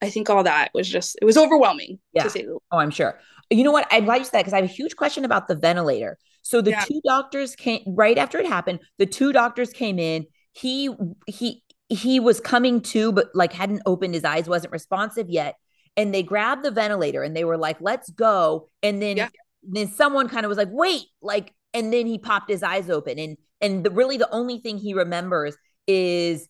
I 0.00 0.10
think 0.10 0.30
all 0.30 0.44
that 0.44 0.70
was 0.74 0.88
just 0.88 1.18
it 1.20 1.24
was 1.24 1.36
overwhelming. 1.36 1.98
Yeah. 2.12 2.28
oh, 2.70 2.78
I'm 2.78 2.90
sure. 2.90 3.18
You 3.50 3.64
know 3.64 3.72
what? 3.72 3.86
I'd 3.90 4.04
like 4.04 4.22
to 4.22 4.24
say 4.26 4.30
that 4.32 4.40
because 4.42 4.52
I 4.52 4.56
have 4.56 4.64
a 4.64 4.72
huge 4.72 4.96
question 4.96 5.24
about 5.24 5.48
the 5.48 5.54
ventilator. 5.54 6.18
So 6.42 6.60
the 6.60 6.70
yeah. 6.70 6.84
two 6.84 7.00
doctors 7.04 7.56
came 7.56 7.82
right 7.86 8.16
after 8.16 8.38
it 8.38 8.46
happened. 8.46 8.80
The 8.98 9.06
two 9.06 9.32
doctors 9.32 9.70
came 9.70 9.98
in. 9.98 10.26
He 10.52 10.90
he 11.26 11.62
he 11.88 12.20
was 12.20 12.40
coming 12.40 12.80
to, 12.82 13.12
but 13.12 13.28
like 13.34 13.52
hadn't 13.52 13.82
opened 13.86 14.14
his 14.14 14.24
eyes, 14.24 14.48
wasn't 14.48 14.72
responsive 14.72 15.28
yet. 15.28 15.56
And 15.96 16.14
they 16.14 16.22
grabbed 16.22 16.62
the 16.64 16.70
ventilator 16.70 17.22
and 17.22 17.34
they 17.36 17.44
were 17.44 17.58
like, 17.58 17.78
"Let's 17.80 18.10
go." 18.10 18.68
And 18.82 19.02
then 19.02 19.16
yeah. 19.16 19.28
then 19.62 19.88
someone 19.88 20.28
kind 20.28 20.44
of 20.44 20.48
was 20.48 20.58
like, 20.58 20.68
"Wait!" 20.70 21.06
Like, 21.20 21.54
and 21.74 21.92
then 21.92 22.06
he 22.06 22.18
popped 22.18 22.50
his 22.50 22.62
eyes 22.62 22.88
open, 22.88 23.18
and 23.18 23.36
and 23.60 23.84
the, 23.84 23.90
really 23.90 24.16
the 24.16 24.30
only 24.30 24.58
thing 24.60 24.78
he 24.78 24.94
remembers 24.94 25.56
is 25.86 26.48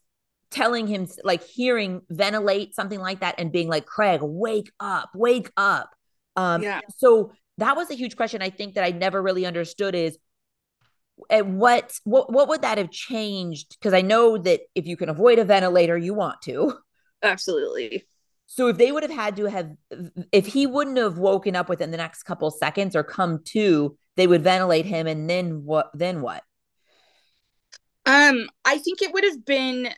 telling 0.51 0.87
him 0.87 1.07
like 1.25 1.43
hearing 1.43 2.03
ventilate 2.11 2.75
something 2.75 3.01
like 3.01 3.21
that 3.21 3.35
and 3.39 3.53
being 3.53 3.69
like 3.69 3.87
craig 3.87 4.21
wake 4.23 4.71
up 4.81 5.11
wake 5.15 5.51
up. 5.57 5.95
Um 6.37 6.63
yeah. 6.63 6.81
so 6.97 7.33
that 7.59 7.77
was 7.77 7.91
a 7.91 7.95
huge 7.95 8.17
question 8.17 8.41
i 8.41 8.51
think 8.51 8.75
that 8.75 8.85
i 8.85 8.91
never 8.91 9.21
really 9.21 9.45
understood 9.45 9.95
is 9.95 10.17
at 11.31 11.47
what 11.47 11.99
what 12.05 12.33
what 12.33 12.49
would 12.49 12.63
that 12.63 12.79
have 12.79 12.91
changed? 12.91 13.77
Because 13.79 13.93
i 13.93 14.01
know 14.01 14.39
that 14.39 14.61
if 14.75 14.87
you 14.87 14.97
can 14.97 15.09
avoid 15.09 15.39
a 15.39 15.45
ventilator 15.45 15.97
you 15.97 16.15
want 16.15 16.43
to. 16.43 16.75
Absolutely. 17.23 18.05
So 18.47 18.69
if 18.69 18.79
they 18.79 18.93
would 18.93 19.03
have 19.03 19.13
had 19.13 19.37
to 19.37 19.45
have 19.47 19.71
if 20.33 20.47
he 20.47 20.67
wouldn't 20.67 20.97
have 20.97 21.19
woken 21.19 21.57
up 21.57 21.69
within 21.69 21.91
the 21.91 21.97
next 21.97 22.23
couple 22.23 22.51
seconds 22.51 22.97
or 22.97 23.03
come 23.03 23.43
to 23.47 23.97
they 24.17 24.27
would 24.27 24.43
ventilate 24.43 24.87
him 24.87 25.07
and 25.07 25.29
then 25.29 25.65
what 25.65 25.91
then 25.95 26.21
what? 26.23 26.43
Um 28.07 28.49
i 28.65 28.79
think 28.79 29.03
it 29.03 29.13
would 29.13 29.25
have 29.25 29.45
been 29.45 29.89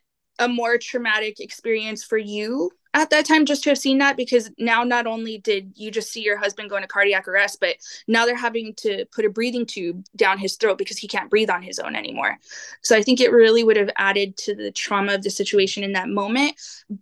a 0.41 0.49
more 0.49 0.79
traumatic 0.79 1.39
experience 1.39 2.03
for 2.03 2.19
you 2.19 2.71
at 2.93 3.11
that 3.11 3.25
time 3.25 3.47
just 3.47 3.63
to 3.63 3.71
have 3.71 3.79
seen 3.79 3.99
that 3.99 4.17
because 4.17 4.51
now 4.59 4.83
not 4.83 5.07
only 5.07 5.39
did 5.39 5.73
you 5.77 5.91
just 5.91 6.11
see 6.11 6.23
your 6.23 6.37
husband 6.37 6.69
go 6.69 6.77
into 6.77 6.89
cardiac 6.89 7.29
arrest 7.29 7.59
but 7.61 7.77
now 8.09 8.27
they're 8.27 8.37
having 8.37 8.75
to 8.75 9.05
put 9.13 9.25
a 9.25 9.31
breathing 9.31 9.65
tube 9.65 10.05
down 10.17 10.39
his 10.39 10.57
throat 10.57 10.79
because 10.79 10.99
he 10.99 11.07
can't 11.07 11.31
breathe 11.31 11.51
on 11.51 11.63
his 11.63 11.79
own 11.79 11.95
anymore. 11.95 12.37
So 12.83 12.97
i 12.97 13.03
think 13.03 13.21
it 13.21 13.31
really 13.31 13.63
would 13.63 13.77
have 13.77 13.91
added 13.97 14.37
to 14.39 14.57
the 14.57 14.73
trauma 14.73 15.15
of 15.15 15.23
the 15.23 15.31
situation 15.31 15.85
in 15.85 15.93
that 15.93 16.09
moment. 16.09 16.57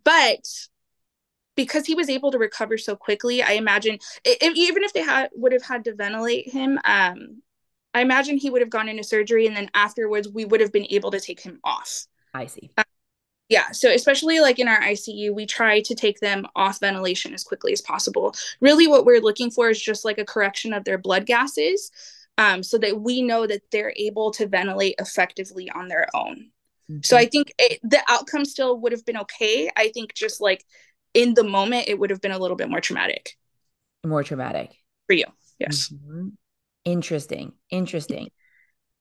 But 0.05 0.47
because 1.57 1.87
he 1.87 1.95
was 1.95 2.09
able 2.09 2.31
to 2.31 2.39
recover 2.39 2.79
so 2.79 2.95
quickly 2.95 3.43
i 3.43 3.53
imagine 3.53 3.99
if, 4.25 4.55
even 4.57 4.85
if 4.85 4.93
they 4.93 5.03
had 5.03 5.29
would 5.35 5.53
have 5.53 5.65
had 5.65 5.85
to 5.85 5.93
ventilate 5.95 6.49
him 6.49 6.79
um 6.85 7.43
i 7.95 8.01
imagine 8.01 8.37
he 8.37 8.49
would 8.49 8.63
have 8.63 8.71
gone 8.71 8.89
into 8.89 9.03
surgery 9.03 9.45
and 9.47 9.57
then 9.57 9.69
afterwards 9.75 10.29
we 10.29 10.45
would 10.45 10.61
have 10.61 10.71
been 10.73 10.87
able 10.91 11.11
to 11.11 11.19
take 11.19 11.41
him 11.41 11.59
off. 11.65 12.07
I 12.33 12.47
see. 12.47 12.71
um, 12.77 12.85
yeah 13.49 13.71
so 13.71 13.91
especially 13.91 14.41
like 14.41 14.59
in 14.59 14.69
our 14.69 14.81
icu 14.83 15.35
we 15.35 15.47
try 15.47 15.81
to 15.81 15.95
take 15.95 16.21
them 16.21 16.47
off 16.55 16.81
ventilation 16.81 17.35
as 17.35 17.45
quickly 17.45 17.73
as 17.73 17.81
possible. 17.81 18.35
Really 18.61 18.87
what 18.87 19.05
we're 19.05 19.21
looking 19.21 19.51
for 19.51 19.71
is 19.71 19.81
just 19.81 20.05
like 20.05 20.19
a 20.19 20.25
correction 20.25 20.73
of 20.73 20.85
their 20.85 20.99
blood 20.99 21.27
gases 21.27 21.91
um, 22.37 22.63
so 22.63 22.79
that 22.79 23.01
we 23.01 23.23
know 23.23 23.47
that 23.47 23.63
they're 23.73 23.93
able 23.97 24.31
to 24.33 24.47
ventilate 24.47 24.95
effectively 24.99 25.71
on 25.71 25.89
their 25.89 26.07
own. 26.15 26.51
Mm-hmm. 26.91 27.01
so 27.03 27.19
i 27.19 27.27
think 27.27 27.53
it, 27.59 27.81
the 27.83 28.01
outcome 28.09 28.47
still 28.47 28.81
would 28.81 28.93
have 28.93 29.05
been 29.05 29.19
okay. 29.19 29.71
I 29.77 29.91
think 29.93 30.15
just 30.15 30.41
like 30.41 30.65
in 31.13 31.35
the 31.35 31.45
moment 31.45 31.89
it 31.89 31.99
would 31.99 32.09
have 32.11 32.23
been 32.23 32.33
a 32.33 32.39
little 32.39 32.57
bit 32.57 32.71
more 32.71 32.81
traumatic. 32.81 33.37
More 34.07 34.25
traumatic. 34.25 34.71
For 35.07 35.13
you 35.15 35.27
yes. 35.59 35.89
Mm-hmm. 35.89 36.29
interesting 36.85 37.53
interesting 37.71 38.31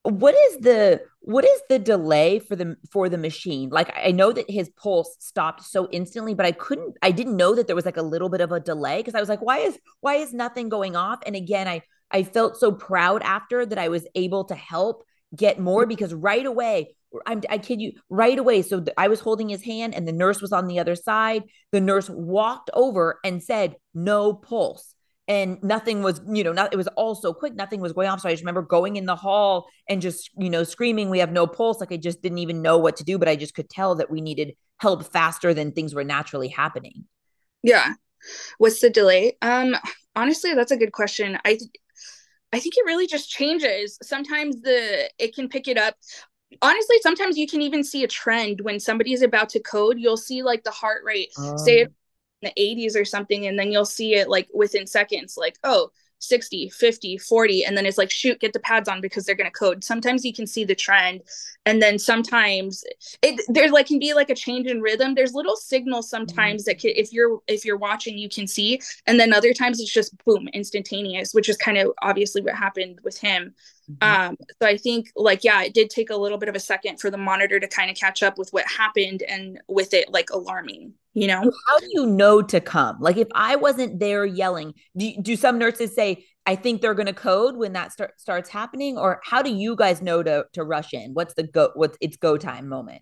what 0.09 0.33
is 0.35 0.57
the 0.59 1.01
what 1.21 1.43
is 1.43 1.61
the 1.69 1.77
delay 1.77 2.39
for 2.39 2.55
the 2.55 2.77
for 2.91 3.09
the 3.09 3.17
machine 3.17 3.69
like 3.69 3.91
i 3.97 4.11
know 4.11 4.31
that 4.31 4.49
his 4.49 4.69
pulse 4.69 5.15
stopped 5.19 5.63
so 5.63 5.87
instantly 5.91 6.33
but 6.33 6.45
i 6.45 6.51
couldn't 6.51 6.95
i 7.01 7.11
didn't 7.11 7.35
know 7.35 7.53
that 7.53 7.67
there 7.67 7.75
was 7.75 7.85
like 7.85 7.97
a 7.97 8.01
little 8.01 8.29
bit 8.29 8.41
of 8.41 8.51
a 8.51 8.59
delay 8.59 8.97
because 8.97 9.15
i 9.15 9.19
was 9.19 9.29
like 9.29 9.41
why 9.41 9.59
is 9.59 9.77
why 9.99 10.15
is 10.15 10.33
nothing 10.33 10.69
going 10.69 10.95
off 10.95 11.19
and 11.25 11.35
again 11.35 11.67
i 11.67 11.81
i 12.11 12.23
felt 12.23 12.57
so 12.57 12.71
proud 12.71 13.21
after 13.23 13.65
that 13.65 13.77
i 13.77 13.89
was 13.89 14.07
able 14.15 14.45
to 14.45 14.55
help 14.55 15.03
get 15.35 15.59
more 15.59 15.81
mm-hmm. 15.81 15.89
because 15.89 16.13
right 16.13 16.45
away 16.45 16.93
I'm, 17.25 17.41
I 17.49 17.57
kid 17.57 17.81
you, 17.81 17.93
right 18.09 18.37
away. 18.37 18.61
So 18.61 18.81
th- 18.81 18.93
I 18.97 19.07
was 19.07 19.21
holding 19.21 19.47
his 19.47 19.63
hand 19.63 19.95
and 19.95 20.05
the 20.05 20.11
nurse 20.11 20.41
was 20.41 20.51
on 20.51 20.67
the 20.67 20.79
other 20.79 20.93
side. 20.93 21.43
The 21.71 21.79
nurse 21.79 22.09
walked 22.09 22.69
over 22.73 23.19
and 23.23 23.41
said, 23.41 23.77
no 23.93 24.33
pulse. 24.33 24.93
And 25.27 25.61
nothing 25.61 26.03
was, 26.03 26.21
you 26.29 26.43
know, 26.43 26.53
not, 26.53 26.73
it 26.73 26.77
was 26.77 26.87
all 26.89 27.13
so 27.13 27.33
quick. 27.33 27.53
Nothing 27.53 27.81
was 27.81 27.91
going 27.91 28.07
off. 28.07 28.21
So 28.21 28.29
I 28.29 28.31
just 28.31 28.43
remember 28.43 28.61
going 28.61 28.95
in 28.95 29.05
the 29.05 29.15
hall 29.15 29.67
and 29.89 30.01
just, 30.01 30.29
you 30.37 30.49
know, 30.49 30.63
screaming, 30.63 31.09
we 31.09 31.19
have 31.19 31.31
no 31.31 31.45
pulse. 31.45 31.81
Like 31.81 31.91
I 31.91 31.97
just 31.97 32.21
didn't 32.21 32.37
even 32.37 32.61
know 32.61 32.77
what 32.77 32.95
to 32.97 33.03
do, 33.03 33.17
but 33.17 33.27
I 33.27 33.35
just 33.35 33.53
could 33.53 33.69
tell 33.69 33.95
that 33.95 34.09
we 34.09 34.21
needed 34.21 34.55
help 34.77 35.11
faster 35.11 35.53
than 35.53 35.71
things 35.71 35.93
were 35.93 36.05
naturally 36.05 36.47
happening. 36.47 37.05
Yeah. 37.61 37.93
What's 38.57 38.79
the 38.79 38.89
delay? 38.89 39.37
Um, 39.41 39.75
honestly, 40.15 40.53
that's 40.53 40.71
a 40.71 40.77
good 40.77 40.93
question. 40.93 41.37
I, 41.43 41.59
I 42.53 42.59
think 42.59 42.75
it 42.77 42.85
really 42.85 43.07
just 43.07 43.29
changes. 43.29 43.97
Sometimes 44.01 44.61
the 44.61 45.09
it 45.19 45.35
can 45.35 45.49
pick 45.49 45.67
it 45.67 45.77
up 45.77 45.95
honestly 46.61 46.95
sometimes 47.01 47.37
you 47.37 47.47
can 47.47 47.61
even 47.61 47.83
see 47.83 48.03
a 48.03 48.07
trend 48.07 48.61
when 48.61 48.79
somebody 48.79 49.13
is 49.13 49.21
about 49.21 49.49
to 49.49 49.59
code 49.59 49.97
you'll 49.99 50.17
see 50.17 50.43
like 50.43 50.63
the 50.63 50.71
heart 50.71 51.01
rate 51.03 51.29
um, 51.39 51.57
say 51.57 51.87
the 52.41 52.51
80s 52.57 52.95
or 52.95 53.05
something 53.05 53.47
and 53.47 53.57
then 53.57 53.71
you'll 53.71 53.85
see 53.85 54.15
it 54.15 54.29
like 54.29 54.47
within 54.53 54.85
seconds 54.85 55.35
like 55.37 55.57
oh 55.63 55.89
60 56.19 56.69
50 56.69 57.17
40 57.17 57.63
and 57.65 57.77
then 57.77 57.85
it's 57.85 57.97
like 57.97 58.09
shoot 58.09 58.39
get 58.39 58.53
the 58.53 58.59
pads 58.59 58.89
on 58.89 59.01
because 59.01 59.25
they're 59.25 59.35
going 59.35 59.49
to 59.49 59.51
code 59.51 59.83
sometimes 59.83 60.25
you 60.25 60.33
can 60.33 60.47
see 60.47 60.63
the 60.63 60.73
trend 60.73 61.21
and 61.65 61.81
then 61.81 61.99
sometimes 61.99 62.83
it 63.21 63.39
there's 63.49 63.71
like 63.71 63.85
can 63.85 63.99
be 63.99 64.13
like 64.13 64.29
a 64.29 64.35
change 64.35 64.67
in 64.67 64.81
rhythm 64.81 65.13
there's 65.13 65.33
little 65.33 65.55
signals 65.55 66.09
sometimes 66.09 66.63
mm-hmm. 66.63 66.71
that 66.71 66.79
can, 66.79 66.91
if 66.95 67.13
you're 67.13 67.39
if 67.47 67.65
you're 67.65 67.77
watching 67.77 68.17
you 68.17 68.29
can 68.29 68.47
see 68.47 68.81
and 69.05 69.19
then 69.19 69.31
other 69.31 69.53
times 69.53 69.79
it's 69.79 69.93
just 69.93 70.17
boom 70.25 70.47
instantaneous 70.53 71.33
which 71.33 71.49
is 71.49 71.57
kind 71.57 71.77
of 71.77 71.91
obviously 72.01 72.41
what 72.41 72.55
happened 72.55 72.99
with 73.03 73.19
him 73.19 73.53
mm-hmm. 73.91 74.29
um 74.29 74.37
so 74.59 74.67
i 74.67 74.75
think 74.75 75.11
like 75.15 75.43
yeah 75.43 75.61
it 75.61 75.73
did 75.73 75.89
take 75.89 76.09
a 76.09 76.17
little 76.17 76.39
bit 76.39 76.49
of 76.49 76.55
a 76.55 76.59
second 76.59 76.99
for 76.99 77.11
the 77.11 77.17
monitor 77.17 77.59
to 77.59 77.67
kind 77.67 77.91
of 77.91 77.97
catch 77.97 78.23
up 78.23 78.39
with 78.39 78.49
what 78.51 78.65
happened 78.65 79.21
and 79.21 79.61
with 79.67 79.93
it 79.93 80.11
like 80.11 80.31
alarming 80.31 80.93
you 81.17 81.27
know? 81.27 81.41
How 81.67 81.79
do 81.79 81.87
you 81.89 82.05
know 82.05 82.41
to 82.43 82.59
come? 82.61 82.97
Like 82.99 83.17
if 83.17 83.27
i 83.33 83.55
wasn't 83.55 83.99
there 83.99 84.25
yelling 84.25 84.73
do, 84.95 85.13
do 85.21 85.35
some 85.35 85.57
nurses 85.57 85.95
say 85.95 86.25
i 86.45 86.55
think 86.55 86.81
they're 86.81 86.93
going 86.93 87.07
to 87.07 87.13
code 87.13 87.57
when 87.57 87.73
that 87.73 87.91
start, 87.91 88.19
starts 88.19 88.49
happening 88.49 88.97
or 88.97 89.19
how 89.23 89.41
do 89.41 89.51
you 89.53 89.75
guys 89.75 90.01
know 90.01 90.21
to 90.21 90.45
to 90.53 90.63
rush 90.63 90.93
in? 90.93 91.13
What's 91.13 91.33
the 91.33 91.43
go 91.43 91.71
what's 91.73 91.97
it's 92.01 92.17
go 92.17 92.37
time 92.37 92.67
moment 92.69 93.01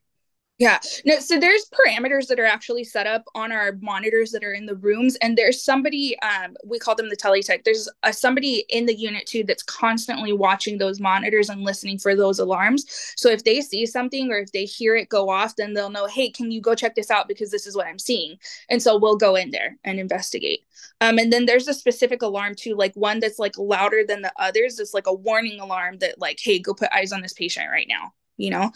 yeah. 0.58 0.80
No, 1.04 1.20
so 1.20 1.38
there's 1.38 1.70
parameters 1.70 2.28
that 2.28 2.40
are 2.40 2.46
actually 2.46 2.86
set 2.86 3.08
up 3.08 3.26
on 3.36 3.52
our 3.52 3.74
monitors 3.82 4.32
that 4.32 4.44
are 4.44 4.54
in 4.54 4.66
the 4.66 4.76
rooms. 4.76 5.18
And 5.18 5.38
there's 5.38 5.62
somebody, 5.62 6.18
um, 6.22 6.56
we 6.64 6.80
call 6.80 6.96
them 6.96 7.10
the 7.10 7.18
teletech. 7.18 7.66
There's 7.66 7.90
a, 8.04 8.14
somebody 8.14 8.66
in 8.70 8.86
the 8.86 8.96
unit 8.96 9.26
too 9.28 9.44
that's 9.44 9.64
constantly 9.64 10.32
watching 10.32 10.78
those 10.78 11.02
monitors 11.02 11.50
and 11.50 11.62
listening 11.62 12.00
for 12.00 12.16
those 12.16 12.40
alarms. 12.40 12.86
So 13.18 13.30
if 13.30 13.44
they 13.44 13.60
see 13.60 13.86
something 13.86 14.32
or 14.32 14.38
if 14.38 14.54
they 14.54 14.64
hear 14.64 14.96
it 14.96 15.10
go 15.10 15.30
off, 15.30 15.58
then 15.58 15.74
they'll 15.74 15.90
know, 15.90 16.08
hey, 16.08 16.30
can 16.30 16.50
you 16.52 16.62
go 16.62 16.74
check 16.74 16.96
this 16.96 17.12
out 17.12 17.28
because 17.28 17.52
this 17.52 17.68
is 17.68 17.76
what 17.76 17.88
I'm 17.88 18.00
seeing. 18.00 18.38
And 18.70 18.82
so 18.82 18.98
we'll 18.98 19.18
go 19.18 19.36
in 19.36 19.52
there 19.52 19.76
and 19.84 20.00
investigate. 20.00 20.62
Um, 21.02 21.18
and 21.20 21.34
then 21.34 21.46
there's 21.46 21.68
a 21.68 21.74
specific 21.74 22.22
alarm 22.22 22.56
too, 22.56 22.76
like 22.76 22.94
one 22.94 23.20
that's 23.20 23.40
like 23.40 23.58
louder 23.58 24.06
than 24.08 24.22
the 24.22 24.32
others. 24.38 24.80
It's 24.80 24.94
like 24.94 25.08
a 25.08 25.14
warning 25.14 25.60
alarm 25.60 25.98
that 25.98 26.22
like, 26.22 26.40
hey, 26.42 26.60
go 26.60 26.74
put 26.74 26.94
eyes 26.94 27.12
on 27.12 27.22
this 27.22 27.34
patient 27.34 27.70
right 27.70 27.88
now 27.90 28.14
you 28.38 28.50
know, 28.50 28.72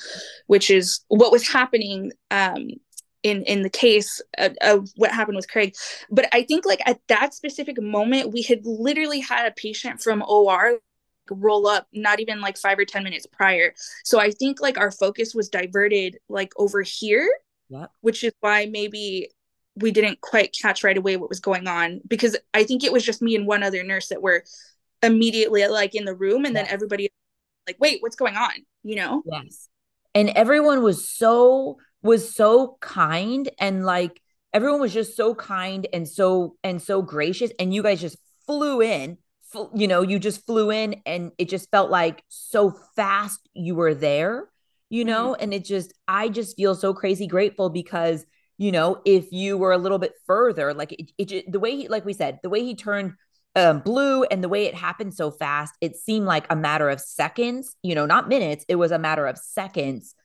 which 0.48 0.70
is 0.70 1.02
what 1.08 1.32
was 1.32 1.48
happening 1.48 2.12
um, 2.32 2.70
in 3.24 3.44
in 3.44 3.62
the 3.64 3.70
case 3.70 4.22
of, 4.38 4.56
of, 4.62 4.90
what 4.96 5.12
happened 5.12 5.36
with 5.36 5.50
Craig. 5.50 5.76
But 6.10 6.28
I 6.34 6.44
think 6.44 6.66
like 6.66 6.82
at 6.86 7.00
that 7.08 7.34
specific 7.34 7.82
moment, 7.82 8.32
we 8.32 8.42
had 8.42 8.66
literally 8.66 9.20
had 9.20 9.46
a 9.46 9.52
patient 9.52 10.02
from 10.02 10.24
OR 10.28 10.80
roll 11.32 11.68
up 11.68 11.88
not 11.94 12.20
even 12.20 12.42
like 12.42 12.58
five 12.58 12.80
or 12.80 12.86
ten 12.86 13.04
minutes 13.04 13.28
prior. 13.28 13.74
So 14.04 14.20
I 14.20 14.32
think 14.32 14.62
like 14.62 14.78
our 14.78 14.92
focus 14.92 15.36
was 15.36 15.50
diverted 15.50 16.18
like 16.28 16.52
over 16.58 16.82
here, 16.82 17.30
which 18.02 18.24
is 18.24 18.34
why 18.40 18.66
maybe 18.66 19.30
we 19.76 19.92
didn't 19.92 20.22
quite 20.22 20.56
catch 20.60 20.84
right 20.84 20.98
away 20.98 21.18
what 21.18 21.30
was 21.30 21.40
going 21.40 21.68
on 21.68 22.02
because 22.08 22.36
I 22.54 22.64
think 22.64 22.84
it 22.84 22.92
was 22.92 23.06
just 23.06 23.22
me 23.22 23.36
and 23.36 23.48
one 23.48 23.64
other 23.64 23.84
nurse 23.84 24.10
that 24.10 24.22
were 24.22 24.44
immediately 25.02 25.66
like 25.68 25.96
in 25.96 26.06
the 26.06 26.16
room 26.16 26.46
and 26.46 26.56
then 26.56 26.66
everybody 26.68 27.10
like 27.68 27.78
wait 27.80 28.02
what's 28.02 28.16
going 28.16 28.36
on 28.36 28.52
you 28.84 28.96
know? 28.96 29.24
Yes. 29.26 29.70
And 30.16 30.30
everyone 30.30 30.84
was 30.84 31.08
so 31.08 31.78
was 32.02 32.34
so 32.34 32.78
kind 32.80 33.50
and 33.60 33.86
like 33.86 34.22
everyone 34.54 34.80
was 34.80 34.94
just 34.94 35.16
so 35.16 35.36
kind 35.36 35.88
and 35.92 36.08
so 36.08 36.56
and 36.64 36.82
so 36.82 37.02
gracious. 37.02 37.52
And 37.60 37.74
you 37.74 37.84
guys 37.84 38.02
just 38.02 38.18
flew 38.46 38.82
in 38.82 39.18
you 39.74 39.88
know 39.88 40.02
you 40.02 40.20
just 40.20 40.46
flew 40.46 40.72
in 40.72 41.02
and 41.06 41.32
it 41.38 41.50
just 41.50 41.70
felt 41.72 41.90
like 41.90 42.24
so 42.28 42.72
fast 42.96 43.40
you 43.54 43.76
were 43.76 43.94
there 43.94 44.50
you 44.90 45.06
know? 45.06 45.34
Mm-hmm. 45.34 45.44
and 45.44 45.54
it 45.54 45.66
just 45.66 45.94
i 46.08 46.30
just 46.30 46.56
feel 46.56 46.76
so 46.76 46.94
crazy 46.94 47.28
grateful 47.28 47.70
because 47.70 48.26
you 48.58 48.72
know 48.72 49.02
if 49.06 49.32
you 49.32 49.58
were 49.58 49.72
a 49.72 49.78
little 49.78 49.98
bit 49.98 50.14
further 50.26 50.74
like 50.74 50.92
it, 50.94 51.12
it 51.18 51.52
the 51.52 51.60
way 51.60 51.76
he 51.76 51.88
like 51.88 52.06
we 52.06 52.14
said 52.14 52.40
the 52.44 52.50
way 52.50 52.64
he 52.64 52.76
turned 52.76 53.14
um, 53.56 53.80
blue 53.80 54.24
and 54.24 54.44
the 54.44 54.50
way 54.50 54.66
it 54.66 54.76
happened 54.76 55.14
so 55.14 55.32
fast, 55.32 55.74
it 55.82 55.96
seemed 55.96 56.26
like 56.26 56.46
a 56.50 56.56
matter 56.56 56.90
of 56.90 57.00
seconds, 57.00 57.76
you 57.84 57.96
know, 57.96 58.06
not 58.06 58.28
minutes. 58.28 58.66
It 58.68 58.76
was 58.76 58.92
a 58.92 59.00
matter 59.00 59.26
of 59.26 59.38
seconds. 59.38 60.16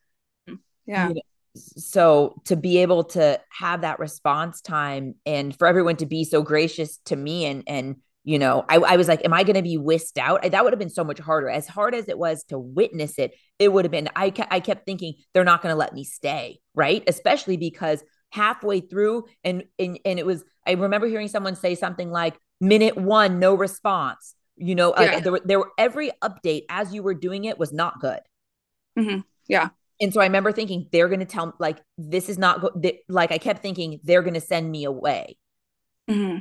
Yeah. 0.87 1.09
You 1.09 1.15
know, 1.15 1.23
so 1.55 2.43
to 2.45 2.57
be 2.57 2.79
able 2.79 3.05
to 3.05 3.41
have 3.51 3.83
that 3.83 3.99
response 3.99 4.61
time 4.61 5.15
and 5.25 5.57
for 5.57 5.67
everyone 5.67 5.97
to 5.97 6.07
be 6.07 6.25
so 6.25 6.43
gracious 6.43 6.99
to 7.07 7.17
me 7.17 7.47
and, 7.47 7.63
and, 7.67 7.97
you 8.25 8.39
know, 8.39 8.65
I, 8.69 8.77
I 8.77 8.97
was 8.97 9.07
like, 9.07 9.25
am 9.25 9.33
I 9.33 9.45
going 9.45 9.57
to 9.57 9.63
be 9.63 9.77
whisked 9.77 10.19
out? 10.19 10.43
That 10.51 10.65
would 10.65 10.73
have 10.73 10.79
been 10.79 10.91
so 10.91 11.05
much 11.05 11.19
harder. 11.19 11.49
As 11.49 11.69
hard 11.69 11.95
as 11.95 12.09
it 12.09 12.19
was 12.19 12.45
to 12.45 12.59
witness 12.59 13.19
it, 13.19 13.35
it 13.59 13.73
would 13.73 13.85
have 13.85 13.93
been, 13.93 14.09
I, 14.17 14.31
ke- 14.31 14.49
I 14.51 14.61
kept 14.61 14.87
thinking 14.87 15.15
they're 15.33 15.45
not 15.45 15.63
going 15.63 15.73
to 15.73 15.79
let 15.79 15.93
me 15.93 16.05
stay. 16.05 16.59
Right. 16.75 17.05
Especially 17.07 17.57
because 17.57 18.03
halfway 18.35 18.81
through 18.81 19.25
and, 19.45 19.63
and, 19.79 19.99
and 20.05 20.19
it 20.19 20.27
was, 20.27 20.45
I 20.67 20.73
remember 20.73 21.07
hearing 21.07 21.29
someone 21.29 21.55
say 21.55 21.77
something 21.77 22.11
like, 22.11 22.35
minute 22.61 22.97
one, 22.97 23.39
no 23.39 23.55
response. 23.55 24.35
You 24.57 24.75
know, 24.75 24.93
yeah. 24.99 25.21
there, 25.21 25.33
were, 25.33 25.43
there 25.45 25.59
were 25.59 25.71
every 25.79 26.11
update 26.23 26.65
as 26.69 26.93
you 26.93 27.03
were 27.03 27.15
doing 27.15 27.45
it 27.45 27.59
was 27.59 27.73
not 27.73 28.01
good. 28.01 28.21
Mm-hmm. 28.99 29.21
Yeah. 29.49 29.69
And 30.01 30.13
so 30.13 30.21
I 30.21 30.25
remember 30.25 30.51
thinking 30.51 30.89
they're 30.91 31.09
going 31.09 31.21
to 31.21 31.27
tell 31.27 31.55
like 31.61 31.79
this 31.97 32.29
is 32.29 32.39
not 32.39 32.61
go- 32.61 32.93
like 33.09 33.31
I 33.31 33.39
kept 33.39 33.63
thinking 33.63 34.01
they're 34.03 34.23
going 34.23 34.35
to 34.35 34.41
send 34.41 34.71
me 34.71 34.85
away. 34.85 35.37
Mm-hmm. 36.11 36.39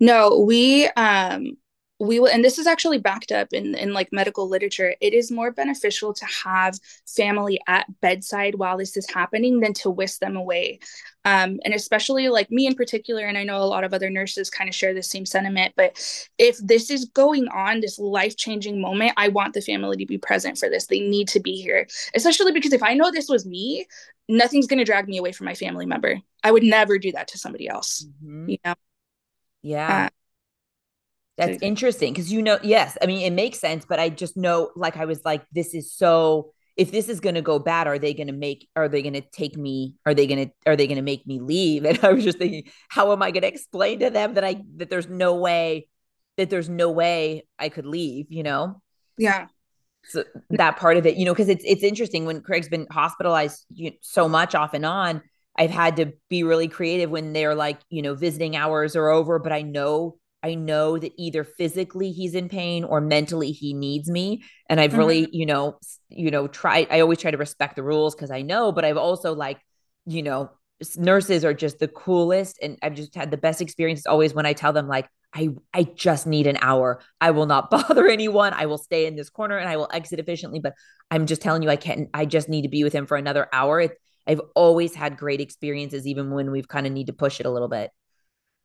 No, 0.00 0.40
we 0.40 0.86
um 0.96 1.56
we 1.98 2.20
will 2.20 2.28
and 2.28 2.44
this 2.44 2.58
is 2.58 2.66
actually 2.66 2.98
backed 2.98 3.32
up 3.32 3.52
in 3.52 3.74
in 3.74 3.92
like 3.92 4.08
medical 4.12 4.48
literature. 4.48 4.94
It 5.00 5.14
is 5.14 5.30
more 5.30 5.50
beneficial 5.50 6.12
to 6.12 6.26
have 6.44 6.78
family 7.06 7.58
at 7.66 7.86
bedside 8.00 8.56
while 8.56 8.76
this 8.76 8.96
is 8.96 9.08
happening 9.08 9.60
than 9.60 9.72
to 9.74 9.90
whisk 9.90 10.20
them 10.20 10.36
away. 10.36 10.80
Um, 11.24 11.58
and 11.64 11.74
especially 11.74 12.28
like 12.28 12.52
me 12.52 12.68
in 12.68 12.76
particular 12.76 13.24
and 13.24 13.36
i 13.36 13.42
know 13.42 13.60
a 13.60 13.64
lot 13.64 13.82
of 13.82 13.92
other 13.92 14.10
nurses 14.10 14.48
kind 14.48 14.68
of 14.68 14.76
share 14.76 14.94
the 14.94 15.02
same 15.02 15.26
sentiment 15.26 15.74
but 15.76 15.98
if 16.38 16.56
this 16.58 16.88
is 16.88 17.06
going 17.06 17.48
on 17.48 17.80
this 17.80 17.98
life-changing 17.98 18.80
moment 18.80 19.12
i 19.16 19.26
want 19.26 19.52
the 19.52 19.60
family 19.60 19.96
to 19.96 20.06
be 20.06 20.18
present 20.18 20.56
for 20.56 20.68
this. 20.68 20.86
They 20.86 21.00
need 21.00 21.26
to 21.28 21.40
be 21.40 21.60
here 21.60 21.88
especially 22.14 22.52
because 22.52 22.72
if 22.72 22.82
i 22.84 22.94
know 22.94 23.10
this 23.10 23.28
was 23.28 23.44
me 23.44 23.88
nothing's 24.28 24.68
going 24.68 24.78
to 24.78 24.84
drag 24.84 25.08
me 25.08 25.18
away 25.18 25.32
from 25.32 25.46
my 25.46 25.54
family 25.54 25.86
member. 25.86 26.20
I 26.44 26.52
would 26.52 26.62
never 26.62 26.96
do 26.96 27.10
that 27.12 27.28
to 27.28 27.38
somebody 27.38 27.68
else 27.68 28.06
mm-hmm. 28.06 28.50
you 28.50 28.58
know? 28.64 28.74
Yeah. 29.62 30.06
Uh, 30.06 30.08
that's 31.36 31.58
interesting 31.62 32.12
because 32.12 32.32
you 32.32 32.42
know, 32.42 32.58
yes, 32.62 32.96
I 33.02 33.06
mean 33.06 33.20
it 33.20 33.32
makes 33.32 33.58
sense, 33.58 33.84
but 33.84 33.98
I 33.98 34.08
just 34.08 34.36
know 34.36 34.70
like 34.74 34.96
I 34.96 35.04
was 35.04 35.24
like, 35.24 35.44
this 35.52 35.74
is 35.74 35.92
so 35.92 36.52
if 36.76 36.90
this 36.92 37.08
is 37.08 37.20
gonna 37.20 37.42
go 37.42 37.58
bad, 37.58 37.86
are 37.86 37.98
they 37.98 38.14
gonna 38.14 38.32
make 38.32 38.68
are 38.76 38.88
they 38.88 39.02
gonna 39.02 39.22
take 39.32 39.56
me, 39.56 39.94
are 40.06 40.14
they 40.14 40.26
gonna 40.26 40.50
are 40.66 40.76
they 40.76 40.86
gonna 40.86 41.02
make 41.02 41.26
me 41.26 41.40
leave? 41.40 41.84
And 41.86 41.98
I 42.02 42.12
was 42.12 42.24
just 42.24 42.38
thinking, 42.38 42.64
how 42.88 43.12
am 43.12 43.22
I 43.22 43.30
gonna 43.30 43.46
explain 43.46 44.00
to 44.00 44.10
them 44.10 44.34
that 44.34 44.44
I 44.44 44.62
that 44.76 44.90
there's 44.90 45.08
no 45.08 45.34
way 45.34 45.88
that 46.36 46.50
there's 46.50 46.68
no 46.68 46.90
way 46.90 47.46
I 47.58 47.68
could 47.68 47.86
leave, 47.86 48.26
you 48.30 48.42
know? 48.42 48.80
Yeah. 49.18 49.46
So 50.04 50.24
that 50.50 50.76
part 50.76 50.98
of 50.98 51.06
it, 51.06 51.16
you 51.16 51.24
know, 51.24 51.32
because 51.32 51.48
it's 51.48 51.64
it's 51.66 51.82
interesting 51.82 52.26
when 52.26 52.40
Craig's 52.42 52.68
been 52.68 52.86
hospitalized 52.90 53.66
you 53.74 53.90
know, 53.90 53.96
so 54.00 54.28
much 54.28 54.54
off 54.54 54.72
and 54.74 54.86
on. 54.86 55.22
I've 55.58 55.70
had 55.70 55.96
to 55.96 56.12
be 56.28 56.42
really 56.42 56.68
creative 56.68 57.10
when 57.10 57.32
they're 57.32 57.54
like, 57.54 57.80
you 57.88 58.02
know, 58.02 58.14
visiting 58.14 58.56
hours 58.56 58.94
are 58.94 59.08
over, 59.08 59.38
but 59.38 59.52
I 59.52 59.62
know 59.62 60.18
I 60.42 60.54
know 60.54 60.98
that 60.98 61.12
either 61.16 61.44
physically 61.44 62.12
he's 62.12 62.34
in 62.34 62.48
pain 62.48 62.84
or 62.84 63.00
mentally 63.00 63.52
he 63.52 63.74
needs 63.74 64.08
me. 64.08 64.44
And 64.68 64.80
I've 64.80 64.90
mm-hmm. 64.90 64.98
really, 64.98 65.28
you 65.32 65.46
know, 65.46 65.78
you 66.08 66.30
know, 66.30 66.46
tried, 66.46 66.88
I 66.90 67.00
always 67.00 67.18
try 67.18 67.30
to 67.30 67.36
respect 67.36 67.76
the 67.76 67.82
rules 67.82 68.14
because 68.14 68.30
I 68.30 68.42
know, 68.42 68.70
but 68.70 68.84
I've 68.84 68.96
also 68.96 69.34
like, 69.34 69.58
you 70.04 70.22
know, 70.22 70.50
nurses 70.96 71.44
are 71.44 71.54
just 71.54 71.78
the 71.78 71.88
coolest 71.88 72.58
and 72.62 72.78
I've 72.82 72.94
just 72.94 73.14
had 73.14 73.30
the 73.30 73.36
best 73.36 73.60
experiences 73.60 74.06
always 74.06 74.34
when 74.34 74.46
I 74.46 74.52
tell 74.52 74.72
them 74.72 74.88
like 74.88 75.08
I 75.34 75.50
I 75.72 75.84
just 75.84 76.26
need 76.26 76.46
an 76.46 76.58
hour. 76.60 77.00
I 77.20 77.30
will 77.30 77.46
not 77.46 77.70
bother 77.70 78.06
anyone. 78.06 78.52
I 78.52 78.66
will 78.66 78.78
stay 78.78 79.06
in 79.06 79.16
this 79.16 79.30
corner 79.30 79.56
and 79.56 79.68
I 79.68 79.76
will 79.76 79.88
exit 79.92 80.18
efficiently, 80.18 80.60
but 80.60 80.74
I'm 81.10 81.26
just 81.26 81.42
telling 81.42 81.62
you 81.62 81.70
I 81.70 81.76
can't 81.76 82.08
I 82.12 82.26
just 82.26 82.48
need 82.48 82.62
to 82.62 82.68
be 82.68 82.84
with 82.84 82.92
him 82.92 83.06
for 83.06 83.16
another 83.16 83.48
hour. 83.52 83.80
It, 83.80 83.92
I've 84.26 84.40
always 84.54 84.94
had 84.94 85.16
great 85.16 85.40
experiences 85.40 86.06
even 86.06 86.30
when 86.30 86.50
we've 86.50 86.68
kind 86.68 86.86
of 86.86 86.92
need 86.92 87.06
to 87.06 87.12
push 87.12 87.40
it 87.40 87.46
a 87.46 87.50
little 87.50 87.68
bit. 87.68 87.90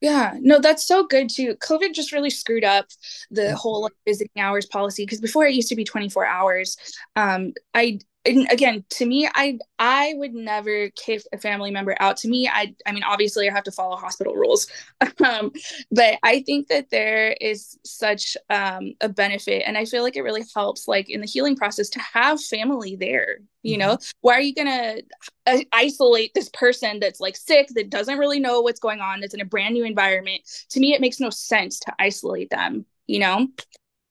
Yeah, 0.02 0.36
no, 0.41 0.60
that's 0.60 0.86
so 0.86 1.06
good 1.06 1.30
too. 1.30 1.56
COVID 1.58 1.93
just 1.93 2.12
really 2.12 2.32
screwed 2.32 2.64
up 2.64 2.88
the 3.30 3.56
whole 3.56 3.84
like, 3.84 3.91
visiting 4.06 4.41
hours 4.41 4.66
policy 4.66 5.04
because 5.04 5.22
before 5.22 5.45
it 5.45 5.54
used 5.54 5.70
to 5.70 5.76
be 5.76 5.84
24 5.84 6.26
hours. 6.26 6.76
Um, 7.16 7.54
I 7.76 7.99
and 8.26 8.47
again 8.51 8.84
to 8.89 9.05
me 9.05 9.28
i 9.34 9.57
i 9.80 10.13
would 10.15 10.34
never 10.34 10.89
kick 10.91 11.24
a 11.34 11.38
family 11.38 11.72
member 11.72 11.95
out. 11.99 12.17
To 12.17 12.28
me 12.28 12.47
i 12.47 12.74
i 12.86 12.91
mean 12.91 13.03
obviously 13.03 13.49
i 13.49 13.53
have 13.53 13.63
to 13.63 13.72
follow 13.72 13.95
hospital 13.95 14.34
rules. 14.34 14.67
Um, 15.24 15.51
but 15.91 16.17
i 16.24 16.41
think 16.41 16.67
that 16.69 16.89
there 16.89 17.36
is 17.39 17.78
such 17.84 18.36
um, 18.49 18.93
a 19.01 19.09
benefit 19.09 19.63
and 19.65 19.78
i 19.78 19.86
feel 19.86 20.03
like 20.03 20.15
it 20.15 20.24
really 20.24 20.43
helps 20.53 20.88
like 20.88 21.09
in 21.09 21.22
the 21.22 21.28
healing 21.28 21.55
process 21.55 21.89
to 21.89 21.99
have 21.99 22.41
family 22.41 22.95
there 22.95 23.39
you 23.61 23.78
mm-hmm. 23.78 23.89
know 23.89 23.97
why 24.22 24.34
are 24.34 24.41
you 24.41 24.55
gonna 24.55 24.97
uh, 25.45 25.59
isolate 25.74 26.34
this 26.34 26.49
person 26.49 26.99
that's 26.99 27.19
like 27.19 27.36
sick 27.36 27.67
that 27.76 27.89
doesn't 27.89 28.17
really 28.17 28.39
know 28.39 28.61
what's 28.61 28.80
going 28.80 28.99
on 28.99 29.19
that's 29.19 29.34
in 29.34 29.41
a 29.41 29.45
brand 29.45 29.74
new 29.74 29.86
environment? 29.86 30.41
To 30.69 30.80
me 30.80 30.93
it 30.93 31.01
makes 31.01 31.19
no 31.19 31.30
sense 31.30 31.80
to 31.82 31.93
isolate 31.99 32.49
them 32.49 32.86
you 33.05 33.19
know? 33.19 33.47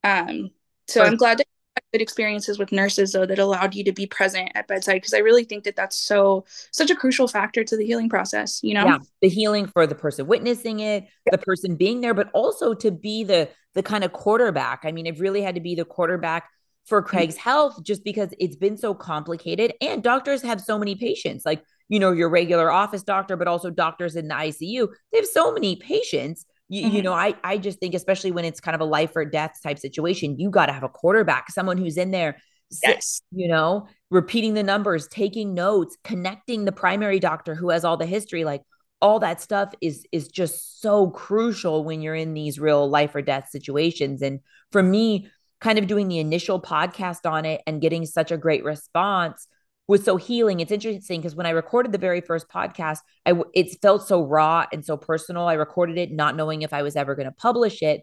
Um 0.04 0.50
so 0.86 1.02
i'm 1.02 1.16
glad 1.16 1.38
that 1.38 1.46
good 1.92 2.02
experiences 2.02 2.58
with 2.58 2.72
nurses 2.72 3.12
though 3.12 3.26
that 3.26 3.38
allowed 3.38 3.74
you 3.74 3.82
to 3.82 3.92
be 3.92 4.06
present 4.06 4.50
at 4.54 4.68
bedside 4.68 4.94
because 4.94 5.14
i 5.14 5.18
really 5.18 5.44
think 5.44 5.64
that 5.64 5.74
that's 5.74 5.96
so 5.96 6.44
such 6.72 6.90
a 6.90 6.94
crucial 6.94 7.26
factor 7.26 7.64
to 7.64 7.76
the 7.76 7.84
healing 7.84 8.08
process 8.08 8.60
you 8.62 8.74
know? 8.74 8.86
Yeah 8.86 8.98
the 9.22 9.28
healing 9.28 9.66
for 9.66 9.86
the 9.86 9.94
person 9.94 10.26
witnessing 10.26 10.80
it 10.80 11.06
the 11.30 11.38
person 11.38 11.76
being 11.76 12.00
there 12.00 12.14
but 12.14 12.30
also 12.32 12.74
to 12.74 12.90
be 12.90 13.24
the 13.24 13.48
the 13.74 13.82
kind 13.82 14.04
of 14.04 14.12
quarterback. 14.12 14.80
I 14.84 14.92
mean 14.92 15.06
it 15.06 15.18
really 15.18 15.42
had 15.42 15.54
to 15.54 15.60
be 15.60 15.74
the 15.74 15.84
quarterback 15.84 16.48
for 16.86 17.00
mm-hmm. 17.00 17.08
craig's 17.08 17.36
health 17.36 17.82
just 17.82 18.04
because 18.04 18.32
it's 18.38 18.56
been 18.56 18.76
so 18.76 18.94
complicated 18.94 19.74
and 19.80 20.02
doctors 20.02 20.42
have 20.42 20.60
so 20.60 20.78
many 20.78 20.94
patients. 20.94 21.44
Like 21.44 21.62
you 21.88 21.98
know 21.98 22.12
your 22.12 22.28
regular 22.28 22.70
office 22.70 23.02
doctor 23.02 23.36
but 23.36 23.48
also 23.48 23.68
doctors 23.68 24.14
in 24.14 24.28
the 24.28 24.34
icu 24.34 24.88
they 25.10 25.18
have 25.18 25.26
so 25.26 25.52
many 25.52 25.74
patients 25.74 26.46
you, 26.70 26.86
mm-hmm. 26.86 26.96
you 26.96 27.02
know, 27.02 27.12
I 27.12 27.34
I 27.42 27.58
just 27.58 27.80
think, 27.80 27.94
especially 27.94 28.30
when 28.30 28.44
it's 28.44 28.60
kind 28.60 28.76
of 28.76 28.80
a 28.80 28.84
life 28.84 29.16
or 29.16 29.24
death 29.24 29.58
type 29.60 29.78
situation, 29.78 30.38
you 30.38 30.50
got 30.50 30.66
to 30.66 30.72
have 30.72 30.84
a 30.84 30.88
quarterback, 30.88 31.50
someone 31.50 31.76
who's 31.76 31.96
in 31.96 32.12
there, 32.12 32.36
yes, 32.82 33.22
you 33.32 33.48
know, 33.48 33.88
repeating 34.08 34.54
the 34.54 34.62
numbers, 34.62 35.08
taking 35.08 35.52
notes, 35.52 35.96
connecting 36.04 36.64
the 36.64 36.72
primary 36.72 37.18
doctor 37.18 37.56
who 37.56 37.70
has 37.70 37.84
all 37.84 37.96
the 37.96 38.06
history, 38.06 38.44
like 38.44 38.62
all 39.02 39.18
that 39.18 39.40
stuff 39.40 39.74
is 39.80 40.06
is 40.12 40.28
just 40.28 40.80
so 40.80 41.10
crucial 41.10 41.82
when 41.82 42.02
you're 42.02 42.14
in 42.14 42.34
these 42.34 42.60
real 42.60 42.88
life 42.88 43.16
or 43.16 43.22
death 43.22 43.48
situations. 43.50 44.22
And 44.22 44.38
for 44.70 44.82
me, 44.82 45.28
kind 45.60 45.76
of 45.76 45.88
doing 45.88 46.06
the 46.06 46.20
initial 46.20 46.62
podcast 46.62 47.28
on 47.28 47.44
it 47.44 47.62
and 47.66 47.80
getting 47.80 48.06
such 48.06 48.30
a 48.30 48.38
great 48.38 48.62
response 48.62 49.48
was 49.91 50.05
so 50.05 50.16
healing. 50.16 50.61
It's 50.61 50.70
interesting 50.70 51.20
because 51.20 51.34
when 51.34 51.47
I 51.47 51.51
recorded 51.51 51.91
the 51.91 51.99
very 51.99 52.20
first 52.20 52.49
podcast, 52.49 52.99
I 53.26 53.34
it 53.55 53.76
felt 53.82 54.07
so 54.07 54.22
raw 54.22 54.64
and 54.72 54.84
so 54.84 54.97
personal. 54.97 55.49
I 55.49 55.55
recorded 55.55 55.99
it 55.99 56.12
not 56.12 56.36
knowing 56.36 56.62
if 56.62 56.72
I 56.72 56.82
was 56.82 56.95
ever 56.95 57.16
going 57.16 57.26
to 57.26 57.32
publish 57.32 57.82
it, 57.82 58.03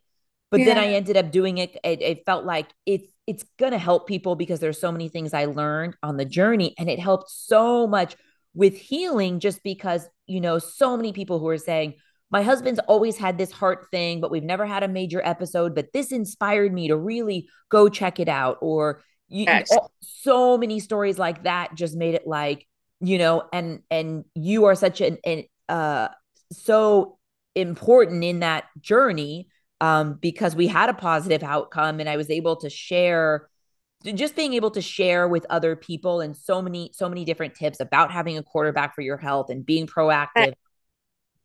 but 0.51 0.59
yeah. 0.59 0.65
then 0.65 0.77
I 0.77 0.87
ended 0.87 1.15
up 1.15 1.31
doing 1.31 1.59
it. 1.59 1.77
it. 1.85 2.01
It 2.01 2.25
felt 2.25 2.43
like 2.45 2.67
it's 2.85 3.09
it's 3.25 3.45
going 3.57 3.71
to 3.71 3.77
help 3.77 4.05
people 4.05 4.35
because 4.35 4.59
there's 4.59 4.79
so 4.79 4.91
many 4.91 5.07
things 5.07 5.33
I 5.33 5.45
learned 5.45 5.95
on 6.03 6.17
the 6.17 6.25
journey, 6.25 6.75
and 6.77 6.89
it 6.89 6.99
helped 6.99 7.31
so 7.31 7.87
much 7.87 8.17
with 8.53 8.77
healing. 8.77 9.39
Just 9.39 9.63
because 9.63 10.07
you 10.25 10.41
know, 10.41 10.59
so 10.59 10.97
many 10.97 11.13
people 11.13 11.39
who 11.39 11.47
are 11.47 11.57
saying. 11.57 11.95
My 12.29 12.43
husband's 12.43 12.81
always 12.89 13.15
had 13.15 13.37
this 13.37 13.53
heart 13.53 13.87
thing, 13.89 14.19
but 14.19 14.31
we've 14.31 14.43
never 14.43 14.65
had 14.65 14.83
a 14.83 14.89
major 14.89 15.21
episode. 15.23 15.73
But 15.73 15.93
this 15.93 16.11
inspired 16.11 16.73
me 16.73 16.89
to 16.89 16.97
really 16.97 17.47
go 17.69 17.87
check 17.87 18.19
it 18.19 18.27
out. 18.27 18.57
Or 18.59 19.01
you, 19.29 19.45
so 20.01 20.57
many 20.57 20.79
stories 20.79 21.17
like 21.17 21.43
that 21.43 21.75
just 21.75 21.95
made 21.95 22.15
it 22.15 22.25
like 22.25 22.65
you 22.99 23.17
know 23.17 23.43
and 23.53 23.81
and 23.91 24.25
you 24.33 24.65
are 24.65 24.75
such 24.75 25.01
an, 25.01 25.17
an 25.25 25.43
uh 25.69 26.07
so 26.51 27.17
important 27.55 28.23
in 28.23 28.39
that 28.39 28.65
journey 28.79 29.47
um 29.81 30.17
because 30.21 30.55
we 30.55 30.67
had 30.67 30.89
a 30.89 30.93
positive 30.93 31.43
outcome 31.43 31.99
and 31.99 32.09
i 32.09 32.17
was 32.17 32.29
able 32.29 32.55
to 32.55 32.69
share 32.69 33.49
just 34.13 34.35
being 34.35 34.53
able 34.53 34.71
to 34.71 34.81
share 34.81 35.27
with 35.27 35.45
other 35.49 35.75
people 35.75 36.21
and 36.21 36.35
so 36.35 36.61
many 36.61 36.91
so 36.93 37.09
many 37.09 37.25
different 37.25 37.55
tips 37.55 37.79
about 37.79 38.11
having 38.11 38.37
a 38.37 38.43
quarterback 38.43 38.95
for 38.95 39.01
your 39.01 39.17
health 39.17 39.49
and 39.49 39.65
being 39.65 39.87
proactive. 39.87 40.53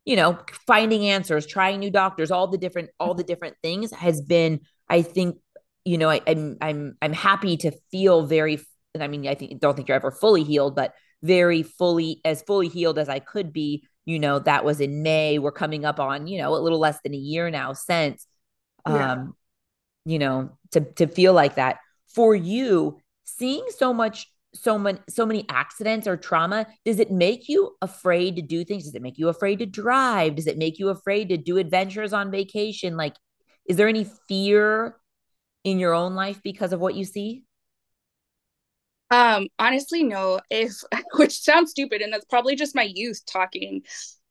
You 0.05 0.17
know 0.17 0.39
finding 0.67 1.07
answers 1.07 1.47
trying 1.47 1.81
new 1.81 1.91
doctors 1.91 2.31
all 2.31 2.49
the 2.49 2.59
different 2.59 2.91
all 2.99 3.15
the 3.15 3.23
different 3.23 3.57
things 3.63 3.93
has 3.93 4.21
been 4.21 4.61
i 4.89 5.01
think 5.01 5.37
you 5.85 5.99
know, 5.99 6.11
I, 6.11 6.21
am 6.27 6.59
I'm, 6.61 6.69
I'm 6.69 6.97
I'm 7.03 7.13
happy 7.13 7.57
to 7.59 7.73
feel 7.91 8.27
very. 8.27 8.61
I 8.99 9.09
mean, 9.09 9.27
I 9.27 9.35
think 9.35 9.61
don't 9.61 9.75
think 9.75 9.89
you're 9.89 9.97
ever 9.97 10.11
fully 10.11 10.45
healed, 10.45 10.77
but 10.77 10.95
very 11.23 11.63
fully 11.63 12.21
as 12.25 12.43
fully 12.43 12.69
healed 12.69 12.99
as 12.99 13.09
I 13.09 13.19
could 13.19 13.53
be. 13.53 13.87
You 14.05 14.19
know, 14.19 14.39
that 14.41 14.65
was 14.65 14.81
in 14.81 15.03
May. 15.03 15.39
We're 15.39 15.53
coming 15.53 15.85
up 15.85 16.01
on 16.01 16.27
you 16.27 16.39
know 16.39 16.55
a 16.55 16.59
little 16.59 16.79
less 16.79 16.99
than 17.03 17.15
a 17.15 17.19
year 17.19 17.51
now 17.51 17.73
since. 17.73 18.27
Yeah. 18.87 19.13
Um, 19.13 19.35
you 20.05 20.19
know, 20.19 20.59
to 20.73 20.81
to 20.81 21.07
feel 21.07 21.33
like 21.33 21.57
that 21.57 21.79
for 22.09 22.35
you, 22.35 22.99
seeing 23.25 23.65
so 23.77 23.95
much 23.95 24.29
so 24.55 24.79
many 24.79 24.99
so 25.09 25.25
many 25.25 25.47
accidents 25.49 26.07
or 26.07 26.17
trauma 26.17 26.67
does 26.85 26.99
it 26.99 27.11
make 27.11 27.49
you 27.49 27.75
afraid 27.81 28.37
to 28.37 28.43
do 28.43 28.65
things 28.65 28.85
does 28.85 28.95
it 28.95 29.01
make 29.01 29.17
you 29.17 29.29
afraid 29.29 29.59
to 29.59 29.65
drive 29.65 30.37
does 30.37 30.47
it 30.47 30.59
make 30.59 30.79
you 30.79 30.91
afraid 30.91 31.31
to 31.31 31.39
do 31.39 31.57
adventures 31.57 32.13
on 32.13 32.31
vacation 32.31 32.95
like 32.97 33.15
is 33.67 33.77
there 33.77 33.89
any 33.89 34.05
fear 34.29 34.97
in 35.65 35.79
your 35.79 35.95
own 35.95 36.15
life 36.15 36.41
because 36.43 36.73
of 36.73 36.81
what 36.81 36.95
you 36.95 37.05
see? 37.05 37.45
Um, 39.11 39.49
honestly, 39.59 40.03
no. 40.03 40.41
If 40.51 40.73
which 41.15 41.39
sounds 41.39 41.71
stupid, 41.71 42.01
and 42.01 42.13
that's 42.13 42.25
probably 42.25 42.57
just 42.57 42.75
my 42.75 42.89
youth 42.95 43.23
talking. 43.27 43.83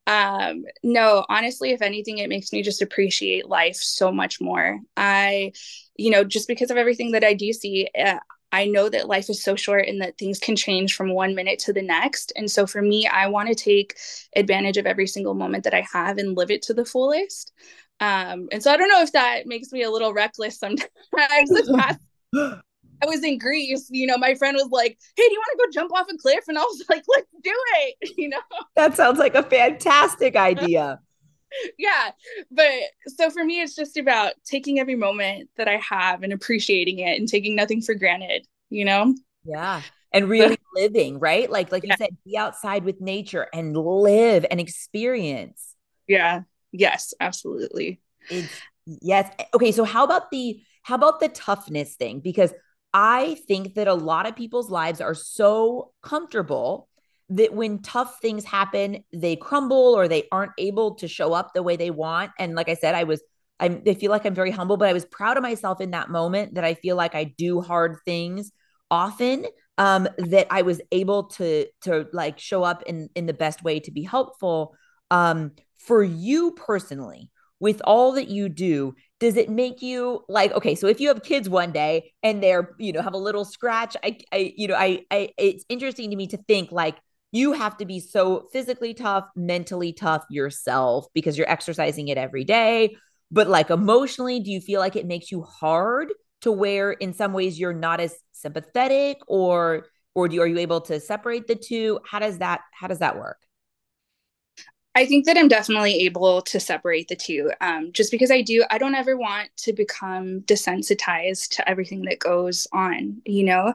Um, 0.07 0.65
no, 0.84 1.25
honestly, 1.29 1.71
if 1.71 1.82
anything, 1.82 2.17
it 2.17 2.29
makes 2.29 2.51
me 2.51 2.63
just 2.63 2.82
appreciate 2.82 3.47
life 3.47 3.75
so 3.75 4.11
much 4.11 4.41
more. 4.41 4.79
I, 4.97 5.53
you 5.95 6.09
know, 6.09 6.23
just 6.23 6.47
because 6.47 6.71
of 6.71 6.77
everything 6.77 7.11
that 7.11 7.23
I 7.23 7.34
do 7.36 7.53
see, 7.53 7.88
uh, 7.97 8.17
I 8.51 8.65
know 8.65 8.89
that 8.89 9.07
life 9.07 9.29
is 9.29 9.43
so 9.43 9.55
short 9.55 9.88
and 9.88 10.01
that 10.01 10.17
things 10.17 10.39
can 10.39 10.55
change 10.55 10.95
from 10.95 11.13
one 11.13 11.36
minute 11.36 11.59
to 11.59 11.73
the 11.73 11.84
next. 11.84 12.34
And 12.36 12.49
so 12.49 12.65
for 12.67 12.82
me, 12.82 13.07
I 13.07 13.27
want 13.27 13.47
to 13.49 13.55
take 13.55 13.95
advantage 14.36 14.77
of 14.77 14.86
every 14.88 15.07
single 15.07 15.36
moment 15.36 15.63
that 15.63 15.73
I 15.73 15.86
have 15.93 16.17
and 16.17 16.36
live 16.36 16.51
it 16.51 16.63
to 16.63 16.73
the 16.73 16.84
fullest. 16.84 17.53
Um, 18.01 18.49
and 18.51 18.61
so 18.63 18.71
I 18.71 18.77
don't 18.77 18.89
know 18.89 19.03
if 19.03 19.11
that 19.11 19.45
makes 19.45 19.71
me 19.71 19.83
a 19.83 19.91
little 19.91 20.11
reckless 20.11 20.57
sometimes. 20.57 20.89
I 23.03 23.07
was 23.07 23.23
in 23.23 23.37
Greece, 23.37 23.87
you 23.91 24.07
know, 24.07 24.17
my 24.17 24.35
friend 24.35 24.55
was 24.55 24.69
like, 24.71 24.97
Hey, 25.15 25.23
do 25.27 25.31
you 25.31 25.39
want 25.39 25.59
to 25.59 25.65
go 25.65 25.71
jump 25.71 25.93
off 25.93 26.07
a 26.11 26.17
cliff? 26.17 26.43
And 26.47 26.57
I 26.57 26.61
was 26.61 26.83
like, 26.89 27.03
Let's 27.07 27.27
do 27.43 27.53
it, 27.53 28.17
you 28.17 28.29
know. 28.29 28.39
That 28.75 28.97
sounds 28.97 29.19
like 29.19 29.35
a 29.35 29.43
fantastic 29.43 30.35
idea. 30.35 30.99
yeah. 31.77 32.11
But 32.49 32.71
so 33.07 33.29
for 33.29 33.43
me, 33.43 33.61
it's 33.61 33.75
just 33.75 33.97
about 33.97 34.33
taking 34.45 34.79
every 34.79 34.95
moment 34.95 35.49
that 35.57 35.67
I 35.67 35.77
have 35.77 36.23
and 36.23 36.33
appreciating 36.33 36.99
it 36.99 37.19
and 37.19 37.27
taking 37.27 37.55
nothing 37.55 37.81
for 37.81 37.93
granted, 37.93 38.47
you 38.69 38.85
know? 38.85 39.15
Yeah. 39.43 39.81
And 40.11 40.27
really 40.27 40.57
living, 40.75 41.19
right? 41.19 41.49
Like, 41.49 41.71
like 41.71 41.83
yeah. 41.83 41.93
you 41.93 41.97
said, 41.97 42.17
be 42.25 42.37
outside 42.37 42.83
with 42.83 42.99
nature 42.99 43.47
and 43.53 43.77
live 43.77 44.45
and 44.49 44.59
experience. 44.59 45.75
Yeah 46.07 46.41
yes 46.72 47.13
absolutely. 47.19 48.01
It's, 48.30 48.61
yes. 48.86 49.32
Okay 49.53 49.72
so 49.72 49.84
how 49.84 50.03
about 50.03 50.32
the 50.32 50.61
how 50.84 50.95
about 50.95 51.19
the 51.19 51.30
toughness 51.30 51.95
thing? 51.95 52.19
Because 52.19 52.53
i 52.93 53.38
think 53.47 53.76
that 53.76 53.88
a 53.88 53.93
lot 53.93 54.28
of 54.28 54.36
people's 54.36 54.69
lives 54.69 54.99
are 54.99 55.13
so 55.13 55.93
comfortable 56.01 56.89
that 57.30 57.53
when 57.53 57.82
tough 57.82 58.19
things 58.22 58.43
happen 58.43 59.01
they 59.13 59.38
crumble 59.38 59.95
or 59.95 60.09
they 60.09 60.28
aren't 60.30 60.51
able 60.57 60.95
to 60.95 61.07
show 61.07 61.32
up 61.32 61.53
the 61.53 61.63
way 61.63 61.78
they 61.78 61.91
want. 61.91 62.32
And 62.38 62.55
like 62.55 62.67
i 62.69 62.74
said 62.74 62.95
i 62.95 63.03
was 63.05 63.22
I'm, 63.61 63.84
I 63.88 63.93
feel 63.93 64.09
like 64.09 64.26
I'm 64.26 64.34
very 64.34 64.49
humble, 64.49 64.76
but 64.76 64.89
I 64.89 64.93
was 64.93 65.05
proud 65.05 65.38
of 65.38 65.43
myself 65.43 65.82
in 65.82 65.91
that 65.91 66.09
moment 66.09 66.55
that 66.55 66.63
I 66.63 66.74
feel 66.74 66.95
like 66.95 67.13
I 67.13 67.26
do 67.26 67.61
hard 67.61 67.97
things 68.05 68.51
often 68.89 69.45
um 69.78 70.09
that 70.17 70.47
I 70.49 70.63
was 70.63 70.82
able 70.91 71.26
to 71.26 71.65
to 71.84 72.07
like 72.11 72.39
show 72.39 72.63
up 72.63 72.84
in 72.84 73.09
in 73.15 73.26
the 73.26 73.34
best 73.34 73.63
way 73.63 73.80
to 73.82 73.91
be 73.91 74.03
helpful. 74.03 74.76
Um 75.11 75.51
for 75.86 76.03
you 76.03 76.51
personally, 76.51 77.29
with 77.59 77.82
all 77.86 78.13
that 78.13 78.27
you 78.27 78.49
do, 78.49 78.95
does 79.19 79.38
it 79.38 79.49
make 79.49 79.82
you 79.82 80.23
like 80.27 80.51
okay? 80.53 80.73
So 80.75 80.88
if 80.88 80.99
you 80.99 81.09
have 81.09 81.21
kids 81.21 81.47
one 81.47 81.71
day 81.71 82.11
and 82.23 82.41
they're 82.41 82.75
you 82.79 82.91
know 82.91 83.01
have 83.01 83.13
a 83.13 83.17
little 83.19 83.45
scratch, 83.45 83.95
I, 84.03 84.17
I 84.32 84.53
you 84.57 84.67
know 84.67 84.75
I, 84.75 85.05
I 85.11 85.29
it's 85.38 85.63
interesting 85.69 86.09
to 86.09 86.15
me 86.15 86.27
to 86.27 86.38
think 86.38 86.71
like 86.71 86.97
you 87.32 87.53
have 87.53 87.77
to 87.77 87.86
be 87.86 87.99
so 87.99 88.49
physically 88.51 88.93
tough, 88.93 89.25
mentally 89.36 89.93
tough 89.93 90.25
yourself 90.29 91.05
because 91.13 91.38
you're 91.38 91.49
exercising 91.49 92.09
it 92.09 92.17
every 92.17 92.43
day. 92.43 92.97
But 93.32 93.47
like 93.47 93.69
emotionally, 93.69 94.39
do 94.41 94.51
you 94.51 94.59
feel 94.59 94.82
like 94.82 94.95
it 94.95 95.05
makes 95.05 95.32
you 95.32 95.43
hard 95.43 96.11
to 96.41 96.51
where 96.51 96.91
in 96.91 97.13
some 97.13 97.32
ways 97.32 97.59
you're 97.59 97.73
not 97.73 97.99
as 97.99 98.15
sympathetic 98.32 99.19
or 99.27 99.86
or 100.13 100.27
do 100.27 100.36
you, 100.36 100.41
are 100.41 100.47
you 100.47 100.57
able 100.57 100.82
to 100.82 100.99
separate 100.99 101.47
the 101.47 101.55
two? 101.55 101.99
How 102.05 102.19
does 102.19 102.39
that 102.39 102.61
how 102.73 102.88
does 102.88 102.99
that 102.99 103.17
work? 103.17 103.38
I 104.93 105.05
think 105.05 105.25
that 105.25 105.37
I'm 105.37 105.47
definitely 105.47 106.01
able 106.01 106.41
to 106.41 106.59
separate 106.59 107.07
the 107.07 107.15
two. 107.15 107.51
Um, 107.61 107.93
just 107.93 108.11
because 108.11 108.29
I 108.29 108.41
do, 108.41 108.65
I 108.69 108.77
don't 108.77 108.93
ever 108.95 109.15
want 109.15 109.49
to 109.57 109.71
become 109.71 110.41
desensitized 110.41 111.55
to 111.55 111.69
everything 111.69 112.01
that 112.03 112.19
goes 112.19 112.67
on, 112.73 113.21
you 113.25 113.45
know, 113.45 113.73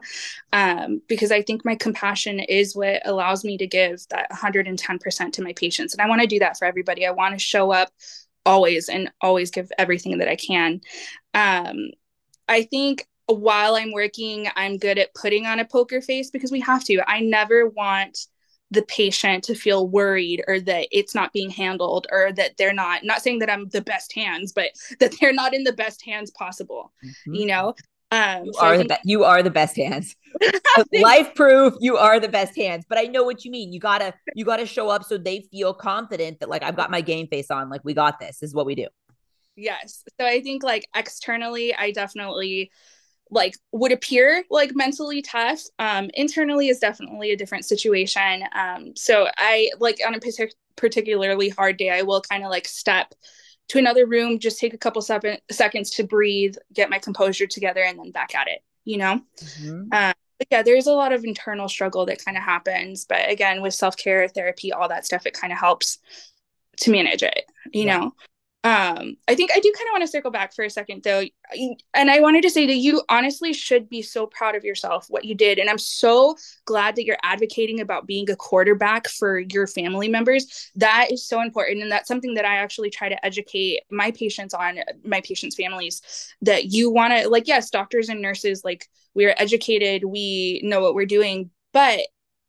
um, 0.53 1.01
because 1.07 1.31
I 1.31 1.41
think 1.41 1.65
my 1.65 1.73
compassion 1.75 2.39
is 2.39 2.75
what 2.75 3.01
allows 3.05 3.43
me 3.43 3.57
to 3.57 3.65
give 3.65 4.05
that 4.09 4.29
110% 4.29 5.33
to 5.33 5.41
my 5.41 5.53
patients. 5.53 5.93
And 5.93 6.01
I 6.01 6.07
want 6.07 6.21
to 6.21 6.27
do 6.27 6.37
that 6.39 6.57
for 6.57 6.65
everybody. 6.65 7.07
I 7.07 7.11
want 7.11 7.33
to 7.33 7.39
show 7.39 7.71
up 7.71 7.89
always 8.45 8.87
and 8.87 9.11
always 9.19 9.49
give 9.49 9.71
everything 9.79 10.19
that 10.19 10.29
I 10.29 10.35
can. 10.35 10.81
Um, 11.33 11.89
I 12.47 12.63
think 12.63 13.07
while 13.25 13.75
I'm 13.75 13.91
working, 13.91 14.47
I'm 14.55 14.77
good 14.77 14.99
at 14.99 15.15
putting 15.15 15.47
on 15.47 15.59
a 15.59 15.65
poker 15.65 15.99
face 15.99 16.29
because 16.29 16.51
we 16.51 16.59
have 16.61 16.83
to. 16.85 17.01
I 17.07 17.21
never 17.21 17.67
want 17.67 18.27
the 18.71 18.83
patient 18.83 19.43
to 19.45 19.55
feel 19.55 19.87
worried 19.87 20.43
or 20.47 20.59
that 20.59 20.87
it's 20.91 21.15
not 21.15 21.31
being 21.33 21.49
handled 21.49 22.07
or 22.11 22.31
that 22.33 22.57
they're 22.57 22.73
not 22.73 23.03
not 23.03 23.21
saying 23.21 23.39
that 23.39 23.49
I'm 23.49 23.69
the 23.69 23.81
best 23.81 24.13
hands 24.13 24.51
but 24.53 24.71
that 24.99 25.15
they're 25.19 25.33
not 25.33 25.53
in 25.53 25.63
the 25.63 25.73
best 25.73 26.03
hands 26.05 26.31
possible 26.31 26.91
mm-hmm. 27.03 27.33
you 27.33 27.45
know? 27.45 27.73
Um 28.11 28.45
you 28.45 28.53
so 28.53 28.61
are 28.61 28.77
think- 28.77 28.89
the 28.89 28.95
be- 28.95 29.11
you 29.11 29.23
are 29.23 29.43
the 29.43 29.49
best 29.49 29.75
hands. 29.75 30.15
Life 30.93 31.33
proof 31.35 31.73
you 31.79 31.97
are 31.97 32.19
the 32.19 32.29
best 32.29 32.55
hands 32.55 32.85
but 32.87 32.97
I 32.97 33.03
know 33.03 33.23
what 33.23 33.45
you 33.45 33.51
mean. 33.51 33.71
You 33.73 33.79
got 33.79 33.99
to 33.99 34.13
you 34.35 34.45
got 34.45 34.57
to 34.57 34.65
show 34.65 34.89
up 34.89 35.03
so 35.03 35.17
they 35.17 35.41
feel 35.51 35.73
confident 35.73 36.39
that 36.39 36.49
like 36.49 36.63
I've 36.63 36.75
got 36.75 36.91
my 36.91 37.01
game 37.01 37.27
face 37.27 37.51
on 37.51 37.69
like 37.69 37.81
we 37.83 37.93
got 37.93 38.19
this, 38.19 38.39
this 38.39 38.49
is 38.49 38.55
what 38.55 38.65
we 38.65 38.75
do. 38.75 38.87
Yes. 39.55 40.03
So 40.19 40.25
I 40.25 40.41
think 40.41 40.63
like 40.63 40.87
externally 40.95 41.73
I 41.73 41.91
definitely 41.91 42.71
like 43.31 43.55
would 43.71 43.91
appear 43.91 44.43
like 44.49 44.75
mentally 44.75 45.21
tough. 45.21 45.61
Um 45.79 46.09
internally 46.13 46.69
is 46.69 46.79
definitely 46.79 47.31
a 47.31 47.37
different 47.37 47.65
situation. 47.65 48.43
Um 48.53 48.95
so 48.95 49.27
i 49.37 49.69
like 49.79 49.99
on 50.05 50.15
a 50.15 50.19
partic- 50.19 50.53
particularly 50.75 51.49
hard 51.49 51.77
day 51.77 51.89
i 51.89 52.03
will 52.03 52.21
kind 52.21 52.43
of 52.43 52.49
like 52.51 52.67
step 52.67 53.13
to 53.69 53.79
another 53.79 54.05
room 54.05 54.39
just 54.39 54.59
take 54.59 54.73
a 54.73 54.77
couple 54.77 55.01
sep- 55.01 55.41
seconds 55.51 55.89
to 55.89 56.03
breathe 56.03 56.55
get 56.73 56.89
my 56.89 56.99
composure 56.99 57.47
together 57.47 57.81
and 57.81 57.99
then 57.99 58.11
back 58.11 58.35
at 58.35 58.47
it 58.47 58.63
you 58.85 58.97
know? 58.97 59.19
Mm-hmm. 59.41 59.83
uh, 59.91 60.13
yeah 60.51 60.61
there's 60.61 60.87
a 60.87 60.93
lot 60.93 61.11
of 61.11 61.25
internal 61.25 61.67
struggle 61.67 62.05
that 62.05 62.23
kind 62.23 62.37
of 62.37 62.43
happens. 62.43 63.05
But 63.05 63.29
again 63.29 63.61
with 63.61 63.73
self-care 63.73 64.27
therapy 64.27 64.71
all 64.71 64.87
that 64.89 65.05
stuff 65.05 65.25
it 65.25 65.33
kind 65.33 65.51
of 65.51 65.59
helps 65.59 65.97
to 66.77 66.91
manage 66.91 67.23
it 67.23 67.45
you 67.73 67.85
know 67.85 68.13
um 68.67 69.15
i 69.27 69.35
think 69.35 69.49
i 69.55 69.59
do 69.59 69.71
kind 69.77 69.87
of 69.87 69.93
want 69.93 70.01
to 70.01 70.07
circle 70.07 70.31
back 70.31 70.53
for 70.53 70.65
a 70.65 70.69
second 70.69 71.01
though. 71.03 71.23
And 71.93 72.11
i 72.11 72.19
wanted 72.19 72.41
to 72.43 72.49
say 72.49 72.67
that 72.67 72.75
you 72.75 73.01
honestly 73.07 73.53
should 73.53 73.89
be 73.89 74.01
so 74.01 74.25
proud 74.27 74.55
of 74.55 74.65
yourself 74.65 75.05
what 75.09 75.23
you 75.23 75.35
did 75.35 75.57
and 75.57 75.69
i'm 75.69 75.77
so 75.77 76.35
glad 76.65 76.95
that 76.95 77.05
you're 77.05 77.17
advocating 77.23 77.79
about 77.79 78.07
being 78.07 78.29
a 78.29 78.35
quarterback 78.35 79.07
for 79.07 79.39
your 79.39 79.67
family 79.67 80.09
members. 80.09 80.71
That 80.75 81.07
is 81.11 81.25
so 81.25 81.41
important 81.41 81.81
and 81.81 81.91
that's 81.91 82.07
something 82.07 82.33
that 82.33 82.45
i 82.45 82.57
actually 82.57 82.89
try 82.89 83.07
to 83.07 83.25
educate 83.25 83.81
my 83.89 84.11
patients 84.11 84.53
on 84.53 84.79
my 85.03 85.21
patients 85.21 85.55
families 85.55 86.01
that 86.41 86.65
you 86.65 86.91
want 86.91 87.13
to 87.13 87.29
like 87.29 87.47
yes 87.47 87.69
doctors 87.69 88.09
and 88.09 88.21
nurses 88.21 88.63
like 88.65 88.87
we 89.13 89.25
are 89.25 89.35
educated 89.37 90.03
we 90.03 90.61
know 90.63 90.81
what 90.81 90.93
we're 90.93 91.05
doing 91.05 91.49
but 91.71 92.01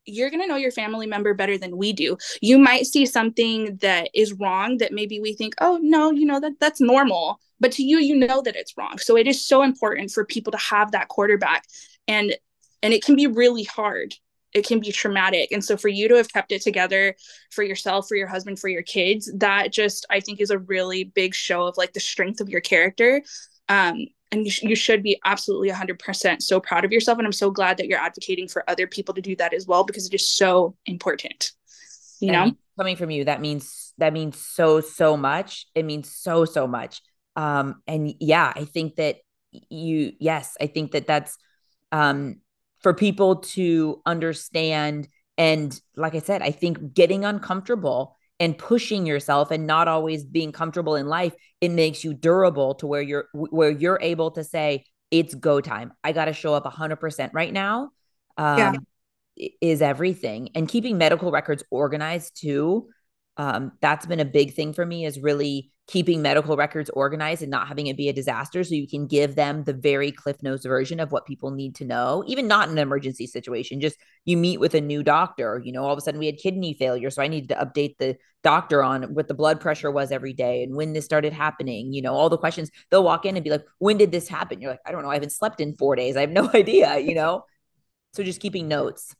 you're 0.09 0.29
going 0.29 0.41
to 0.41 0.47
know 0.47 0.55
your 0.55 0.71
family 0.71 1.07
member 1.07 1.33
better 1.33 1.57
than 1.57 1.77
we 1.77 1.93
do. 1.93 2.17
You 2.41 2.57
might 2.57 2.85
see 2.85 3.05
something 3.05 3.77
that 3.77 4.09
is 4.13 4.33
wrong 4.33 4.77
that 4.77 4.93
maybe 4.93 5.19
we 5.19 5.33
think, 5.33 5.55
"Oh, 5.61 5.79
no, 5.81 6.11
you 6.11 6.25
know 6.25 6.39
that 6.39 6.59
that's 6.59 6.81
normal." 6.81 7.39
But 7.59 7.71
to 7.73 7.83
you, 7.83 7.99
you 7.99 8.15
know 8.15 8.41
that 8.41 8.55
it's 8.55 8.77
wrong. 8.77 8.97
So 8.99 9.17
it 9.17 9.27
is 9.27 9.45
so 9.45 9.63
important 9.63 10.11
for 10.11 10.25
people 10.25 10.51
to 10.51 10.57
have 10.57 10.91
that 10.91 11.09
quarterback 11.09 11.65
and 12.07 12.35
and 12.81 12.93
it 12.93 13.03
can 13.03 13.15
be 13.15 13.27
really 13.27 13.63
hard. 13.63 14.15
It 14.53 14.65
can 14.65 14.79
be 14.79 14.91
traumatic. 14.91 15.51
And 15.51 15.63
so 15.63 15.77
for 15.77 15.89
you 15.89 16.07
to 16.07 16.15
have 16.15 16.31
kept 16.31 16.51
it 16.51 16.61
together 16.61 17.15
for 17.51 17.63
yourself, 17.63 18.07
for 18.07 18.15
your 18.15 18.27
husband, 18.27 18.59
for 18.59 18.67
your 18.67 18.81
kids, 18.81 19.31
that 19.37 19.71
just 19.71 20.05
I 20.09 20.21
think 20.21 20.41
is 20.41 20.49
a 20.49 20.57
really 20.57 21.03
big 21.03 21.35
show 21.35 21.67
of 21.67 21.77
like 21.77 21.93
the 21.93 21.99
strength 21.99 22.41
of 22.41 22.49
your 22.49 22.61
character. 22.61 23.21
Um, 23.67 24.07
and 24.31 24.45
you, 24.45 24.51
sh- 24.51 24.63
you 24.63 24.75
should 24.75 25.01
be 25.01 25.19
absolutely 25.25 25.69
100% 25.69 26.41
so 26.41 26.59
proud 26.59 26.85
of 26.85 26.91
yourself 26.91 27.17
and 27.17 27.25
i'm 27.25 27.33
so 27.33 27.51
glad 27.51 27.77
that 27.77 27.87
you're 27.87 27.99
advocating 27.99 28.47
for 28.47 28.63
other 28.69 28.87
people 28.87 29.13
to 29.13 29.21
do 29.21 29.35
that 29.35 29.53
as 29.53 29.65
well 29.67 29.83
because 29.83 30.07
it 30.07 30.13
is 30.13 30.29
so 30.29 30.75
important 30.85 31.51
you 32.19 32.31
know? 32.31 32.51
coming 32.77 32.95
from 32.95 33.09
you 33.09 33.25
that 33.25 33.41
means 33.41 33.89
that 33.99 34.13
means 34.13 34.39
so 34.39 34.81
so 34.81 35.15
much. 35.15 35.67
It 35.75 35.85
means 35.85 36.11
so 36.11 36.45
so 36.45 36.67
much. 36.67 37.01
Um 37.35 37.81
and 37.87 38.13
yeah 38.19 38.51
i 38.55 38.65
think 38.65 38.95
that 38.95 39.17
you 39.51 40.13
yes 40.19 40.57
i 40.59 40.67
think 40.67 40.91
that 40.91 41.07
that's 41.07 41.37
um 41.91 42.37
for 42.79 42.93
people 42.93 43.37
to 43.37 44.01
understand. 44.05 45.07
And 45.37 45.79
like 45.95 46.15
i 46.15 46.19
said 46.19 46.41
i 46.41 46.51
think 46.51 46.93
getting 46.93 47.23
uncomfortable 47.25 48.15
and 48.39 48.57
pushing 48.57 49.05
yourself 49.05 49.51
and 49.51 49.67
not 49.67 49.87
always 49.87 50.23
being 50.23 50.51
comfortable 50.51 50.95
in 50.95 51.07
life 51.07 51.33
it 51.61 51.69
makes 51.69 52.03
you 52.03 52.13
durable 52.13 52.75
to 52.75 52.87
where 52.87 53.01
you're 53.01 53.27
where 53.33 53.71
you're 53.71 53.99
able 54.01 54.31
to 54.31 54.43
say 54.43 54.85
it's 55.11 55.35
go 55.35 55.61
time 55.61 55.91
i 56.03 56.11
got 56.11 56.25
to 56.25 56.33
show 56.33 56.53
up 56.53 56.65
100% 56.65 57.29
right 57.33 57.53
now 57.53 57.89
um, 58.37 58.77
yeah. 59.37 59.47
is 59.61 59.81
everything 59.81 60.49
and 60.55 60.67
keeping 60.67 60.97
medical 60.97 61.31
records 61.31 61.63
organized 61.71 62.39
too 62.39 62.89
um, 63.37 63.71
that's 63.81 64.05
been 64.05 64.19
a 64.19 64.25
big 64.25 64.53
thing 64.53 64.73
for 64.73 64.85
me 64.85 65.05
is 65.05 65.19
really 65.19 65.71
keeping 65.89 66.21
medical 66.21 66.55
records 66.55 66.89
organized 66.91 67.41
and 67.41 67.49
not 67.49 67.67
having 67.67 67.87
it 67.87 67.97
be 67.97 68.09
a 68.09 68.13
disaster 68.13 68.63
so 68.63 68.75
you 68.75 68.87
can 68.87 69.07
give 69.07 69.33
them 69.33 69.63
the 69.63 69.73
very 69.73 70.11
cliff 70.11 70.41
notes 70.43 70.63
version 70.63 70.99
of 70.99 71.11
what 71.11 71.25
people 71.25 71.49
need 71.49 71.73
to 71.73 71.83
know 71.83 72.23
even 72.27 72.47
not 72.47 72.67
in 72.67 72.73
an 72.73 72.77
emergency 72.77 73.25
situation 73.25 73.81
just 73.81 73.97
you 74.23 74.37
meet 74.37 74.59
with 74.59 74.75
a 74.75 74.81
new 74.81 75.01
doctor 75.01 75.59
you 75.65 75.71
know 75.71 75.83
all 75.83 75.91
of 75.91 75.97
a 75.97 76.01
sudden 76.01 76.19
we 76.19 76.27
had 76.27 76.37
kidney 76.37 76.75
failure 76.75 77.09
so 77.09 77.23
i 77.23 77.27
needed 77.27 77.49
to 77.49 77.55
update 77.55 77.97
the 77.97 78.15
doctor 78.43 78.83
on 78.83 79.15
what 79.15 79.27
the 79.27 79.33
blood 79.33 79.59
pressure 79.59 79.89
was 79.89 80.11
every 80.11 80.31
day 80.31 80.61
and 80.61 80.75
when 80.75 80.93
this 80.93 81.05
started 81.05 81.33
happening 81.33 81.91
you 81.91 82.03
know 82.03 82.13
all 82.13 82.29
the 82.29 82.37
questions 82.37 82.69
they'll 82.91 83.03
walk 83.03 83.25
in 83.25 83.35
and 83.35 83.43
be 83.43 83.49
like 83.49 83.65
when 83.79 83.97
did 83.97 84.11
this 84.11 84.27
happen 84.27 84.61
you're 84.61 84.71
like 84.71 84.79
i 84.85 84.91
don't 84.91 85.01
know 85.01 85.09
i 85.09 85.15
haven't 85.15 85.31
slept 85.31 85.59
in 85.59 85.75
4 85.75 85.95
days 85.95 86.15
i 86.15 86.21
have 86.21 86.29
no 86.29 86.51
idea 86.53 86.99
you 86.99 87.15
know 87.15 87.43
so 88.13 88.23
just 88.23 88.39
keeping 88.39 88.67
notes 88.67 89.15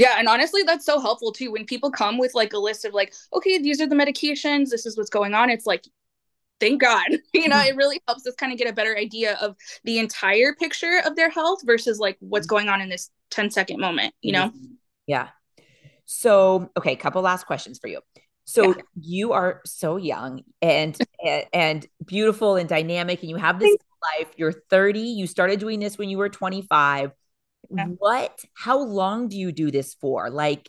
yeah, 0.00 0.14
and 0.16 0.28
honestly, 0.28 0.62
that's 0.62 0.86
so 0.86 0.98
helpful 0.98 1.30
too. 1.30 1.52
When 1.52 1.66
people 1.66 1.90
come 1.90 2.16
with 2.16 2.34
like 2.34 2.54
a 2.54 2.58
list 2.58 2.86
of 2.86 2.94
like, 2.94 3.12
okay, 3.34 3.58
these 3.58 3.82
are 3.82 3.86
the 3.86 3.94
medications, 3.94 4.70
this 4.70 4.86
is 4.86 4.96
what's 4.96 5.10
going 5.10 5.34
on. 5.34 5.50
It's 5.50 5.66
like, 5.66 5.84
thank 6.60 6.80
God. 6.80 7.08
you 7.32 7.48
know, 7.48 7.56
mm-hmm. 7.56 7.68
it 7.68 7.76
really 7.76 8.00
helps 8.06 8.26
us 8.26 8.34
kind 8.36 8.52
of 8.52 8.58
get 8.58 8.68
a 8.68 8.72
better 8.72 8.96
idea 8.96 9.36
of 9.40 9.56
the 9.84 9.98
entire 9.98 10.54
picture 10.54 11.00
of 11.04 11.16
their 11.16 11.30
health 11.30 11.60
versus 11.64 11.98
like 11.98 12.16
what's 12.20 12.46
mm-hmm. 12.46 12.56
going 12.56 12.68
on 12.68 12.80
in 12.80 12.88
this 12.88 13.10
10 13.30 13.50
second 13.50 13.80
moment, 13.80 14.14
you 14.22 14.32
know? 14.32 14.48
Mm-hmm. 14.48 14.74
Yeah. 15.06 15.28
So, 16.04 16.70
okay, 16.76 16.96
couple 16.96 17.22
last 17.22 17.46
questions 17.46 17.78
for 17.78 17.88
you. 17.88 18.00
So 18.44 18.68
yeah. 18.68 18.82
you 19.00 19.32
are 19.32 19.60
so 19.64 19.96
young 19.96 20.42
and, 20.60 20.98
and 21.24 21.44
and 21.52 21.86
beautiful 22.04 22.56
and 22.56 22.68
dynamic 22.68 23.20
and 23.20 23.30
you 23.30 23.36
have 23.36 23.60
this 23.60 23.76
life. 24.18 24.28
You're 24.36 24.52
30, 24.52 25.00
you 25.00 25.26
started 25.26 25.60
doing 25.60 25.78
this 25.78 25.98
when 25.98 26.08
you 26.08 26.18
were 26.18 26.28
25 26.28 27.12
yeah. 27.70 27.84
what 27.98 28.40
how 28.54 28.78
long 28.82 29.28
do 29.28 29.36
you 29.36 29.52
do 29.52 29.70
this 29.70 29.94
for 29.94 30.30
like 30.30 30.68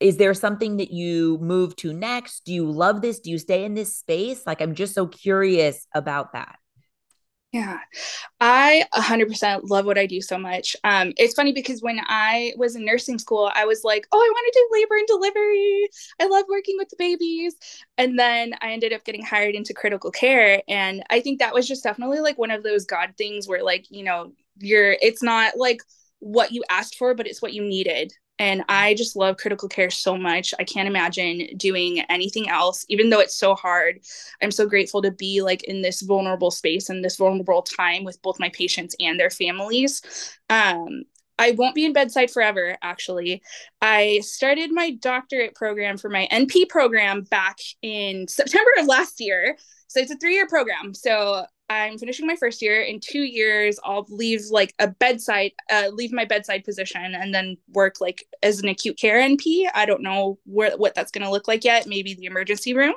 is 0.00 0.16
there 0.16 0.34
something 0.34 0.76
that 0.76 0.90
you 0.90 1.38
move 1.40 1.74
to 1.76 1.92
next 1.92 2.44
do 2.44 2.52
you 2.52 2.70
love 2.70 3.00
this 3.00 3.20
do 3.20 3.30
you 3.30 3.38
stay 3.38 3.64
in 3.64 3.74
this 3.74 3.96
space 3.96 4.42
like 4.46 4.60
i'm 4.60 4.74
just 4.74 4.94
so 4.94 5.06
curious 5.06 5.86
about 5.94 6.32
that 6.32 6.56
yeah, 7.52 7.80
I 8.40 8.86
100% 8.94 9.68
love 9.68 9.84
what 9.84 9.98
I 9.98 10.06
do 10.06 10.22
so 10.22 10.38
much. 10.38 10.74
Um, 10.84 11.12
it's 11.18 11.34
funny 11.34 11.52
because 11.52 11.82
when 11.82 12.00
I 12.06 12.54
was 12.56 12.76
in 12.76 12.84
nursing 12.86 13.18
school, 13.18 13.52
I 13.54 13.66
was 13.66 13.84
like, 13.84 14.06
oh, 14.10 14.16
I 14.16 14.30
want 14.32 14.52
to 14.52 14.58
do 14.58 14.80
labor 14.80 14.96
and 14.96 15.06
delivery. 15.06 15.88
I 16.18 16.28
love 16.28 16.46
working 16.48 16.76
with 16.78 16.88
the 16.88 16.96
babies. 16.98 17.54
And 17.98 18.18
then 18.18 18.54
I 18.62 18.72
ended 18.72 18.94
up 18.94 19.04
getting 19.04 19.22
hired 19.22 19.54
into 19.54 19.74
critical 19.74 20.10
care. 20.10 20.62
And 20.66 21.02
I 21.10 21.20
think 21.20 21.40
that 21.40 21.52
was 21.52 21.68
just 21.68 21.84
definitely 21.84 22.20
like 22.20 22.38
one 22.38 22.50
of 22.50 22.62
those 22.62 22.86
God 22.86 23.12
things 23.18 23.46
where, 23.46 23.62
like, 23.62 23.84
you 23.90 24.02
know, 24.02 24.32
you're, 24.58 24.96
it's 25.02 25.22
not 25.22 25.58
like 25.58 25.82
what 26.22 26.52
you 26.52 26.62
asked 26.70 26.96
for, 26.96 27.14
but 27.14 27.26
it's 27.26 27.42
what 27.42 27.52
you 27.52 27.62
needed. 27.62 28.12
And 28.38 28.64
I 28.68 28.94
just 28.94 29.16
love 29.16 29.36
critical 29.36 29.68
care 29.68 29.90
so 29.90 30.16
much. 30.16 30.54
I 30.58 30.64
can't 30.64 30.88
imagine 30.88 31.48
doing 31.56 32.00
anything 32.08 32.48
else, 32.48 32.86
even 32.88 33.10
though 33.10 33.18
it's 33.18 33.36
so 33.36 33.54
hard. 33.54 34.00
I'm 34.40 34.52
so 34.52 34.66
grateful 34.66 35.02
to 35.02 35.10
be 35.10 35.42
like 35.42 35.64
in 35.64 35.82
this 35.82 36.00
vulnerable 36.00 36.50
space 36.50 36.88
and 36.88 37.04
this 37.04 37.16
vulnerable 37.16 37.62
time 37.62 38.04
with 38.04 38.22
both 38.22 38.40
my 38.40 38.48
patients 38.50 38.94
and 39.00 39.18
their 39.18 39.30
families. 39.30 40.00
Um, 40.48 41.02
I 41.38 41.52
won't 41.52 41.74
be 41.74 41.84
in 41.84 41.92
bedside 41.92 42.30
forever, 42.30 42.76
actually. 42.82 43.42
I 43.80 44.20
started 44.22 44.70
my 44.70 44.92
doctorate 44.92 45.56
program 45.56 45.98
for 45.98 46.08
my 46.08 46.28
NP 46.30 46.68
program 46.68 47.22
back 47.22 47.58
in 47.82 48.28
September 48.28 48.70
of 48.78 48.86
last 48.86 49.20
year. 49.20 49.56
So 49.88 50.00
it's 50.00 50.12
a 50.12 50.16
three 50.16 50.34
year 50.34 50.46
program. 50.46 50.94
So 50.94 51.44
I'm 51.70 51.98
finishing 51.98 52.26
my 52.26 52.36
first 52.36 52.60
year. 52.60 52.82
In 52.82 53.00
two 53.00 53.22
years, 53.22 53.78
I'll 53.84 54.06
leave 54.10 54.42
like 54.50 54.74
a 54.78 54.88
bedside, 54.88 55.52
uh, 55.70 55.88
leave 55.92 56.12
my 56.12 56.24
bedside 56.24 56.64
position, 56.64 57.14
and 57.14 57.34
then 57.34 57.56
work 57.72 58.00
like 58.00 58.26
as 58.42 58.60
an 58.60 58.68
acute 58.68 58.98
care 58.98 59.20
NP. 59.20 59.66
I 59.74 59.86
don't 59.86 60.02
know 60.02 60.38
where 60.44 60.76
what 60.76 60.94
that's 60.94 61.10
going 61.10 61.24
to 61.24 61.30
look 61.30 61.48
like 61.48 61.64
yet. 61.64 61.86
Maybe 61.86 62.14
the 62.14 62.26
emergency 62.26 62.74
room. 62.74 62.94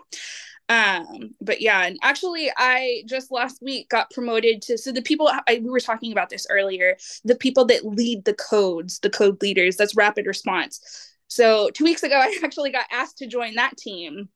Um, 0.67 1.35
but 1.41 1.61
yeah, 1.61 1.83
and 1.85 1.97
actually, 2.01 2.51
I 2.57 3.03
just 3.07 3.31
last 3.31 3.61
week 3.61 3.89
got 3.89 4.09
promoted 4.11 4.61
to. 4.63 4.77
So 4.77 4.91
the 4.91 5.01
people 5.01 5.29
I, 5.47 5.61
we 5.63 5.69
were 5.69 5.79
talking 5.79 6.11
about 6.11 6.29
this 6.29 6.47
earlier, 6.49 6.97
the 7.23 7.35
people 7.35 7.65
that 7.65 7.85
lead 7.85 8.25
the 8.25 8.33
codes, 8.33 8.99
the 8.99 9.09
code 9.09 9.41
leaders, 9.41 9.77
that's 9.77 9.95
rapid 9.95 10.25
response 10.25 10.79
So 11.27 11.69
two 11.71 11.83
weeks 11.83 12.03
ago, 12.03 12.15
I 12.19 12.39
actually 12.43 12.71
got 12.71 12.87
asked 12.91 13.19
to 13.19 13.27
join 13.27 13.55
that 13.55 13.77
team. 13.77 14.29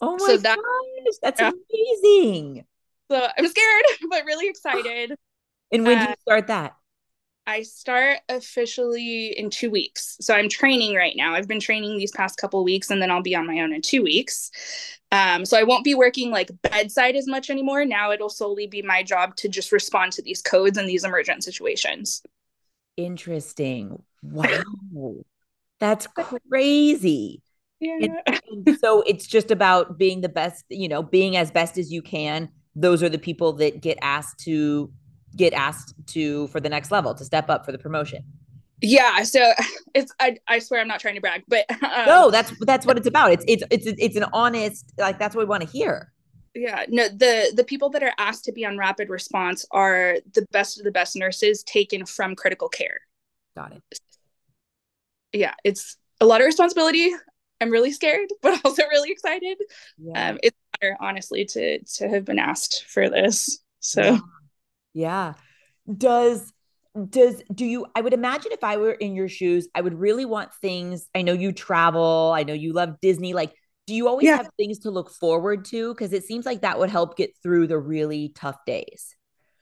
Oh 0.00 0.18
my 0.18 0.26
so 0.26 0.36
that, 0.38 0.56
gosh, 0.56 1.14
that's 1.22 1.40
yeah. 1.40 1.50
amazing. 1.72 2.64
So 3.10 3.28
I'm 3.36 3.48
scared, 3.48 3.84
but 4.10 4.24
really 4.24 4.48
excited. 4.48 5.16
and 5.72 5.84
when 5.84 5.98
uh, 5.98 6.04
do 6.04 6.10
you 6.10 6.16
start 6.22 6.46
that? 6.48 6.76
I 7.46 7.62
start 7.62 8.20
officially 8.28 9.38
in 9.38 9.50
two 9.50 9.70
weeks. 9.70 10.16
So 10.20 10.34
I'm 10.34 10.48
training 10.48 10.94
right 10.96 11.14
now. 11.14 11.34
I've 11.34 11.46
been 11.46 11.60
training 11.60 11.98
these 11.98 12.12
past 12.12 12.38
couple 12.38 12.64
weeks, 12.64 12.90
and 12.90 13.02
then 13.02 13.10
I'll 13.10 13.22
be 13.22 13.36
on 13.36 13.46
my 13.46 13.60
own 13.60 13.74
in 13.74 13.82
two 13.82 14.02
weeks. 14.02 14.50
Um, 15.12 15.44
so 15.44 15.58
I 15.58 15.62
won't 15.62 15.84
be 15.84 15.94
working 15.94 16.30
like 16.30 16.50
bedside 16.62 17.16
as 17.16 17.26
much 17.26 17.50
anymore. 17.50 17.84
Now 17.84 18.12
it'll 18.12 18.30
solely 18.30 18.66
be 18.66 18.82
my 18.82 19.02
job 19.02 19.36
to 19.36 19.48
just 19.48 19.72
respond 19.72 20.12
to 20.12 20.22
these 20.22 20.40
codes 20.40 20.78
and 20.78 20.88
these 20.88 21.04
emergent 21.04 21.44
situations. 21.44 22.22
Interesting. 22.96 24.02
Wow. 24.26 24.62
That's 25.80 26.06
crazy. 26.06 27.42
Yeah. 27.78 27.98
And, 28.26 28.40
and 28.66 28.78
so 28.78 29.02
it's 29.02 29.26
just 29.26 29.50
about 29.50 29.98
being 29.98 30.22
the 30.22 30.30
best, 30.30 30.64
you 30.70 30.88
know, 30.88 31.02
being 31.02 31.36
as 31.36 31.50
best 31.50 31.76
as 31.76 31.92
you 31.92 32.00
can. 32.00 32.48
Those 32.76 33.02
are 33.02 33.08
the 33.08 33.18
people 33.18 33.52
that 33.54 33.80
get 33.80 33.98
asked 34.02 34.40
to 34.40 34.90
get 35.36 35.52
asked 35.52 35.94
to 36.06 36.46
for 36.48 36.60
the 36.60 36.68
next 36.68 36.90
level 36.90 37.14
to 37.14 37.24
step 37.24 37.50
up 37.50 37.64
for 37.64 37.72
the 37.72 37.78
promotion. 37.78 38.24
Yeah, 38.80 39.22
so 39.22 39.52
it's 39.94 40.12
I, 40.20 40.36
I 40.46 40.58
swear 40.58 40.80
I'm 40.80 40.88
not 40.88 41.00
trying 41.00 41.14
to 41.14 41.20
brag, 41.20 41.44
but 41.48 41.64
um, 41.82 42.06
no, 42.06 42.30
that's 42.30 42.52
that's 42.60 42.86
what 42.86 42.96
it's 42.96 43.06
about. 43.06 43.32
It's 43.32 43.44
it's 43.48 43.64
it's 43.70 43.86
it's 43.86 44.16
an 44.16 44.26
honest 44.32 44.92
like 44.98 45.18
that's 45.18 45.34
what 45.34 45.42
we 45.42 45.48
want 45.48 45.62
to 45.62 45.68
hear. 45.68 46.12
Yeah, 46.54 46.84
no, 46.88 47.08
the 47.08 47.52
the 47.56 47.64
people 47.64 47.90
that 47.90 48.02
are 48.02 48.12
asked 48.18 48.44
to 48.44 48.52
be 48.52 48.64
on 48.64 48.78
rapid 48.78 49.08
response 49.08 49.66
are 49.70 50.18
the 50.34 50.46
best 50.52 50.78
of 50.78 50.84
the 50.84 50.92
best 50.92 51.16
nurses 51.16 51.62
taken 51.64 52.06
from 52.06 52.36
critical 52.36 52.68
care. 52.68 53.00
Got 53.56 53.72
it. 53.72 54.00
Yeah, 55.32 55.54
it's 55.64 55.96
a 56.20 56.26
lot 56.26 56.40
of 56.40 56.46
responsibility. 56.46 57.12
I'm 57.64 57.70
really 57.70 57.92
scared, 57.92 58.28
but 58.42 58.60
also 58.64 58.82
really 58.90 59.10
excited. 59.10 59.58
Yeah. 59.98 60.30
Um, 60.30 60.38
it's 60.42 60.56
better, 60.80 60.96
honestly, 61.00 61.44
to 61.46 61.82
to 61.82 62.08
have 62.08 62.24
been 62.24 62.38
asked 62.38 62.84
for 62.86 63.08
this. 63.08 63.58
So. 63.80 64.02
Yeah 64.02 64.18
yeah. 64.94 65.34
Does 65.92 66.52
does 67.10 67.42
do 67.52 67.66
you 67.66 67.86
I 67.94 68.00
would 68.00 68.14
imagine 68.14 68.52
if 68.52 68.64
I 68.64 68.78
were 68.78 68.92
in 68.92 69.14
your 69.14 69.28
shoes, 69.28 69.68
I 69.74 69.82
would 69.82 69.98
really 69.98 70.24
want 70.24 70.54
things. 70.54 71.06
I 71.14 71.22
know 71.22 71.32
you 71.32 71.52
travel, 71.52 72.32
I 72.34 72.44
know 72.44 72.54
you 72.54 72.72
love 72.72 73.00
Disney. 73.02 73.34
Like, 73.34 73.52
do 73.86 73.94
you 73.94 74.08
always 74.08 74.24
yeah. 74.24 74.36
have 74.36 74.48
things 74.56 74.78
to 74.80 74.90
look 74.90 75.10
forward 75.10 75.66
to? 75.66 75.92
Because 75.92 76.12
it 76.12 76.24
seems 76.24 76.46
like 76.46 76.62
that 76.62 76.78
would 76.78 76.88
help 76.88 77.16
get 77.16 77.32
through 77.42 77.66
the 77.66 77.78
really 77.78 78.30
tough 78.34 78.56
days. 78.64 79.14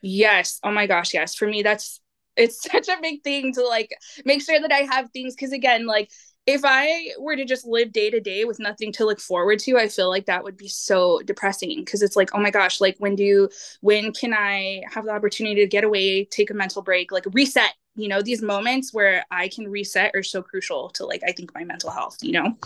Yes. 0.03 0.61
Oh 0.63 0.71
my 0.71 0.87
gosh, 0.87 1.15
yes. 1.15 1.35
For 1.35 1.49
me, 1.49 1.63
that's 1.63 2.01
it's 2.37 2.63
such 2.71 2.89
a 2.89 3.01
big 3.01 3.25
thing 3.25 3.55
to 3.55 3.67
like 3.67 3.91
make 4.25 4.43
sure 4.43 4.61
that 4.61 4.73
I 4.73 4.87
have 4.95 5.11
things 5.11 5.35
because 5.35 5.53
again, 5.53 5.87
like 5.87 6.11
if 6.47 6.63
I 6.65 7.13
were 7.19 7.37
to 7.37 7.45
just 7.45 7.67
live 7.67 7.93
day 7.93 8.11
to 8.11 8.21
day 8.21 8.45
with 8.45 8.59
nothing 8.59 8.93
to 8.93 9.05
look 9.05 9.21
forward 9.21 9.61
to, 9.61 9.79
I 9.79 9.89
feel 9.89 10.09
like 10.09 10.27
that 10.27 10.43
would 10.43 10.57
be 10.57 10.69
so 10.69 11.21
depressing 11.25 11.85
because 11.85 12.03
it's 12.03 12.17
like, 12.17 12.31
oh 12.35 12.41
my 12.41 12.51
gosh, 12.51 12.81
like 12.81 12.97
when 12.99 13.15
do 13.15 13.49
when 13.81 14.13
can 14.13 14.35
I 14.35 14.83
have 14.91 15.05
the 15.05 15.13
opportunity 15.13 15.61
to 15.61 15.69
get 15.69 15.85
away, 15.85 16.25
take 16.25 16.51
a 16.51 16.55
mental 16.55 16.83
break, 16.83 17.13
like 17.13 17.27
reset? 17.33 17.75
You 17.95 18.09
know, 18.09 18.23
these 18.23 18.43
moments 18.43 18.93
where 18.93 19.25
I 19.31 19.49
can 19.49 19.69
reset 19.69 20.13
are 20.15 20.23
so 20.23 20.43
crucial 20.43 20.89
to 20.91 21.07
like, 21.07 21.23
I 21.27 21.33
think 21.33 21.55
my 21.55 21.63
mental 21.63 21.91
health, 21.91 22.17
you 22.23 22.33
know? 22.33 22.57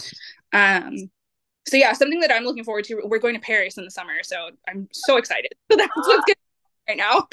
Um, 0.53 1.11
so 1.67 1.77
yeah, 1.77 1.93
something 1.93 2.21
that 2.21 2.33
I'm 2.33 2.45
looking 2.45 2.65
forward 2.65 2.85
to. 2.85 3.03
We're 3.05 3.19
going 3.19 3.35
to 3.35 3.41
Paris 3.41 3.77
in 3.77 3.85
the 3.85 3.91
summer, 3.91 4.23
so 4.23 4.51
I'm 4.69 4.89
so 4.93 5.17
excited. 5.17 5.53
So 5.71 5.77
that's 5.77 5.91
what's 5.97 6.25
good 6.25 6.37
right 6.89 6.97
now 6.97 7.27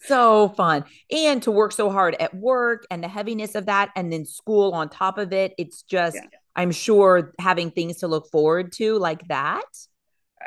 so 0.00 0.50
fun 0.50 0.84
and 1.10 1.42
to 1.42 1.50
work 1.50 1.72
so 1.72 1.90
hard 1.90 2.14
at 2.20 2.34
work 2.34 2.86
and 2.90 3.02
the 3.02 3.08
heaviness 3.08 3.54
of 3.54 3.66
that 3.66 3.90
and 3.96 4.12
then 4.12 4.24
school 4.24 4.72
on 4.72 4.88
top 4.88 5.18
of 5.18 5.32
it 5.32 5.54
it's 5.58 5.82
just 5.82 6.16
yeah. 6.16 6.22
i'm 6.56 6.70
sure 6.70 7.32
having 7.38 7.70
things 7.70 7.98
to 7.98 8.08
look 8.08 8.30
forward 8.30 8.72
to 8.72 8.96
like 8.98 9.26
that 9.28 9.66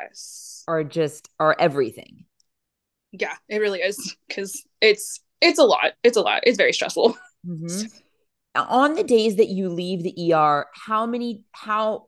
yes. 0.00 0.64
are 0.66 0.82
just 0.82 1.28
are 1.38 1.54
everything 1.58 2.24
yeah 3.12 3.34
it 3.48 3.58
really 3.58 3.80
is 3.80 4.16
because 4.26 4.64
it's 4.80 5.20
it's 5.40 5.58
a 5.58 5.64
lot 5.64 5.92
it's 6.02 6.16
a 6.16 6.22
lot 6.22 6.42
it's 6.44 6.56
very 6.56 6.72
stressful 6.72 7.16
mm-hmm. 7.46 7.86
on 8.56 8.94
the 8.94 9.04
days 9.04 9.36
that 9.36 9.48
you 9.48 9.68
leave 9.68 10.02
the 10.02 10.32
er 10.34 10.66
how 10.72 11.04
many 11.04 11.42
how 11.52 12.06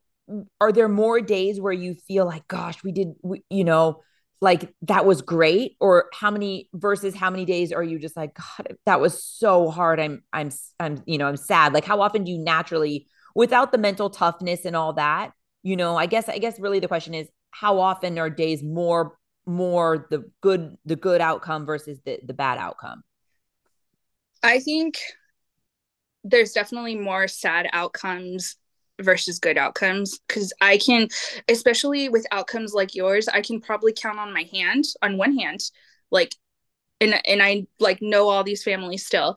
are 0.61 0.73
there 0.73 0.89
more 0.89 1.21
days 1.21 1.61
where 1.61 1.73
you 1.73 1.95
feel 1.95 2.25
like 2.25 2.49
gosh 2.49 2.83
we 2.83 2.91
did 2.91 3.09
we, 3.23 3.43
you 3.51 3.65
know 3.65 4.01
like 4.41 4.75
that 4.83 5.07
was 5.07 5.23
great 5.23 5.77
or 5.81 6.11
how 6.13 6.31
many 6.31 6.69
versus 6.75 7.15
how 7.15 7.31
many 7.31 7.45
days 7.45 7.73
are 7.73 7.83
you 7.83 7.99
just 7.99 8.17
like 8.17 8.35
god 8.35 8.77
that 8.87 9.01
was 9.01 9.23
so 9.23 9.71
hard. 9.71 10.01
I'm 10.01 10.23
i'm 10.33 10.51
i'm 10.81 11.03
you 11.07 11.19
know 11.19 11.27
i'm 11.27 11.37
sad. 11.37 11.73
Like 11.73 11.85
how 11.85 12.01
often 12.01 12.25
do 12.25 12.33
you 12.33 12.39
naturally 12.39 13.07
without 13.35 13.73
the 13.73 13.79
mental 13.79 14.11
toughness 14.11 14.65
and 14.65 14.77
all 14.77 14.93
that 14.93 15.33
you 15.65 15.77
know 15.77 15.97
i 15.97 16.07
guess 16.07 16.29
i 16.29 16.39
guess 16.39 16.61
really 16.61 16.79
the 16.79 16.87
question 16.87 17.15
is 17.15 17.27
how 17.51 17.81
often 17.81 18.19
are 18.19 18.31
days 18.31 18.63
more 18.63 19.17
more 19.47 20.07
the 20.11 20.31
good 20.41 20.77
the 20.85 20.97
good 20.97 21.21
outcome 21.21 21.67
versus 21.67 21.99
the 22.05 22.19
the 22.25 22.35
bad 22.35 22.59
outcome? 22.59 23.03
I 24.43 24.61
think 24.61 24.99
there's 26.23 26.53
definitely 26.53 26.97
more 26.97 27.29
sad 27.29 27.69
outcomes 27.73 28.57
versus 29.01 29.39
good 29.39 29.59
outcomes 29.59 30.21
because 30.29 30.53
i 30.61 30.77
can 30.79 31.09
especially 31.49 32.09
with 32.09 32.27
outcomes 32.31 32.73
like 32.73 32.95
yours 32.95 33.29
i 33.29 33.41
can 33.41 33.61
probably 33.61 33.93
count 33.93 34.19
on 34.19 34.33
my 34.33 34.49
hand 34.53 34.85
on 35.03 35.17
one 35.17 35.37
hand 35.37 35.61
like 36.11 36.35
and 37.01 37.21
and 37.27 37.43
i 37.43 37.67
like 37.81 38.01
know 38.01 38.29
all 38.29 38.45
these 38.45 38.63
families 38.63 39.05
still 39.05 39.37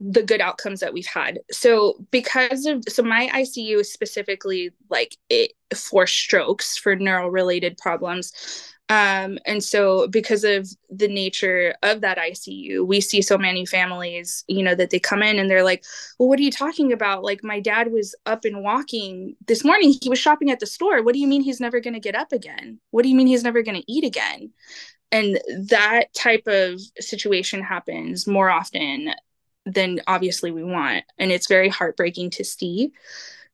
the 0.00 0.22
good 0.22 0.40
outcomes 0.40 0.80
that 0.80 0.94
we've 0.94 1.06
had. 1.06 1.40
So 1.52 2.06
because 2.10 2.64
of 2.64 2.82
so 2.88 3.02
my 3.02 3.28
icu 3.34 3.80
is 3.80 3.92
specifically 3.92 4.70
like 4.88 5.16
it 5.28 5.52
for 5.74 6.06
strokes 6.06 6.76
for 6.78 6.96
neural 6.96 7.30
related 7.30 7.76
problems 7.76 8.32
um, 8.90 9.38
and 9.46 9.62
so, 9.62 10.08
because 10.08 10.42
of 10.42 10.68
the 10.90 11.06
nature 11.06 11.76
of 11.84 12.00
that 12.00 12.18
ICU, 12.18 12.84
we 12.84 13.00
see 13.00 13.22
so 13.22 13.38
many 13.38 13.64
families, 13.64 14.42
you 14.48 14.64
know, 14.64 14.74
that 14.74 14.90
they 14.90 14.98
come 14.98 15.22
in 15.22 15.38
and 15.38 15.48
they're 15.48 15.62
like, 15.62 15.84
Well, 16.18 16.28
what 16.28 16.40
are 16.40 16.42
you 16.42 16.50
talking 16.50 16.92
about? 16.92 17.22
Like, 17.22 17.44
my 17.44 17.60
dad 17.60 17.92
was 17.92 18.16
up 18.26 18.44
and 18.44 18.64
walking 18.64 19.36
this 19.46 19.64
morning. 19.64 19.94
He 20.02 20.08
was 20.08 20.18
shopping 20.18 20.50
at 20.50 20.58
the 20.58 20.66
store. 20.66 21.04
What 21.04 21.14
do 21.14 21.20
you 21.20 21.28
mean 21.28 21.42
he's 21.42 21.60
never 21.60 21.78
going 21.78 21.94
to 21.94 22.00
get 22.00 22.16
up 22.16 22.32
again? 22.32 22.80
What 22.90 23.04
do 23.04 23.08
you 23.08 23.14
mean 23.14 23.28
he's 23.28 23.44
never 23.44 23.62
going 23.62 23.80
to 23.80 23.92
eat 23.92 24.02
again? 24.02 24.50
And 25.12 25.40
that 25.68 26.12
type 26.12 26.48
of 26.48 26.80
situation 26.98 27.62
happens 27.62 28.26
more 28.26 28.50
often 28.50 29.12
than 29.66 30.00
obviously 30.08 30.50
we 30.50 30.64
want. 30.64 31.04
And 31.16 31.30
it's 31.30 31.46
very 31.46 31.68
heartbreaking 31.68 32.30
to 32.30 32.44
see. 32.44 32.90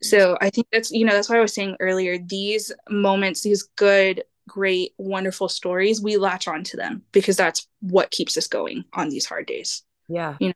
So 0.01 0.39
I 0.41 0.49
think 0.49 0.69
that's, 0.73 0.91
you 0.93 1.05
know, 1.05 1.13
that's 1.13 1.29
why 1.29 1.37
I 1.37 1.41
was 1.41 1.55
saying 1.55 1.77
earlier, 1.79 2.17
these 2.19 2.73
moments, 2.89 3.43
these 3.43 3.65
good 3.77 4.23
great, 4.49 4.93
wonderful 4.99 5.49
stories, 5.49 6.01
we 6.01 6.17
latch 6.17 6.49
on 6.49 6.65
to 6.65 6.77
them 6.77 7.03
because 7.13 7.37
that's 7.37 7.67
what 7.81 8.11
keeps 8.11 8.37
us 8.37 8.47
going 8.47 8.85
on 8.93 9.09
these 9.09 9.27
hard 9.27 9.47
days. 9.47 9.83
Yeah. 10.09 10.37
You 10.41 10.49
know, 10.49 10.55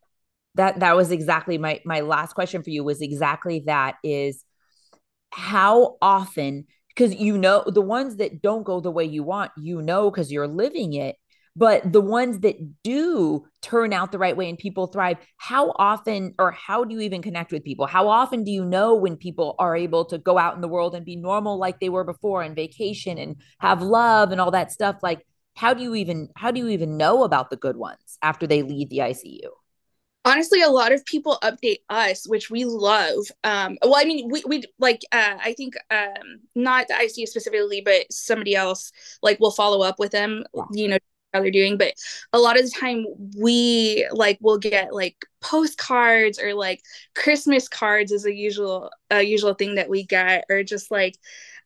that 0.57 0.80
that 0.80 0.97
was 0.97 1.11
exactly 1.11 1.59
my 1.59 1.80
my 1.84 2.01
last 2.01 2.34
question 2.34 2.62
for 2.62 2.70
you 2.70 2.82
was 2.82 3.01
exactly 3.01 3.61
that 3.66 3.97
is 4.03 4.45
how 5.30 5.97
often 6.03 6.66
because 6.88 7.14
you 7.14 7.38
know 7.38 7.62
the 7.66 7.80
ones 7.80 8.16
that 8.16 8.43
don't 8.43 8.64
go 8.64 8.80
the 8.80 8.91
way 8.91 9.05
you 9.05 9.22
want 9.22 9.53
you 9.57 9.80
know 9.80 10.11
because 10.11 10.32
you're 10.32 10.49
living 10.49 10.93
it 10.95 11.16
but 11.57 11.92
the 11.92 12.01
ones 12.01 12.40
that 12.40 12.57
do 12.82 13.44
turn 13.61 13.92
out 13.92 14.12
the 14.12 14.18
right 14.18 14.36
way 14.36 14.48
and 14.48 14.59
people 14.59 14.86
thrive, 14.86 15.18
how 15.36 15.72
often 15.76 16.34
or 16.38 16.53
how 16.53 16.84
do 16.84 16.94
you 16.94 17.01
even 17.01 17.22
connect 17.22 17.53
with 17.53 17.64
people? 17.64 17.86
How 17.86 18.09
often 18.09 18.44
do 18.44 18.51
you 18.51 18.64
know 18.64 18.94
when 18.94 19.16
people 19.16 19.57
are 19.59 19.76
able 19.76 20.05
to 20.07 20.18
go 20.18 20.38
out 20.38 20.55
in 20.55 20.61
the 20.61 20.68
world 20.68 20.94
and 20.94 21.05
be 21.05 21.16
normal 21.16 21.59
like 21.59 21.80
they 21.80 21.88
were 21.88 22.05
before 22.05 22.42
and 22.42 22.55
vacation 22.55 23.18
and 23.18 23.36
have 23.59 23.82
love 23.82 24.32
and 24.32 24.40
all 24.40 24.53
that 24.53 24.72
stuff? 24.72 24.96
Like, 25.03 25.26
how 25.57 25.74
do 25.74 25.82
you 25.82 25.94
even 25.96 26.28
how 26.36 26.51
do 26.51 26.61
you 26.61 26.68
even 26.68 26.96
know 26.96 27.24
about 27.24 27.51
the 27.51 27.57
good 27.57 27.76
ones 27.76 28.18
after 28.22 28.46
they 28.46 28.62
leave 28.62 28.88
the 28.88 28.98
ICU? 28.98 29.51
honestly 30.24 30.61
a 30.61 30.68
lot 30.68 30.92
of 30.92 31.05
people 31.07 31.38
update 31.42 31.78
us 31.88 32.28
which 32.28 32.51
we 32.51 32.64
love 32.64 33.24
um 33.44 33.78
well 33.82 33.96
i 33.96 34.05
mean 34.05 34.28
we, 34.30 34.42
we 34.46 34.62
like 34.78 35.01
uh 35.12 35.36
i 35.42 35.55
think 35.55 35.74
um 35.90 36.40
not 36.55 36.86
the 36.88 36.94
icu 36.94 37.26
specifically 37.26 37.80
but 37.80 38.05
somebody 38.11 38.55
else 38.55 38.92
like 39.22 39.40
will 39.40 39.51
follow 39.51 39.82
up 39.82 39.98
with 39.98 40.12
them 40.12 40.44
you 40.72 40.88
know 40.88 40.98
they're 41.33 41.51
doing 41.51 41.76
but 41.76 41.95
a 42.33 42.39
lot 42.39 42.59
of 42.59 42.64
the 42.64 42.70
time 42.70 43.07
we 43.39 44.07
like 44.12 44.39
will 44.41 44.59
get 44.59 44.93
like 44.93 45.24
postcards 45.41 46.39
or 46.39 46.55
like 46.55 46.83
christmas 47.14 47.68
cards 47.68 48.12
is 48.12 48.26
a 48.26 48.35
usual 48.35 48.91
a 49.11 49.22
usual 49.22 49.55
thing 49.55 49.74
that 49.76 49.89
we 49.89 50.05
get 50.05 50.45
or 50.51 50.62
just 50.62 50.91
like 50.91 51.16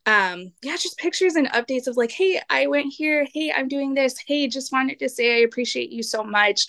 um 0.07 0.53
yeah 0.62 0.77
just 0.77 0.99
pictures 0.99 1.35
and 1.35 1.49
updates 1.49 1.87
of 1.87 1.97
like 1.97 2.11
hey 2.11 2.41
i 2.51 2.67
went 2.67 2.93
here. 2.93 3.27
Hey 3.33 3.53
i'm 3.57 3.69
doing 3.69 3.95
this. 3.95 4.19
Hey 4.19 4.47
just 4.47 4.71
wanted 4.71 4.99
to 4.99 5.09
say 5.09 5.37
i 5.37 5.45
appreciate 5.45 5.91
you 5.91 6.03
so 6.03 6.23
much. 6.23 6.67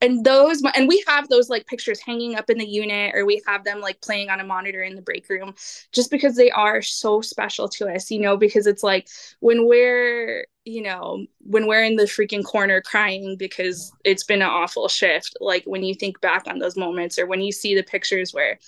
And 0.00 0.24
those 0.24 0.62
and 0.74 0.86
we 0.86 1.02
have 1.08 1.28
those 1.28 1.50
like 1.50 1.66
pictures 1.66 2.00
hanging 2.00 2.36
up 2.36 2.48
in 2.48 2.58
the 2.58 2.66
unit 2.66 3.14
or 3.16 3.26
we 3.26 3.42
have 3.46 3.64
them 3.64 3.80
like 3.80 4.00
playing 4.02 4.30
on 4.30 4.38
a 4.38 4.44
monitor 4.44 4.82
in 4.82 4.94
the 4.94 5.02
break 5.02 5.28
room 5.28 5.54
just 5.90 6.10
because 6.12 6.36
they 6.36 6.50
are 6.52 6.80
so 6.80 7.20
special 7.20 7.68
to 7.70 7.88
us 7.88 8.10
you 8.10 8.20
know 8.20 8.36
because 8.36 8.68
it's 8.68 8.84
like 8.84 9.08
when 9.40 9.66
we're 9.66 10.46
you 10.66 10.82
know 10.82 11.24
when 11.40 11.66
we're 11.66 11.84
in 11.84 11.96
the 11.96 12.04
freaking 12.04 12.44
corner 12.44 12.82
crying 12.82 13.36
because 13.38 13.92
it's 14.04 14.24
been 14.24 14.42
an 14.42 14.48
awful 14.48 14.88
shift 14.88 15.36
like 15.40 15.64
when 15.64 15.82
you 15.82 15.94
think 15.94 16.20
back 16.20 16.42
on 16.46 16.58
those 16.58 16.76
moments 16.76 17.18
or 17.18 17.26
when 17.26 17.40
you 17.40 17.52
see 17.52 17.74
the 17.74 17.82
pictures 17.82 18.34
where 18.34 18.58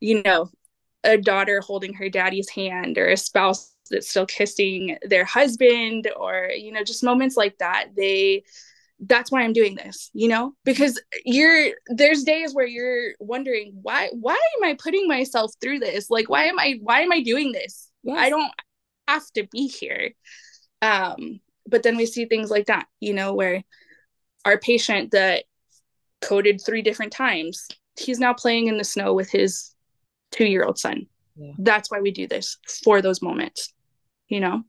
you 0.00 0.22
know 0.22 0.50
a 1.04 1.16
daughter 1.16 1.60
holding 1.60 1.94
her 1.94 2.08
daddy's 2.08 2.50
hand 2.50 2.98
or 2.98 3.08
a 3.08 3.16
spouse 3.16 3.72
that's 3.90 4.10
still 4.10 4.26
kissing 4.26 4.98
their 5.02 5.24
husband 5.24 6.10
or 6.16 6.50
you 6.56 6.72
know 6.72 6.82
just 6.82 7.04
moments 7.04 7.36
like 7.36 7.56
that 7.58 7.86
they 7.96 8.42
that's 9.06 9.30
why 9.30 9.42
i'm 9.42 9.52
doing 9.52 9.74
this 9.74 10.10
you 10.12 10.28
know? 10.28 10.54
Because 10.64 11.00
you're 11.24 11.72
there's 11.88 12.24
days 12.24 12.54
where 12.54 12.66
you're 12.66 13.14
wondering 13.20 13.78
why 13.82 14.08
why 14.12 14.38
am 14.56 14.64
i 14.64 14.74
putting 14.74 15.06
myself 15.06 15.52
through 15.60 15.80
this? 15.80 16.10
Like 16.10 16.28
why 16.28 16.44
am 16.44 16.58
i 16.58 16.78
why 16.80 17.00
am 17.00 17.12
i 17.12 17.22
doing 17.22 17.52
this? 17.52 17.90
Yes. 18.02 18.18
i 18.18 18.30
don't 18.30 18.52
have 19.08 19.30
to 19.32 19.46
be 19.50 19.66
here. 19.68 20.12
Um 20.80 21.40
but 21.66 21.82
then 21.82 21.96
we 21.96 22.06
see 22.06 22.24
things 22.26 22.50
like 22.50 22.66
that 22.66 22.86
you 23.00 23.12
know 23.12 23.34
where 23.34 23.62
our 24.44 24.58
patient 24.58 25.10
that 25.10 25.44
coded 26.20 26.60
three 26.60 26.82
different 26.82 27.12
times 27.12 27.68
he's 27.98 28.18
now 28.18 28.32
playing 28.32 28.66
in 28.66 28.78
the 28.78 28.84
snow 28.84 29.14
with 29.14 29.30
his 29.30 29.74
two 30.30 30.46
year 30.46 30.64
old 30.64 30.78
son. 30.78 31.06
Yeah. 31.36 31.52
that's 31.58 31.90
why 31.90 32.00
we 32.00 32.12
do 32.12 32.28
this 32.28 32.58
for 32.84 33.02
those 33.02 33.20
moments 33.20 33.72
you 34.28 34.40
know? 34.40 34.62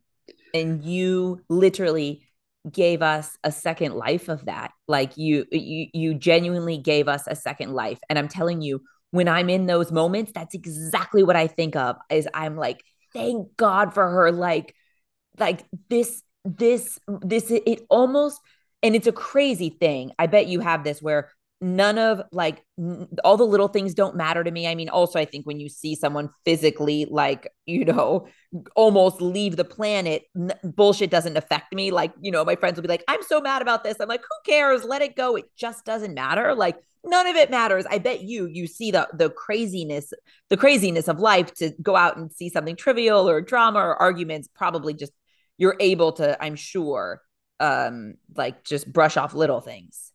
And 0.54 0.84
you 0.84 1.42
literally 1.50 2.28
gave 2.72 3.02
us 3.02 3.38
a 3.44 3.52
second 3.52 3.94
life 3.94 4.28
of 4.28 4.46
that. 4.46 4.72
Like 4.88 5.18
you 5.18 5.46
you 5.52 5.88
you 5.94 6.14
genuinely 6.14 6.78
gave 6.78 7.08
us 7.08 7.24
a 7.28 7.36
second 7.36 7.74
life. 7.74 8.00
And 8.10 8.18
i'm 8.18 8.28
telling 8.28 8.62
you 8.62 8.82
when 9.12 9.28
i'm 9.28 9.50
in 9.50 9.66
those 9.66 9.92
moments 9.92 10.32
that's 10.34 10.56
exactly 10.56 11.24
what 11.24 11.36
i 11.36 11.48
think 11.48 11.76
of 11.76 11.96
is 12.10 12.28
i'm 12.34 12.58
like 12.58 12.84
thank 13.16 13.56
god 13.58 13.94
for 13.94 14.08
her. 14.08 14.32
Like 14.32 14.76
like 15.40 15.66
this 15.90 16.22
this 16.46 17.00
this 17.08 17.50
it 17.50 17.82
almost 17.90 18.40
and 18.84 18.96
it's 18.96 19.08
a 19.08 19.12
crazy 19.12 19.70
thing 19.70 20.12
i 20.20 20.28
bet 20.28 20.48
you 20.48 20.60
have 20.60 20.84
this 20.84 21.02
where 21.02 21.32
none 21.62 21.98
of 21.98 22.22
like 22.32 22.64
n- 22.78 23.08
all 23.24 23.38
the 23.38 23.46
little 23.46 23.68
things 23.68 23.94
don't 23.94 24.16
matter 24.16 24.44
to 24.44 24.52
me. 24.52 24.68
I 24.68 24.76
mean, 24.76 24.90
also, 24.90 25.20
I 25.20 25.26
think 25.26 25.46
when 25.46 25.60
you 25.60 25.70
see 25.70 25.96
someone 25.96 26.30
physically, 26.44 27.06
like, 27.10 27.52
you 27.66 27.86
know, 27.86 28.28
almost 28.76 29.22
leave 29.22 29.56
the 29.56 29.64
planet, 29.64 30.24
n- 30.36 30.54
bullshit 30.64 31.10
doesn't 31.10 31.38
affect 31.38 31.74
me. 31.74 31.92
Like, 31.92 32.14
you 32.22 32.32
know, 32.32 32.44
my 32.44 32.56
friends 32.56 32.76
will 32.76 32.84
be 32.84 32.90
like, 32.90 33.04
I'm 33.08 33.24
so 33.24 33.42
mad 33.42 33.62
about 33.62 33.84
this. 33.84 33.98
I'm 34.00 34.08
like, 34.10 34.22
who 34.22 34.52
cares? 34.52 34.84
Let 34.84 35.02
it 35.02 35.16
go. 35.16 35.36
It 35.36 35.46
just 35.58 35.86
doesn't 35.86 36.14
matter. 36.14 36.54
Like, 36.54 36.78
none 37.04 37.28
of 37.28 37.36
it 37.36 37.50
matters. 37.50 37.86
I 37.90 38.00
bet 38.00 38.22
you, 38.22 38.48
you 38.48 38.68
see 38.68 38.92
the, 38.92 39.08
the 39.14 39.30
craziness, 39.30 40.12
the 40.50 40.58
craziness 40.58 41.08
of 41.08 41.20
life 41.20 41.54
to 41.56 41.72
go 41.82 41.96
out 41.96 42.18
and 42.18 42.32
see 42.32 42.50
something 42.50 42.76
trivial 42.76 43.30
or 43.30 43.42
drama 43.42 43.80
or 43.80 43.96
arguments, 43.96 44.50
probably 44.54 44.94
just 44.94 45.14
you're 45.58 45.78
able 45.80 46.14
to, 46.14 46.42
I'm 46.44 46.56
sure, 46.56 47.22
um, 47.60 48.16
like 48.36 48.64
just 48.64 48.92
brush 48.92 49.18
off 49.18 49.34
little 49.34 49.62
things. 49.62 50.12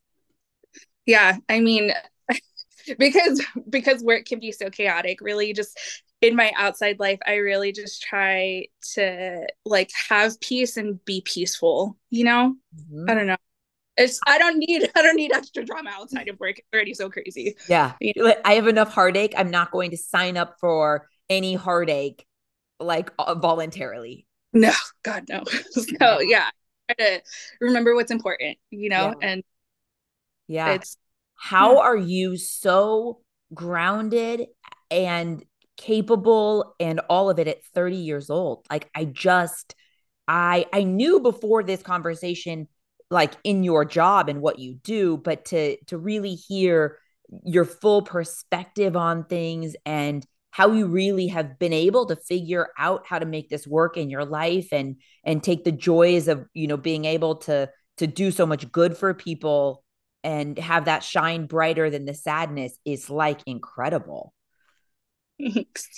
Yeah 1.07 1.38
i 1.49 1.61
mean 1.61 1.93
because 2.99 3.45
because 3.68 4.03
work 4.03 4.26
can 4.26 4.38
be 4.38 4.53
so 4.53 4.70
chaotic 4.70 5.20
really 5.20 5.53
just 5.53 5.78
in 6.20 6.36
my 6.36 6.53
outside 6.57 7.01
life 7.01 7.18
i 7.26 7.34
really 7.36 7.72
just 7.72 8.03
try 8.03 8.66
to 8.95 9.47
like 9.64 9.91
have 10.09 10.38
peace 10.41 10.76
and 10.76 11.05
be 11.05 11.22
peaceful 11.24 11.97
you 12.11 12.24
know? 12.24 12.55
Mm-hmm. 12.76 13.11
i 13.11 13.14
don't 13.14 13.26
know. 13.26 13.36
It's 13.97 14.20
i 14.26 14.38
don't 14.38 14.59
need 14.59 14.88
i 14.97 15.03
don't 15.03 15.16
need 15.16 15.32
extra 15.32 15.64
drama 15.64 15.91
outside 15.93 16.28
of 16.28 16.38
work. 16.38 16.59
It's 16.59 16.68
already 16.72 16.95
so 16.95 17.11
crazy. 17.11 17.57
Yeah. 17.68 17.95
You 18.01 18.12
know? 18.16 18.34
i 18.45 18.53
have 18.53 18.68
enough 18.68 18.93
heartache 18.93 19.34
i'm 19.36 19.51
not 19.51 19.72
going 19.72 19.91
to 19.91 19.97
sign 19.97 20.36
up 20.36 20.57
for 20.61 21.09
any 21.28 21.55
heartache 21.55 22.24
like 22.78 23.11
uh, 23.18 23.34
voluntarily 23.34 24.26
no 24.53 24.73
god 25.03 25.25
no 25.29 25.43
so 25.71 26.21
yeah 26.21 26.51
to 26.99 27.23
remember 27.61 27.95
what's 27.95 28.11
important 28.11 28.59
you 28.71 28.89
know 28.89 29.15
yeah. 29.21 29.29
and 29.29 29.45
yeah. 30.51 30.73
It's 30.73 30.97
how 31.37 31.75
yeah. 31.75 31.79
are 31.79 31.97
you 31.97 32.37
so 32.37 33.21
grounded 33.55 34.49
and 34.91 35.45
capable 35.77 36.75
and 36.81 37.01
all 37.09 37.31
of 37.31 37.39
it 37.39 37.47
at 37.47 37.65
30 37.73 37.97
years 37.97 38.31
old? 38.31 38.67
Like 38.69 38.91
I 38.93 39.05
just 39.05 39.77
I 40.27 40.67
I 40.73 40.83
knew 40.83 41.21
before 41.21 41.63
this 41.63 41.83
conversation 41.83 42.67
like 43.13 43.35
in 43.45 43.63
your 43.63 43.85
job 43.85 44.29
and 44.29 44.41
what 44.43 44.59
you 44.59 44.75
do, 44.75 45.19
but 45.19 45.45
to 45.47 45.77
to 45.85 45.97
really 45.97 46.35
hear 46.35 46.99
your 47.45 47.65
full 47.65 48.03
perspective 48.03 48.97
on 48.97 49.25
things 49.25 49.77
and 49.87 50.27
how 50.51 50.73
you 50.73 50.87
really 50.87 51.29
have 51.29 51.59
been 51.59 51.73
able 51.73 52.07
to 52.07 52.17
figure 52.17 52.69
out 52.79 53.07
how 53.07 53.19
to 53.19 53.27
make 53.27 53.49
this 53.49 53.67
work 53.67 53.97
in 53.97 54.11
your 54.11 54.25
life 54.25 54.69
and 54.73 54.97
and 55.25 55.43
take 55.43 55.65
the 55.65 55.73
joys 55.73 56.29
of 56.29 56.47
you 56.55 56.67
know 56.67 56.77
being 56.77 57.05
able 57.05 57.37
to 57.37 57.71
to 57.99 58.07
do 58.07 58.31
so 58.31 58.47
much 58.47 58.71
good 58.73 58.97
for 58.97 59.13
people 59.15 59.85
and 60.25 60.59
have 60.59 60.87
that 60.87 61.03
shine 61.03 61.47
brighter 61.47 61.91
than 61.91 62.05
the 62.05 62.15
sadness 62.15 62.79
is 62.85 63.09
like 63.09 63.41
incredible. 63.47 64.35
Thanks. 65.39 65.89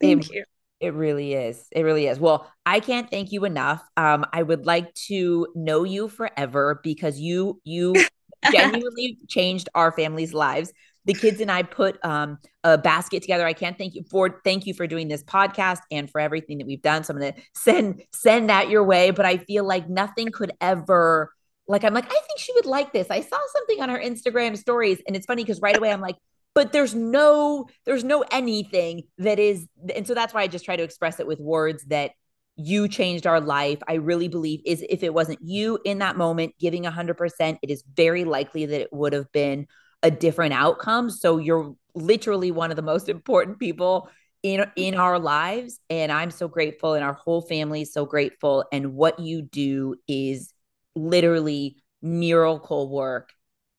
Thank 0.00 0.26
it, 0.26 0.34
you. 0.34 0.44
It 0.80 0.92
really 0.92 1.32
is. 1.32 1.64
It 1.72 1.82
really 1.82 2.06
is. 2.06 2.20
Well, 2.20 2.50
I 2.66 2.80
can't 2.80 3.10
thank 3.10 3.32
you 3.32 3.44
enough. 3.44 3.82
Um, 3.96 4.26
I 4.32 4.42
would 4.42 4.66
like 4.66 4.92
to 5.06 5.46
know 5.54 5.84
you 5.84 6.08
forever 6.08 6.80
because 6.82 7.18
you 7.18 7.60
you 7.64 7.94
genuinely 8.52 9.18
changed 9.28 9.68
our 9.74 9.92
family's 9.92 10.34
lives. 10.34 10.72
The 11.06 11.14
kids 11.14 11.40
and 11.40 11.50
I 11.50 11.62
put 11.62 12.04
um, 12.04 12.38
a 12.62 12.76
basket 12.76 13.22
together. 13.22 13.46
I 13.46 13.52
can't 13.52 13.78
thank 13.78 13.94
you 13.94 14.04
for 14.10 14.40
thank 14.44 14.66
you 14.66 14.74
for 14.74 14.86
doing 14.86 15.08
this 15.08 15.24
podcast 15.24 15.80
and 15.90 16.10
for 16.10 16.20
everything 16.20 16.58
that 16.58 16.66
we've 16.66 16.82
done. 16.82 17.04
So 17.04 17.14
I'm 17.14 17.20
gonna 17.20 17.34
send 17.54 18.02
send 18.12 18.50
that 18.50 18.68
your 18.68 18.84
way. 18.84 19.10
But 19.12 19.24
I 19.24 19.38
feel 19.38 19.64
like 19.64 19.88
nothing 19.88 20.30
could 20.30 20.52
ever 20.60 21.30
like 21.68 21.84
I'm 21.84 21.94
like, 21.94 22.06
I 22.06 22.08
think 22.08 22.38
she 22.38 22.52
would 22.54 22.66
like 22.66 22.92
this. 22.92 23.08
I 23.10 23.20
saw 23.20 23.38
something 23.52 23.82
on 23.82 23.88
her 23.88 23.98
Instagram 23.98 24.56
stories, 24.56 25.00
and 25.06 25.16
it's 25.16 25.26
funny 25.26 25.42
because 25.42 25.60
right 25.60 25.76
away 25.76 25.92
I'm 25.92 26.00
like, 26.00 26.16
but 26.54 26.72
there's 26.72 26.94
no, 26.94 27.66
there's 27.84 28.04
no 28.04 28.24
anything 28.30 29.02
that 29.18 29.38
is, 29.38 29.66
and 29.94 30.06
so 30.06 30.14
that's 30.14 30.32
why 30.32 30.42
I 30.42 30.46
just 30.46 30.64
try 30.64 30.76
to 30.76 30.82
express 30.82 31.20
it 31.20 31.26
with 31.26 31.40
words 31.40 31.84
that 31.86 32.12
you 32.56 32.88
changed 32.88 33.26
our 33.26 33.40
life. 33.40 33.78
I 33.86 33.94
really 33.94 34.28
believe 34.28 34.60
is 34.64 34.82
if 34.88 35.02
it 35.02 35.12
wasn't 35.12 35.40
you 35.42 35.78
in 35.84 35.98
that 35.98 36.16
moment 36.16 36.54
giving 36.58 36.84
100%, 36.84 37.58
it 37.62 37.70
is 37.70 37.84
very 37.94 38.24
likely 38.24 38.66
that 38.66 38.80
it 38.80 38.92
would 38.92 39.12
have 39.12 39.30
been 39.32 39.66
a 40.06 40.10
different 40.10 40.54
outcome. 40.54 41.10
So 41.10 41.38
you're 41.38 41.74
literally 41.94 42.52
one 42.52 42.70
of 42.70 42.76
the 42.76 42.82
most 42.82 43.08
important 43.08 43.58
people 43.58 44.08
in 44.42 44.64
in 44.76 44.94
our 44.94 45.18
lives 45.18 45.80
and 45.90 46.12
I'm 46.12 46.30
so 46.30 46.46
grateful 46.46 46.94
and 46.94 47.02
our 47.02 47.14
whole 47.14 47.40
family 47.40 47.82
is 47.82 47.92
so 47.92 48.06
grateful 48.06 48.64
and 48.70 48.94
what 48.94 49.18
you 49.18 49.42
do 49.42 49.96
is 50.06 50.52
literally 50.94 51.82
miracle 52.02 52.88
work 52.88 53.30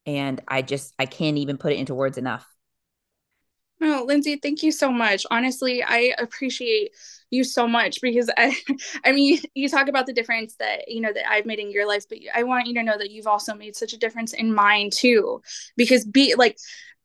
and 0.06 0.42
i 0.48 0.62
just 0.62 0.94
i 1.00 1.06
can't 1.06 1.38
even 1.38 1.58
put 1.58 1.72
it 1.72 1.78
into 1.78 1.94
words 1.94 2.18
enough 2.18 2.46
Oh, 3.80 4.04
Lindsay, 4.08 4.38
thank 4.38 4.64
you 4.64 4.72
so 4.72 4.92
much. 4.92 5.26
Honestly, 5.30 5.84
I 5.84 6.14
appreciate 6.18 6.92
you 7.30 7.44
so 7.44 7.68
much 7.68 8.00
because 8.02 8.30
I 8.38 8.58
I 9.06 9.12
mean, 9.12 9.40
you 9.54 9.70
talk 9.70 9.88
about 9.88 10.06
the 10.06 10.14
difference 10.14 10.56
that, 10.56 10.88
you 10.88 11.02
know, 11.02 11.14
that 11.14 11.30
I've 11.30 11.46
made 11.46 11.60
in 11.60 11.72
your 11.72 11.88
life, 11.88 12.08
but 12.08 12.20
I 12.34 12.44
want 12.44 12.68
you 12.68 12.74
to 12.76 12.84
know 12.84 12.98
that 12.98 13.12
you've 13.12 13.28
also 13.28 13.54
made 13.54 13.76
such 13.76 13.94
a 13.94 13.98
difference 13.98 14.34
in 14.34 14.54
mine 14.54 14.90
too. 14.90 15.42
Because 15.76 16.06
be 16.06 16.36
like 16.36 16.58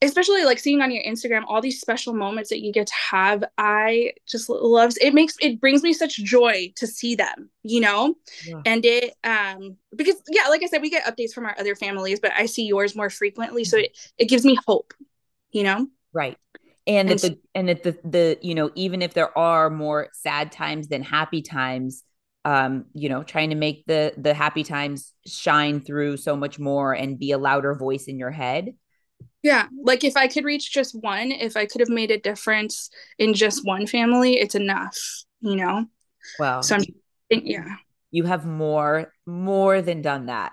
especially 0.03 0.45
like 0.45 0.59
seeing 0.59 0.83
on 0.83 0.91
your 0.91 1.05
Instagram 1.05 1.45
all 1.47 1.61
these 1.61 1.81
special 1.81 2.13
moments 2.13 2.51
that 2.51 2.61
you 2.61 2.73
get 2.73 2.89
to 2.89 2.95
have. 3.11 3.45
I 3.57 4.15
just 4.27 4.49
loves 4.49 4.97
it 4.99 5.15
makes 5.15 5.37
it 5.41 5.61
brings 5.61 5.83
me 5.83 5.93
such 5.93 6.17
joy 6.17 6.73
to 6.77 6.87
see 6.87 7.15
them, 7.15 7.51
you 7.63 7.81
know? 7.81 8.17
Yeah. 8.45 8.61
And 8.67 8.85
it 8.85 9.15
um 9.25 9.77
because 9.95 10.17
yeah, 10.29 10.49
like 10.49 10.63
I 10.63 10.67
said, 10.67 10.83
we 10.83 10.91
get 10.91 11.05
updates 11.05 11.33
from 11.33 11.47
our 11.47 11.57
other 11.59 11.77
families, 11.77 12.21
but 12.21 12.33
I 12.37 12.47
see 12.47 12.67
yours 12.67 12.97
more 12.97 13.11
frequently. 13.11 13.65
So 13.65 13.79
it, 13.79 13.97
it 14.19 14.29
gives 14.29 14.45
me 14.45 14.59
hope, 14.67 14.93
you 15.53 15.63
know? 15.63 15.87
Right. 16.13 16.37
And, 16.87 17.11
and 17.11 17.19
that 17.19 17.21
the 17.21 17.39
and 17.55 17.69
that 17.69 17.83
the 17.83 17.99
the 18.05 18.39
you 18.43 18.55
know, 18.55 18.71
even 18.75 19.03
if 19.03 19.15
there 19.15 19.37
are 19.39 19.71
more 19.71 20.09
sad 20.13 20.51
times 20.51 20.89
than 20.89 21.03
happy 21.03 21.43
times, 21.43 22.03
um, 22.45 22.87
you 22.93 23.09
know, 23.09 23.23
trying 23.23 23.51
to 23.51 23.57
make 23.57 23.85
the 23.87 24.13
the 24.17 24.35
happy 24.35 24.65
times 24.65 25.13
shine 25.27 25.81
through 25.81 26.17
so 26.17 26.37
much 26.37 26.59
more 26.59 26.93
and 26.93 27.19
be 27.19 27.33
a 27.33 27.39
louder 27.39 27.75
voice 27.75 28.07
in 28.07 28.19
your 28.19 28.31
head 28.31 28.75
yeah, 29.43 29.67
like 29.83 30.05
if 30.05 30.17
I 30.17 30.29
could 30.29 30.45
reach 30.45 30.73
just 30.73 30.95
one, 31.03 31.33
if 31.33 31.57
I 31.57 31.67
could 31.67 31.81
have 31.81 31.89
made 31.89 32.13
a 32.13 32.19
difference 32.19 32.91
in 33.19 33.35
just 33.35 33.67
one 33.67 33.87
family, 33.87 34.39
it's 34.39 34.55
enough, 34.55 34.97
you 35.41 35.57
know? 35.57 35.87
Well, 36.39 36.63
so 36.63 36.77
I'm, 36.77 36.85
yeah. 37.29 37.77
You 38.13 38.25
have 38.25 38.47
more, 38.47 39.13
more 39.27 39.83
than 39.83 40.01
done 40.01 40.27
that. 40.27 40.53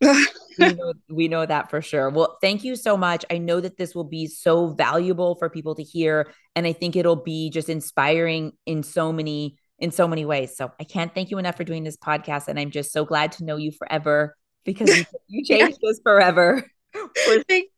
We, 0.00 0.26
know, 0.58 0.92
we 1.08 1.28
know 1.28 1.44
that 1.44 1.70
for 1.70 1.82
sure. 1.82 2.10
Well, 2.10 2.38
thank 2.40 2.64
you 2.64 2.76
so 2.76 2.96
much. 2.96 3.24
I 3.30 3.38
know 3.38 3.60
that 3.60 3.76
this 3.76 3.94
will 3.94 4.04
be 4.04 4.26
so 4.26 4.68
valuable 4.68 5.36
for 5.36 5.48
people 5.48 5.74
to 5.74 5.82
hear. 5.82 6.32
And 6.54 6.66
I 6.66 6.72
think 6.72 6.96
it'll 6.96 7.16
be 7.16 7.50
just 7.50 7.68
inspiring 7.68 8.52
in 8.66 8.82
so 8.82 9.12
many, 9.12 9.58
in 9.78 9.90
so 9.90 10.08
many 10.08 10.24
ways. 10.24 10.56
So 10.56 10.72
I 10.80 10.84
can't 10.84 11.14
thank 11.14 11.30
you 11.30 11.38
enough 11.38 11.56
for 11.56 11.64
doing 11.64 11.84
this 11.84 11.96
podcast. 11.96 12.48
And 12.48 12.58
I'm 12.58 12.70
just 12.70 12.92
so 12.92 13.04
glad 13.04 13.32
to 13.32 13.44
know 13.44 13.56
you 13.56 13.72
forever 13.72 14.36
because 14.64 14.96
you, 14.96 15.04
you 15.28 15.44
changed 15.44 15.78
yeah. 15.82 15.90
us 15.90 16.00
forever. 16.02 16.64
thank 17.48 17.70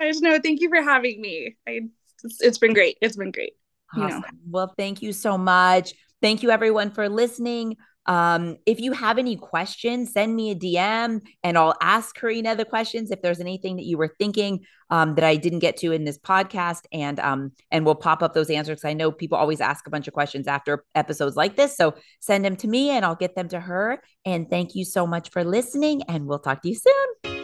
I 0.00 0.08
just 0.08 0.22
know. 0.22 0.38
Thank 0.42 0.60
you 0.60 0.68
for 0.68 0.82
having 0.82 1.20
me. 1.20 1.56
I, 1.68 1.82
it's, 2.24 2.40
it's 2.40 2.58
been 2.58 2.72
great. 2.72 2.98
It's 3.00 3.16
been 3.16 3.30
great. 3.30 3.52
Awesome. 3.92 4.08
You 4.08 4.08
know. 4.08 4.22
Well, 4.50 4.74
thank 4.76 5.02
you 5.02 5.12
so 5.12 5.38
much. 5.38 5.94
Thank 6.20 6.42
you 6.42 6.50
everyone 6.50 6.90
for 6.90 7.08
listening. 7.08 7.76
Um, 8.06 8.56
if 8.66 8.80
you 8.80 8.92
have 8.92 9.18
any 9.18 9.36
questions, 9.36 10.12
send 10.12 10.34
me 10.34 10.50
a 10.50 10.54
DM 10.54 11.22
and 11.42 11.58
I'll 11.58 11.74
ask 11.80 12.14
Karina 12.14 12.54
the 12.54 12.64
questions 12.64 13.10
if 13.10 13.22
there's 13.22 13.40
anything 13.40 13.76
that 13.76 13.84
you 13.84 13.96
were 13.96 14.14
thinking 14.18 14.64
um, 14.90 15.14
that 15.14 15.24
I 15.24 15.36
didn't 15.36 15.60
get 15.60 15.78
to 15.78 15.92
in 15.92 16.04
this 16.04 16.18
podcast, 16.18 16.84
and 16.92 17.18
um, 17.18 17.52
and 17.70 17.84
we'll 17.84 17.94
pop 17.94 18.22
up 18.22 18.34
those 18.34 18.50
answers. 18.50 18.84
I 18.84 18.92
know 18.92 19.10
people 19.10 19.38
always 19.38 19.60
ask 19.60 19.86
a 19.86 19.90
bunch 19.90 20.06
of 20.06 20.14
questions 20.14 20.46
after 20.46 20.84
episodes 20.94 21.36
like 21.36 21.56
this, 21.56 21.76
so 21.76 21.94
send 22.20 22.44
them 22.44 22.56
to 22.56 22.68
me 22.68 22.90
and 22.90 23.04
I'll 23.04 23.16
get 23.16 23.34
them 23.34 23.48
to 23.48 23.60
her. 23.60 24.02
And 24.24 24.48
thank 24.48 24.74
you 24.74 24.84
so 24.84 25.06
much 25.06 25.30
for 25.30 25.42
listening, 25.42 26.02
and 26.02 26.26
we'll 26.26 26.38
talk 26.38 26.62
to 26.62 26.68
you 26.68 26.76
soon. 26.76 27.34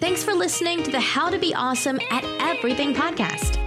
Thanks 0.00 0.22
for 0.22 0.34
listening 0.34 0.82
to 0.82 0.90
the 0.90 1.00
How 1.00 1.30
to 1.30 1.38
Be 1.38 1.54
Awesome 1.54 1.98
at 2.10 2.24
Everything 2.38 2.94
podcast. 2.94 3.63